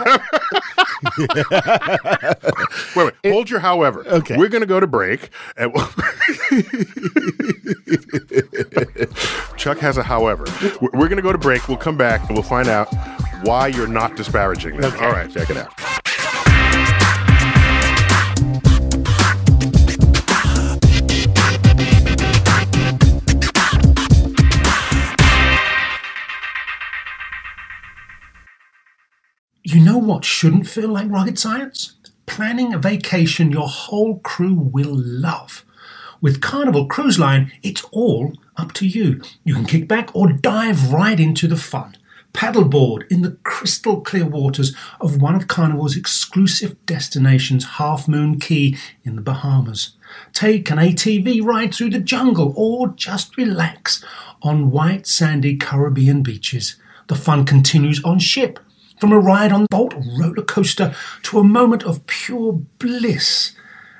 Wait, 2.95 3.13
wait. 3.23 3.31
hold 3.33 3.49
your 3.49 3.59
however. 3.59 4.05
Okay. 4.07 4.35
We're 4.37 4.49
going 4.49 4.61
to 4.61 4.67
go 4.67 4.79
to 4.79 4.87
break. 4.87 5.29
And 5.57 5.73
we'll 5.73 5.85
Chuck 9.57 9.77
has 9.79 9.97
a 9.97 10.03
however. 10.03 10.45
We're- 10.81 10.89
We're 10.93 11.07
going 11.07 11.17
to 11.17 11.21
go 11.21 11.31
to 11.31 11.37
break. 11.37 11.67
We'll 11.67 11.77
come 11.77 11.97
back 11.97 12.21
and 12.27 12.31
we'll 12.31 12.43
find 12.43 12.67
out 12.67 12.93
why 13.43 13.67
you're 13.67 13.87
not 13.87 14.15
disparaging 14.15 14.77
them. 14.77 14.93
Okay. 14.93 15.05
All 15.05 15.11
right, 15.11 15.31
check 15.31 15.49
it 15.49 15.57
out. 15.57 15.71
You 29.71 29.79
know 29.79 29.99
what 29.99 30.25
shouldn't 30.25 30.67
feel 30.67 30.89
like 30.89 31.11
rocket 31.11 31.37
science? 31.37 31.93
Planning 32.25 32.73
a 32.73 32.79
vacation 32.79 33.51
your 33.51 33.67
whole 33.67 34.17
crew 34.17 34.55
will 34.55 34.95
love. 34.95 35.63
With 36.21 36.41
Carnival 36.41 36.87
Cruise 36.87 37.19
Line, 37.19 37.51
it's 37.61 37.83
all 37.91 38.33
up 38.57 38.73
to 38.73 38.87
you. 38.87 39.21
You 39.43 39.53
can 39.53 39.65
kick 39.65 39.87
back 39.87 40.09
or 40.15 40.33
dive 40.33 40.91
right 40.91 41.19
into 41.19 41.47
the 41.47 41.55
fun. 41.55 41.95
Paddleboard 42.33 43.03
in 43.11 43.21
the 43.21 43.37
crystal 43.43 44.01
clear 44.01 44.25
waters 44.25 44.75
of 44.99 45.21
one 45.21 45.35
of 45.35 45.47
Carnival's 45.47 45.95
exclusive 45.95 46.83
destinations, 46.87 47.63
Half 47.77 48.07
Moon 48.07 48.39
Cay 48.39 48.75
in 49.03 49.17
the 49.17 49.21
Bahamas. 49.21 49.91
Take 50.33 50.71
an 50.71 50.79
ATV 50.79 51.43
ride 51.43 51.75
through 51.75 51.91
the 51.91 51.99
jungle 51.99 52.55
or 52.57 52.87
just 52.87 53.37
relax 53.37 54.03
on 54.41 54.71
white 54.71 55.05
sandy 55.05 55.57
Caribbean 55.57 56.23
beaches. 56.23 56.75
The 57.05 57.13
fun 57.13 57.45
continues 57.45 58.03
on 58.03 58.17
ship 58.17 58.59
from 58.99 59.11
a 59.11 59.19
ride 59.19 59.51
on 59.51 59.61
the 59.61 59.67
Bolt 59.69 59.93
roller 59.95 60.43
coaster 60.43 60.93
to 61.23 61.39
a 61.39 61.43
moment 61.43 61.83
of 61.83 62.05
pure 62.05 62.53
bliss 62.79 63.55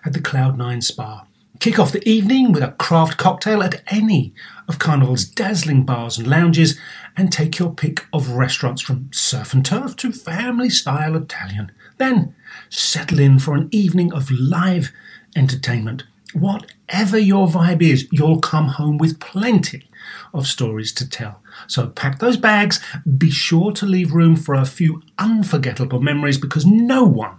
at 0.06 0.14
the 0.14 0.20
Cloud9 0.20 0.84
Spa. 0.84 1.26
Kick 1.60 1.80
off 1.80 1.92
the 1.92 2.08
evening 2.08 2.52
with 2.52 2.64
a 2.64 2.72
craft 2.74 3.18
cocktail 3.18 3.62
at 3.62 3.82
any 3.88 4.34
of 4.68 4.80
Carnival's 4.80 5.26
dazzling 5.26 5.84
bars 5.84 6.18
and 6.18 6.28
lounges 6.28 6.80
and 7.18 7.32
take 7.32 7.60
your 7.60 7.74
pick 7.74 8.06
of 8.14 8.30
restaurants 8.30 8.82
from 8.82 9.10
surf 9.12 9.54
and 9.54 9.66
turf 9.66 9.96
to 9.98 10.12
family 10.12 10.70
style 10.70 11.16
Italian. 11.16 11.72
Then 11.98 12.34
settle 12.70 13.20
in 13.20 13.40
for 13.40 13.56
an 13.56 13.68
evening 13.72 14.14
of 14.14 14.32
live 14.32 14.92
entertainment. 15.36 16.04
Whatever 16.34 17.18
your 17.18 17.48
vibe 17.48 17.82
is, 17.82 18.08
you'll 18.12 18.40
come 18.40 18.70
home 18.70 18.98
with 18.98 19.20
plenty 19.20 19.90
of 20.34 20.48
stories 20.48 20.94
to 20.94 21.10
tell. 21.10 21.42
So 21.70 21.88
pack 21.88 22.18
those 22.18 22.36
bags, 22.36 22.80
be 23.18 23.30
sure 23.30 23.72
to 23.74 23.86
leave 23.86 24.12
room 24.12 24.36
for 24.36 24.56
a 24.56 24.66
few 24.66 25.04
unforgettable 25.20 26.02
memories 26.02 26.40
because 26.40 26.66
no 26.66 27.04
one 27.04 27.38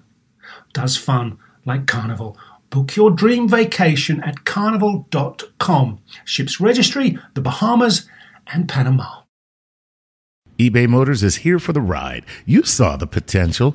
does 0.72 0.97
fun 0.97 1.37
like 1.66 1.87
Carnival. 1.87 2.39
Book 2.70 2.95
your 2.95 3.11
dream 3.11 3.49
vacation 3.49 4.22
at 4.22 4.45
carnival.com. 4.45 5.99
Ships 6.24 6.61
registry, 6.61 7.18
the 7.35 7.41
Bahamas, 7.41 8.09
and 8.47 8.68
Panama. 8.68 9.22
eBay 10.59 10.89
Motors 10.89 11.24
is 11.24 11.37
here 11.37 11.59
for 11.59 11.72
the 11.72 11.81
ride. 11.81 12.24
You 12.47 12.62
saw 12.62 12.97
the 12.97 13.09
potential, 13.09 13.74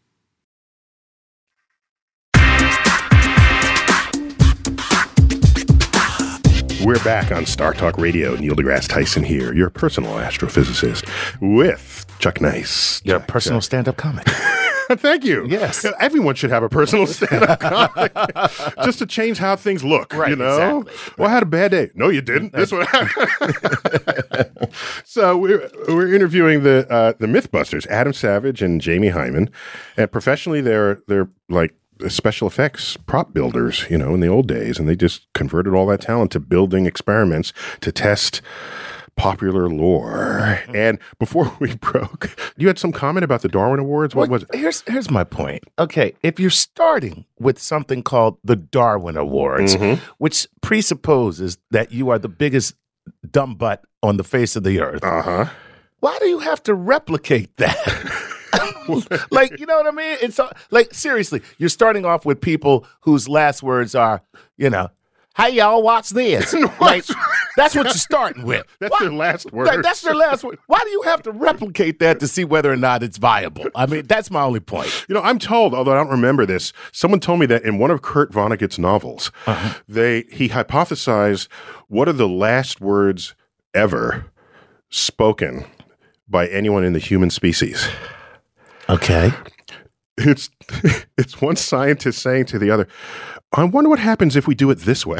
We're 6.83 7.03
back 7.03 7.31
on 7.31 7.45
Star 7.45 7.73
Talk 7.73 7.97
Radio. 7.97 8.35
Neil 8.35 8.55
deGrasse 8.55 8.87
Tyson 8.87 9.23
here, 9.23 9.53
your 9.53 9.69
personal 9.69 10.13
astrophysicist, 10.13 11.05
with 11.39 12.05
Chuck 12.19 12.41
Nice. 12.41 13.01
Your 13.05 13.19
personal 13.19 13.61
stand 13.61 13.87
up 13.87 13.97
comic. 13.97 14.27
Thank 14.91 15.23
you. 15.23 15.45
Yes. 15.47 15.85
Everyone 15.99 16.35
should 16.35 16.49
have 16.49 16.63
a 16.63 16.69
personal 16.69 17.07
stand-up 17.07 17.59
comic 17.61 18.13
just 18.83 18.99
to 18.99 19.05
change 19.05 19.37
how 19.37 19.55
things 19.55 19.83
look. 19.85 20.13
Right, 20.13 20.31
You 20.31 20.35
know. 20.35 20.81
exactly. 20.81 21.13
Well, 21.17 21.29
I 21.29 21.33
had 21.33 21.43
a 21.43 21.45
bad 21.45 21.71
day. 21.71 21.91
No, 21.95 22.09
you 22.09 22.21
didn't. 22.21 22.51
This 22.53 22.71
one 22.73 22.85
happened. 22.87 24.49
so 25.05 25.37
we're 25.37 25.69
we're 25.87 26.13
interviewing 26.13 26.63
the 26.63 26.85
uh, 26.89 27.13
the 27.19 27.27
MythBusters, 27.27 27.87
Adam 27.87 28.11
Savage 28.11 28.61
and 28.61 28.81
Jamie 28.81 29.11
Hyneman, 29.11 29.49
and 29.97 30.11
professionally 30.11 30.59
they're 30.61 31.01
they're 31.07 31.29
like 31.47 31.73
special 32.09 32.47
effects 32.47 32.97
prop 33.05 33.33
builders. 33.33 33.85
You 33.89 33.97
know, 33.97 34.13
in 34.13 34.19
the 34.19 34.27
old 34.27 34.47
days, 34.47 34.79
and 34.79 34.87
they 34.87 34.95
just 34.95 35.27
converted 35.33 35.73
all 35.73 35.85
that 35.87 36.01
talent 36.01 36.31
to 36.31 36.39
building 36.39 36.85
experiments 36.85 37.53
to 37.81 37.91
test 37.91 38.41
popular 39.17 39.69
lore. 39.69 40.59
And 40.73 40.97
before 41.19 41.55
we 41.59 41.75
broke, 41.75 42.29
you 42.57 42.67
had 42.67 42.79
some 42.79 42.91
comment 42.91 43.23
about 43.23 43.41
the 43.41 43.49
Darwin 43.49 43.79
Awards. 43.79 44.15
What 44.15 44.29
Well, 44.29 44.39
was 44.39 44.43
it? 44.43 44.55
Here's 44.55 44.81
here's 44.87 45.11
my 45.11 45.23
point. 45.23 45.63
Okay, 45.77 46.13
if 46.23 46.39
you're 46.39 46.49
starting 46.49 47.25
with 47.39 47.59
something 47.59 48.03
called 48.03 48.37
the 48.43 48.55
Darwin 48.55 49.17
Awards, 49.17 49.75
Mm-hmm. 49.75 50.01
which 50.17 50.47
presupposes 50.61 51.57
that 51.71 51.91
you 51.91 52.09
are 52.09 52.17
the 52.19 52.29
biggest 52.29 52.75
dumb 53.29 53.55
butt 53.55 53.83
on 54.01 54.17
the 54.17 54.23
face 54.23 54.55
of 54.55 54.63
the 54.63 54.79
earth, 54.79 55.03
Uh 55.03 55.21
huh. 55.21 55.45
why 55.99 56.17
do 56.19 56.25
you 56.27 56.39
have 56.39 56.63
to 56.63 56.73
replicate 56.73 57.55
that? 57.57 57.77
like, 59.31 59.59
you 59.59 59.65
know 59.65 59.77
what 59.77 59.87
I 59.87 59.91
mean? 59.91 60.17
It's 60.21 60.39
uh, 60.39 60.51
like 60.71 60.93
seriously, 60.93 61.41
you're 61.57 61.69
starting 61.69 62.05
off 62.05 62.25
with 62.25 62.41
people 62.41 62.85
whose 63.01 63.27
last 63.29 63.63
words 63.63 63.95
are, 63.95 64.21
you 64.57 64.69
know, 64.69 64.89
"Hey 65.35 65.51
y'all, 65.55 65.81
watch 65.83 66.09
this." 66.09 66.53
like, 66.81 67.05
that's 67.55 67.75
what 67.75 67.85
you're 67.85 67.93
starting 67.93 68.43
with. 68.43 68.65
That's 68.79 68.91
Why- 68.91 68.99
their 69.01 69.13
last 69.13 69.51
word. 69.53 69.67
Like, 69.67 69.81
that's 69.81 70.01
their 70.01 70.15
last 70.15 70.43
word. 70.43 70.57
Why 70.67 70.79
do 70.83 70.89
you 70.89 71.01
have 71.03 71.21
to 71.23 71.31
replicate 71.31 71.99
that 71.99 72.19
to 72.19 72.27
see 72.27 72.43
whether 72.43 72.71
or 72.71 72.75
not 72.77 73.03
it's 73.03 73.17
viable? 73.17 73.65
I 73.75 73.85
mean, 73.85 74.05
that's 74.07 74.29
my 74.31 74.41
only 74.41 74.59
point. 74.59 75.05
You 75.07 75.15
know, 75.15 75.21
I'm 75.21 75.39
told, 75.39 75.73
although 75.73 75.91
I 75.93 75.95
don't 75.95 76.09
remember 76.11 76.45
this, 76.45 76.73
someone 76.91 77.19
told 77.19 77.39
me 77.39 77.45
that 77.47 77.63
in 77.63 77.77
one 77.77 77.91
of 77.91 78.01
Kurt 78.01 78.31
Vonnegut's 78.31 78.79
novels, 78.79 79.31
Uh-huh. 79.45 79.73
they 79.87 80.23
he 80.31 80.49
hypothesized 80.49 81.47
what 81.87 82.07
are 82.09 82.13
the 82.13 82.27
last 82.29 82.81
words 82.81 83.35
ever 83.73 84.25
spoken 84.89 85.65
by 86.27 86.47
anyone 86.47 86.83
in 86.83 86.93
the 86.93 86.99
human 86.99 87.29
species. 87.29 87.87
Okay. 88.91 89.31
It's 90.17 90.49
it's 91.17 91.41
one 91.41 91.55
scientist 91.55 92.21
saying 92.21 92.45
to 92.45 92.59
the 92.59 92.69
other, 92.69 92.87
I 93.53 93.63
wonder 93.63 93.89
what 93.89 93.99
happens 93.99 94.35
if 94.35 94.47
we 94.47 94.55
do 94.55 94.69
it 94.69 94.79
this 94.79 95.05
way. 95.05 95.19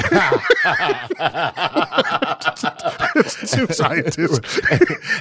it's 3.15 3.51
two 3.51 3.67
scientists. 3.67 4.59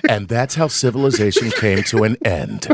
and 0.08 0.28
that's 0.28 0.56
how 0.56 0.66
civilization 0.68 1.50
came 1.50 1.82
to 1.84 2.02
an 2.04 2.16
end. 2.24 2.68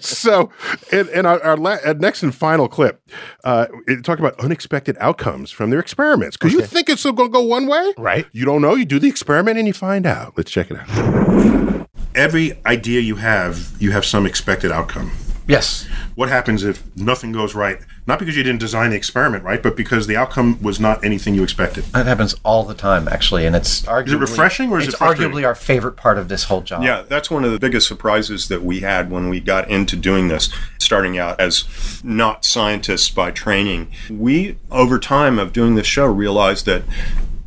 so, 0.00 0.50
in, 0.92 1.08
in 1.08 1.26
our, 1.26 1.42
our, 1.42 1.56
la- 1.56 1.78
our 1.84 1.94
next 1.94 2.22
and 2.22 2.34
final 2.34 2.68
clip, 2.68 3.02
uh, 3.44 3.66
it 3.86 4.04
talk 4.04 4.18
about 4.18 4.38
unexpected 4.40 4.96
outcomes 5.00 5.50
from 5.50 5.70
their 5.70 5.80
experiments. 5.80 6.36
Because 6.36 6.52
you 6.52 6.62
think 6.62 6.88
it's 6.88 7.04
going 7.04 7.16
to 7.16 7.28
go 7.28 7.42
one 7.42 7.66
way, 7.66 7.92
Right. 7.96 8.26
You 8.32 8.44
don't 8.44 8.60
know. 8.62 8.74
You 8.74 8.84
do 8.84 8.98
the 8.98 9.08
experiment 9.08 9.58
and 9.58 9.66
you 9.66 9.72
find 9.74 10.06
out. 10.06 10.34
Let's 10.36 10.50
check 10.50 10.70
it 10.70 10.76
out. 10.78 11.85
Every 12.16 12.58
idea 12.64 13.00
you 13.00 13.16
have, 13.16 13.74
you 13.78 13.92
have 13.92 14.04
some 14.04 14.24
expected 14.24 14.72
outcome. 14.72 15.12
Yes. 15.46 15.86
What 16.16 16.28
happens 16.28 16.64
if 16.64 16.82
nothing 16.96 17.30
goes 17.30 17.54
right? 17.54 17.78
Not 18.06 18.18
because 18.18 18.36
you 18.36 18.42
didn't 18.42 18.60
design 18.60 18.90
the 18.90 18.96
experiment 18.96 19.44
right, 19.44 19.62
but 19.62 19.76
because 19.76 20.06
the 20.06 20.16
outcome 20.16 20.60
was 20.62 20.80
not 20.80 21.04
anything 21.04 21.34
you 21.34 21.42
expected. 21.42 21.84
That 21.86 22.06
happens 22.06 22.34
all 22.42 22.64
the 22.64 22.74
time, 22.74 23.06
actually, 23.06 23.46
and 23.46 23.54
it's 23.54 23.82
arguably 23.82 24.20
refreshing 24.20 24.72
or 24.72 24.78
is 24.78 24.86
it's 24.86 24.94
it 24.94 24.98
frustrating? 24.98 25.34
arguably 25.34 25.46
our 25.46 25.54
favorite 25.54 25.96
part 25.96 26.18
of 26.18 26.28
this 26.28 26.44
whole 26.44 26.62
job. 26.62 26.82
Yeah, 26.82 27.02
that's 27.02 27.30
one 27.30 27.44
of 27.44 27.52
the 27.52 27.58
biggest 27.58 27.86
surprises 27.86 28.48
that 28.48 28.62
we 28.62 28.80
had 28.80 29.10
when 29.10 29.28
we 29.28 29.40
got 29.40 29.70
into 29.70 29.94
doing 29.94 30.28
this, 30.28 30.50
starting 30.78 31.18
out 31.18 31.38
as 31.38 32.00
not 32.02 32.44
scientists 32.44 33.10
by 33.10 33.30
training. 33.30 33.92
We, 34.10 34.56
over 34.70 34.98
time 34.98 35.38
of 35.38 35.52
doing 35.52 35.74
this 35.74 35.86
show, 35.86 36.06
realized 36.06 36.66
that 36.66 36.82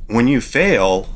when 0.08 0.28
you 0.28 0.42
fail, 0.42 1.10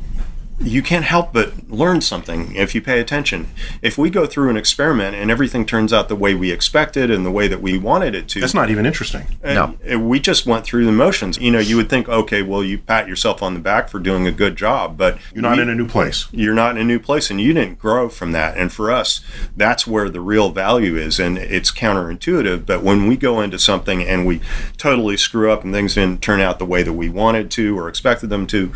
you 0.59 0.81
can't 0.83 1.03
help 1.05 1.33
but 1.33 1.69
learn 1.69 1.99
something 1.99 2.55
if 2.55 2.75
you 2.75 2.81
pay 2.81 2.99
attention. 2.99 3.47
If 3.81 3.97
we 3.97 4.09
go 4.09 4.25
through 4.25 4.49
an 4.49 4.57
experiment 4.57 5.15
and 5.15 5.31
everything 5.31 5.65
turns 5.65 5.91
out 5.91 6.09
the 6.09 6.15
way 6.15 6.35
we 6.35 6.51
expected 6.51 7.09
and 7.09 7.25
the 7.25 7.31
way 7.31 7.47
that 7.47 7.61
we 7.61 7.77
wanted 7.77 8.13
it 8.15 8.27
to, 8.29 8.39
That's 8.39 8.53
not 8.53 8.69
even 8.69 8.85
interesting. 8.85 9.25
No. 9.43 9.77
and 9.83 10.07
we 10.07 10.19
just 10.19 10.45
went 10.45 10.63
through 10.63 10.85
the 10.85 10.91
motions. 10.91 11.37
You 11.39 11.51
know, 11.51 11.59
you 11.59 11.75
would 11.75 11.89
think, 11.89 12.07
okay, 12.07 12.43
well, 12.43 12.63
you 12.63 12.77
pat 12.77 13.07
yourself 13.07 13.41
on 13.41 13.55
the 13.55 13.59
back 13.59 13.89
for 13.89 13.99
doing 13.99 14.27
a 14.27 14.31
good 14.31 14.55
job, 14.55 14.97
but 14.97 15.17
You're 15.33 15.41
not 15.41 15.57
we- 15.57 15.63
in 15.63 15.69
a 15.69 15.75
new 15.75 15.87
place. 15.87 16.27
you're 16.31 16.53
not 16.53 16.75
in 16.75 16.81
a 16.81 16.85
new 16.85 16.99
place 16.99 17.31
and 17.31 17.41
you 17.41 17.53
didn't 17.53 17.79
grow 17.79 18.07
from 18.07 18.31
that. 18.33 18.55
And 18.55 18.71
for 18.71 18.91
us, 18.91 19.21
that's 19.57 19.87
where 19.87 20.07
the 20.09 20.21
real 20.21 20.51
value 20.51 20.95
is. 20.95 21.19
And 21.19 21.37
it's 21.37 21.71
counterintuitive, 21.71 22.65
but 22.65 22.83
when 22.83 23.07
we 23.07 23.17
go 23.17 23.41
into 23.41 23.57
something 23.57 24.03
and 24.03 24.25
we 24.25 24.39
totally 24.77 25.17
screw 25.17 25.51
up 25.51 25.63
and 25.63 25.73
things 25.73 25.95
didn't 25.95 26.21
turn 26.21 26.39
out 26.41 26.59
the 26.59 26.65
way 26.65 26.83
that 26.83 26.93
we 26.93 27.09
wanted 27.09 27.49
to 27.51 27.77
or 27.77 27.89
expected 27.89 28.29
them 28.29 28.45
to, 28.47 28.71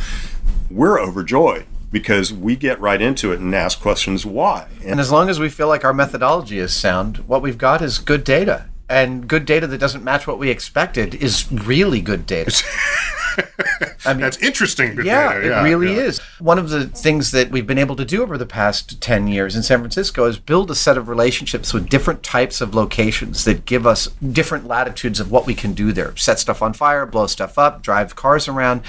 we're 0.69 0.99
overjoyed 0.99 1.65
because 1.91 2.33
we 2.33 2.55
get 2.55 2.79
right 2.79 3.01
into 3.01 3.31
it 3.31 3.39
and 3.39 3.53
ask 3.55 3.79
questions 3.79 4.25
why. 4.25 4.67
And 4.85 4.99
as 4.99 5.11
long 5.11 5.29
as 5.29 5.39
we 5.39 5.49
feel 5.49 5.67
like 5.67 5.85
our 5.85 5.93
methodology 5.93 6.59
is 6.59 6.73
sound, 6.73 7.17
what 7.19 7.41
we've 7.41 7.57
got 7.57 7.81
is 7.81 7.97
good 7.97 8.23
data. 8.23 8.65
And 8.89 9.27
good 9.27 9.45
data 9.45 9.67
that 9.67 9.79
doesn't 9.79 10.03
match 10.03 10.27
what 10.27 10.39
we 10.39 10.49
expected 10.49 11.15
is 11.15 11.51
really 11.51 12.01
good 12.01 12.25
data. 12.25 12.63
I 14.05 14.13
mean, 14.13 14.21
That's 14.21 14.37
interesting. 14.37 14.99
yeah, 15.03 15.33
it 15.33 15.63
really 15.63 15.95
yeah. 15.95 16.03
is. 16.03 16.19
One 16.39 16.59
of 16.59 16.69
the 16.69 16.85
things 16.87 17.31
that 17.31 17.49
we've 17.49 17.65
been 17.67 17.77
able 17.77 17.95
to 17.95 18.05
do 18.05 18.21
over 18.21 18.37
the 18.37 18.45
past 18.45 19.01
10 19.01 19.27
years 19.27 19.55
in 19.55 19.63
San 19.63 19.79
Francisco 19.79 20.25
is 20.25 20.37
build 20.37 20.69
a 20.69 20.75
set 20.75 20.97
of 20.97 21.09
relationships 21.09 21.73
with 21.73 21.89
different 21.89 22.23
types 22.23 22.61
of 22.61 22.75
locations 22.75 23.45
that 23.45 23.65
give 23.65 23.87
us 23.87 24.07
different 24.31 24.67
latitudes 24.67 25.19
of 25.19 25.31
what 25.31 25.45
we 25.45 25.55
can 25.55 25.73
do 25.73 25.91
there. 25.91 26.15
Set 26.15 26.39
stuff 26.39 26.61
on 26.61 26.73
fire, 26.73 27.05
blow 27.05 27.27
stuff 27.27 27.57
up, 27.57 27.81
drive 27.81 28.15
cars 28.15 28.47
around. 28.47 28.81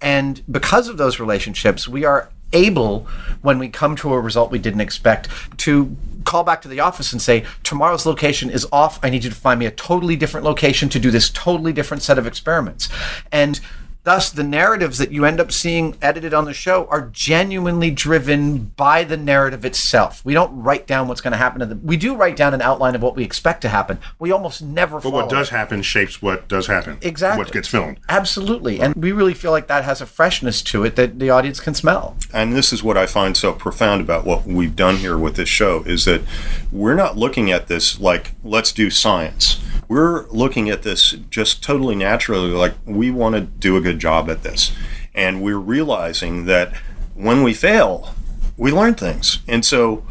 And 0.00 0.42
because 0.50 0.88
of 0.88 0.96
those 0.96 1.20
relationships, 1.20 1.86
we 1.86 2.04
are 2.04 2.30
able, 2.52 3.06
when 3.42 3.58
we 3.58 3.68
come 3.68 3.96
to 3.96 4.12
a 4.12 4.20
result 4.20 4.50
we 4.50 4.58
didn't 4.58 4.80
expect, 4.80 5.28
to 5.58 5.96
call 6.24 6.44
back 6.44 6.60
to 6.62 6.68
the 6.68 6.80
office 6.80 7.12
and 7.12 7.22
say, 7.22 7.44
tomorrow's 7.62 8.06
location 8.06 8.50
is 8.50 8.66
off. 8.72 8.98
I 9.02 9.10
need 9.10 9.24
you 9.24 9.30
to 9.30 9.36
find 9.36 9.60
me 9.60 9.66
a 9.66 9.70
totally 9.70 10.16
different 10.16 10.44
location 10.44 10.88
to 10.90 10.98
do 10.98 11.10
this 11.10 11.30
totally 11.30 11.72
different 11.72 12.02
set 12.02 12.18
of 12.18 12.26
experiments. 12.26 12.88
And 13.30 13.60
Thus, 14.06 14.30
the 14.30 14.44
narratives 14.44 14.98
that 14.98 15.10
you 15.10 15.24
end 15.24 15.40
up 15.40 15.50
seeing 15.50 15.96
edited 16.00 16.32
on 16.32 16.44
the 16.44 16.54
show 16.54 16.86
are 16.92 17.10
genuinely 17.12 17.90
driven 17.90 18.66
by 18.76 19.02
the 19.02 19.16
narrative 19.16 19.64
itself. 19.64 20.24
We 20.24 20.32
don't 20.32 20.62
write 20.62 20.86
down 20.86 21.08
what's 21.08 21.20
going 21.20 21.32
to 21.32 21.36
happen 21.36 21.58
to 21.58 21.66
them. 21.66 21.80
We 21.82 21.96
do 21.96 22.14
write 22.14 22.36
down 22.36 22.54
an 22.54 22.62
outline 22.62 22.94
of 22.94 23.02
what 23.02 23.16
we 23.16 23.24
expect 23.24 23.62
to 23.62 23.68
happen. 23.68 23.98
We 24.20 24.30
almost 24.30 24.62
never. 24.62 25.00
But 25.00 25.12
what 25.12 25.28
does 25.28 25.48
happen 25.48 25.82
shapes 25.82 26.22
what 26.22 26.46
does 26.46 26.68
happen. 26.68 26.98
Exactly. 27.02 27.42
What 27.42 27.52
gets 27.52 27.66
filmed. 27.66 27.98
Absolutely, 28.08 28.80
and 28.80 28.94
we 28.94 29.10
really 29.10 29.34
feel 29.34 29.50
like 29.50 29.66
that 29.66 29.82
has 29.82 30.00
a 30.00 30.06
freshness 30.06 30.62
to 30.62 30.84
it 30.84 30.94
that 30.94 31.18
the 31.18 31.30
audience 31.30 31.58
can 31.58 31.74
smell. 31.74 32.16
and 32.32 32.52
this 32.52 32.72
is 32.72 32.84
what 32.84 32.96
I 32.96 33.06
find 33.06 33.36
so 33.36 33.54
profound 33.54 34.02
about 34.02 34.24
what 34.24 34.46
we've 34.46 34.76
done 34.76 34.98
here 34.98 35.18
with 35.18 35.34
this 35.34 35.48
show 35.48 35.82
is 35.82 36.04
that 36.04 36.22
we're 36.70 36.94
not 36.94 37.16
looking 37.16 37.50
at 37.50 37.66
this 37.66 37.98
like 37.98 38.34
let's 38.44 38.70
do 38.70 38.88
science. 38.88 39.60
We're 39.88 40.26
looking 40.30 40.68
at 40.68 40.82
this 40.82 41.12
just 41.30 41.62
totally 41.62 41.94
naturally 41.94 42.50
like 42.50 42.74
we 42.84 43.10
want 43.10 43.36
to 43.36 43.40
do 43.40 43.76
a 43.76 43.80
good 43.80 43.95
job 43.96 44.30
at 44.30 44.42
this. 44.42 44.72
And 45.14 45.42
we're 45.42 45.58
realizing 45.58 46.44
that 46.44 46.74
when 47.14 47.42
we 47.42 47.54
fail, 47.54 48.14
we 48.56 48.70
learn 48.72 48.94
things. 48.94 49.40
And 49.48 49.64
so 49.64 50.04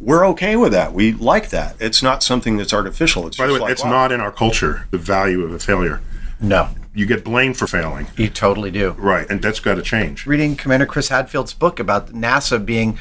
we're 0.00 0.26
okay 0.28 0.56
with 0.56 0.72
that. 0.72 0.92
We 0.92 1.12
like 1.12 1.50
that. 1.50 1.76
It's 1.80 2.02
not 2.02 2.22
something 2.22 2.56
that's 2.56 2.72
artificial. 2.72 3.26
It's 3.26 3.36
By 3.36 3.46
the 3.46 3.54
way, 3.54 3.60
like, 3.60 3.72
it's 3.72 3.84
wow. 3.84 3.90
not 3.90 4.12
in 4.12 4.20
our 4.20 4.32
culture, 4.32 4.86
the 4.90 4.98
value 4.98 5.44
of 5.44 5.52
a 5.52 5.58
failure. 5.58 6.00
No, 6.40 6.68
You 6.94 7.06
get 7.06 7.24
blamed 7.24 7.56
for 7.56 7.66
failing. 7.66 8.06
you 8.16 8.28
totally 8.28 8.70
do. 8.70 8.90
Right. 8.92 9.28
And 9.30 9.40
that's 9.40 9.60
got 9.60 9.76
to 9.76 9.82
change. 9.82 10.26
reading 10.26 10.56
Commander 10.56 10.84
Chris 10.84 11.08
Hadfield's 11.08 11.54
book 11.54 11.80
about 11.80 12.08
NASA 12.08 12.64
being, 12.64 12.98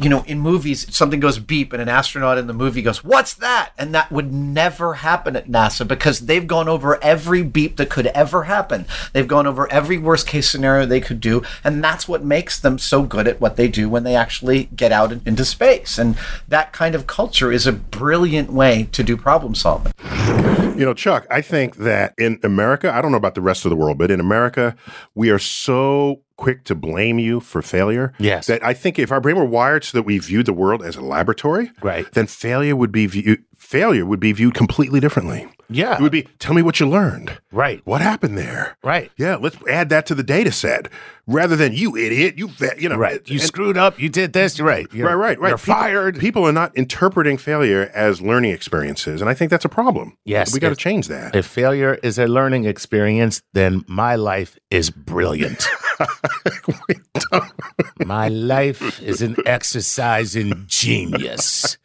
you 0.00 0.08
know, 0.08 0.22
in 0.26 0.38
movies, 0.38 0.94
something 0.94 1.18
goes 1.18 1.38
beep 1.38 1.72
and 1.72 1.82
an 1.82 1.88
astronaut 1.88 2.38
in 2.38 2.46
the 2.46 2.52
movie 2.52 2.82
goes, 2.82 3.02
What's 3.02 3.34
that? 3.34 3.72
And 3.76 3.92
that 3.94 4.12
would 4.12 4.32
never 4.32 4.94
happen 4.94 5.34
at 5.34 5.48
NASA 5.48 5.86
because 5.86 6.20
they've 6.20 6.46
gone 6.46 6.68
over 6.68 7.02
every 7.02 7.42
beep 7.42 7.76
that 7.78 7.90
could 7.90 8.06
ever 8.08 8.44
happen. 8.44 8.86
They've 9.12 9.26
gone 9.26 9.46
over 9.46 9.70
every 9.72 9.98
worst 9.98 10.28
case 10.28 10.48
scenario 10.48 10.86
they 10.86 11.00
could 11.00 11.20
do. 11.20 11.42
And 11.64 11.82
that's 11.82 12.06
what 12.06 12.24
makes 12.24 12.60
them 12.60 12.78
so 12.78 13.02
good 13.02 13.26
at 13.26 13.40
what 13.40 13.56
they 13.56 13.66
do 13.66 13.88
when 13.88 14.04
they 14.04 14.14
actually 14.14 14.68
get 14.76 14.92
out 14.92 15.10
into 15.10 15.44
space. 15.44 15.98
And 15.98 16.16
that 16.46 16.72
kind 16.72 16.94
of 16.94 17.06
culture 17.08 17.50
is 17.50 17.66
a 17.66 17.72
brilliant 17.72 18.52
way 18.52 18.88
to 18.92 19.02
do 19.02 19.16
problem 19.16 19.54
solving. 19.54 19.92
You 20.80 20.86
know, 20.86 20.94
Chuck, 20.94 21.26
I 21.30 21.42
think 21.42 21.76
that 21.76 22.14
in 22.16 22.40
America, 22.42 22.90
I 22.90 23.02
don't 23.02 23.10
know 23.10 23.18
about 23.18 23.34
the 23.34 23.42
rest 23.42 23.66
of 23.66 23.70
the 23.70 23.76
world, 23.76 23.98
but 23.98 24.10
in 24.10 24.18
America, 24.18 24.74
we 25.14 25.28
are 25.28 25.38
so 25.38 26.22
quick 26.38 26.64
to 26.64 26.74
blame 26.74 27.18
you 27.18 27.38
for 27.40 27.60
failure. 27.60 28.14
Yes. 28.18 28.46
That 28.46 28.64
I 28.64 28.72
think 28.72 28.98
if 28.98 29.12
our 29.12 29.20
brain 29.20 29.36
were 29.36 29.44
wired 29.44 29.84
so 29.84 29.98
that 29.98 30.04
we 30.04 30.18
viewed 30.18 30.46
the 30.46 30.54
world 30.54 30.82
as 30.82 30.96
a 30.96 31.02
laboratory, 31.02 31.70
Right. 31.82 32.10
then 32.12 32.26
failure 32.26 32.74
would 32.74 32.92
be 32.92 33.04
viewed 33.04 33.44
failure 33.70 34.04
would 34.04 34.18
be 34.18 34.32
viewed 34.32 34.52
completely 34.54 34.98
differently. 34.98 35.46
Yeah. 35.68 35.94
It 35.94 36.00
would 36.00 36.10
be 36.10 36.26
tell 36.40 36.54
me 36.54 36.62
what 36.62 36.80
you 36.80 36.88
learned. 36.88 37.38
Right. 37.52 37.80
What 37.84 38.00
happened 38.00 38.36
there? 38.36 38.76
Right. 38.82 39.12
Yeah, 39.16 39.36
let's 39.36 39.56
add 39.68 39.88
that 39.90 40.04
to 40.06 40.16
the 40.16 40.24
data 40.24 40.50
set 40.50 40.88
rather 41.28 41.54
than 41.54 41.72
you 41.72 41.96
idiot, 41.96 42.36
you 42.36 42.50
you 42.76 42.88
know. 42.88 42.96
Right. 42.96 43.20
You 43.28 43.34
and- 43.34 43.42
screwed 43.42 43.76
up. 43.76 44.00
You 44.00 44.08
did 44.08 44.32
this. 44.32 44.58
You're 44.58 44.66
right. 44.66 44.88
You're, 44.92 45.06
right, 45.06 45.14
right, 45.14 45.38
right. 45.38 45.48
You're 45.50 45.58
People- 45.58 45.74
fired. 45.74 46.18
People 46.18 46.44
are 46.44 46.52
not 46.52 46.76
interpreting 46.76 47.38
failure 47.38 47.88
as 47.94 48.20
learning 48.20 48.50
experiences, 48.50 49.20
and 49.20 49.30
I 49.30 49.34
think 49.34 49.52
that's 49.52 49.64
a 49.64 49.68
problem. 49.68 50.16
Yes, 50.24 50.52
we 50.52 50.58
got 50.58 50.70
to 50.70 50.76
change 50.76 51.06
that. 51.06 51.36
If 51.36 51.46
failure 51.46 51.94
is 52.02 52.18
a 52.18 52.26
learning 52.26 52.64
experience, 52.64 53.40
then 53.52 53.84
my 53.86 54.16
life 54.16 54.58
is 54.72 54.90
brilliant. 54.90 55.68
my 58.04 58.28
life 58.28 59.02
is 59.02 59.22
an 59.22 59.36
exercise 59.46 60.36
in 60.36 60.64
genius. 60.66 61.78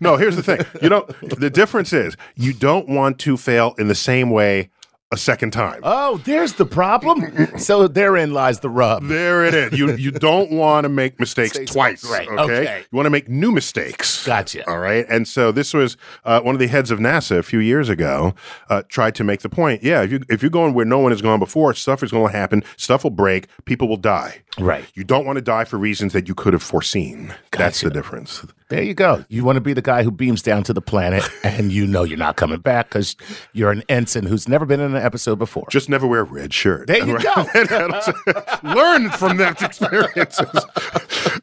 No, 0.00 0.16
here's 0.16 0.36
the 0.36 0.42
thing. 0.42 0.60
You 0.80 0.88
know, 0.88 1.06
the 1.22 1.50
difference 1.50 1.92
is 1.92 2.16
you 2.34 2.52
don't 2.52 2.88
want 2.88 3.18
to 3.20 3.36
fail 3.36 3.74
in 3.78 3.88
the 3.88 3.94
same 3.94 4.30
way 4.30 4.70
a 5.12 5.16
second 5.16 5.52
time. 5.52 5.80
Oh, 5.84 6.16
there's 6.24 6.54
the 6.54 6.64
problem. 6.66 7.58
so 7.58 7.86
therein 7.86 8.32
lies 8.32 8.58
the 8.60 8.70
rub. 8.70 9.04
there 9.04 9.44
it 9.44 9.54
is. 9.54 9.78
You 9.78 9.94
you 9.96 10.10
don't 10.10 10.50
want 10.50 10.84
to 10.84 10.88
make 10.88 11.20
mistakes 11.20 11.52
Mistakes 11.58 11.72
twice. 11.72 12.00
twice, 12.00 12.28
right, 12.28 12.28
Okay? 12.40 12.60
okay. 12.62 12.78
You 12.90 12.96
want 12.96 13.06
to 13.06 13.10
make 13.10 13.28
new 13.28 13.52
mistakes. 13.52 14.24
Gotcha. 14.26 14.68
All 14.68 14.78
right. 14.78 15.04
And 15.08 15.28
so 15.28 15.52
this 15.52 15.72
was 15.74 15.96
uh, 16.24 16.40
one 16.40 16.54
of 16.54 16.58
the 16.58 16.66
heads 16.68 16.90
of 16.90 16.98
NASA 16.98 17.38
a 17.38 17.42
few 17.42 17.58
years 17.60 17.88
ago 17.88 18.34
uh, 18.70 18.82
tried 18.88 19.14
to 19.16 19.24
make 19.24 19.40
the 19.42 19.48
point. 19.48 19.82
Yeah, 19.82 20.02
if 20.02 20.10
you 20.10 20.20
if 20.28 20.42
you're 20.42 20.50
going 20.50 20.74
where 20.74 20.84
no 20.86 20.98
one 20.98 21.12
has 21.12 21.20
gone 21.22 21.38
before, 21.38 21.74
stuff 21.74 22.02
is 22.02 22.10
going 22.10 22.32
to 22.32 22.36
happen. 22.38 22.64
Stuff 22.76 23.04
will 23.04 23.10
break. 23.10 23.46
People 23.66 23.88
will 23.88 23.96
die. 23.98 24.42
Right. 24.58 24.84
You 24.94 25.04
don't 25.04 25.24
want 25.26 25.36
to 25.36 25.42
die 25.42 25.64
for 25.64 25.76
reasons 25.78 26.12
that 26.14 26.28
you 26.28 26.34
could 26.34 26.52
have 26.52 26.62
foreseen. 26.62 27.34
That's 27.52 27.80
the 27.82 27.90
difference. 27.90 28.44
There 28.72 28.82
you 28.82 28.94
go. 28.94 29.22
You 29.28 29.44
want 29.44 29.56
to 29.56 29.60
be 29.60 29.74
the 29.74 29.82
guy 29.82 30.02
who 30.02 30.10
beams 30.10 30.40
down 30.40 30.62
to 30.62 30.72
the 30.72 30.80
planet 30.80 31.28
and 31.44 31.70
you 31.70 31.86
know 31.86 32.04
you're 32.04 32.16
not 32.16 32.36
coming 32.36 32.58
back 32.58 32.88
because 32.88 33.16
you're 33.52 33.70
an 33.70 33.82
ensign 33.90 34.24
who's 34.24 34.48
never 34.48 34.64
been 34.64 34.80
in 34.80 34.96
an 34.96 35.02
episode 35.02 35.38
before. 35.38 35.66
Just 35.68 35.90
never 35.90 36.06
wear 36.06 36.20
a 36.20 36.24
red 36.24 36.54
shirt. 36.54 36.86
There 36.86 37.06
you 37.06 37.18
go. 37.18 37.34
Learn 38.62 39.10
from 39.10 39.36
that 39.36 39.60
experiences. 39.60 40.48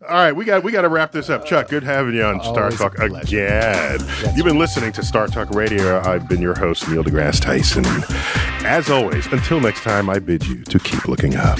All 0.10 0.16
right, 0.16 0.32
we 0.32 0.44
got 0.44 0.64
we 0.64 0.72
got 0.72 0.82
to 0.82 0.90
wrap 0.90 1.12
this 1.12 1.30
up. 1.30 1.46
Chuck, 1.46 1.68
good 1.68 1.84
having 1.84 2.16
you 2.16 2.24
on 2.24 2.42
Star 2.42 2.64
Always 2.64 2.80
Talk 2.80 2.98
again. 2.98 4.00
You've 4.36 4.48
been 4.48 4.58
listening 4.58 4.92
to 4.94 5.04
Star 5.04 5.28
Talk 5.28 5.52
Radio. 5.52 6.00
I've 6.00 6.28
been 6.28 6.42
your 6.42 6.58
host 6.58 6.90
Neil 6.90 7.04
deGrasse 7.04 7.42
Tyson. 7.42 7.86
As 8.66 8.90
always, 8.90 9.28
until 9.28 9.60
next 9.60 9.84
time, 9.84 10.10
I 10.10 10.18
bid 10.18 10.48
you 10.48 10.64
to 10.64 10.80
keep 10.80 11.08
looking 11.08 11.36
up. 11.36 11.60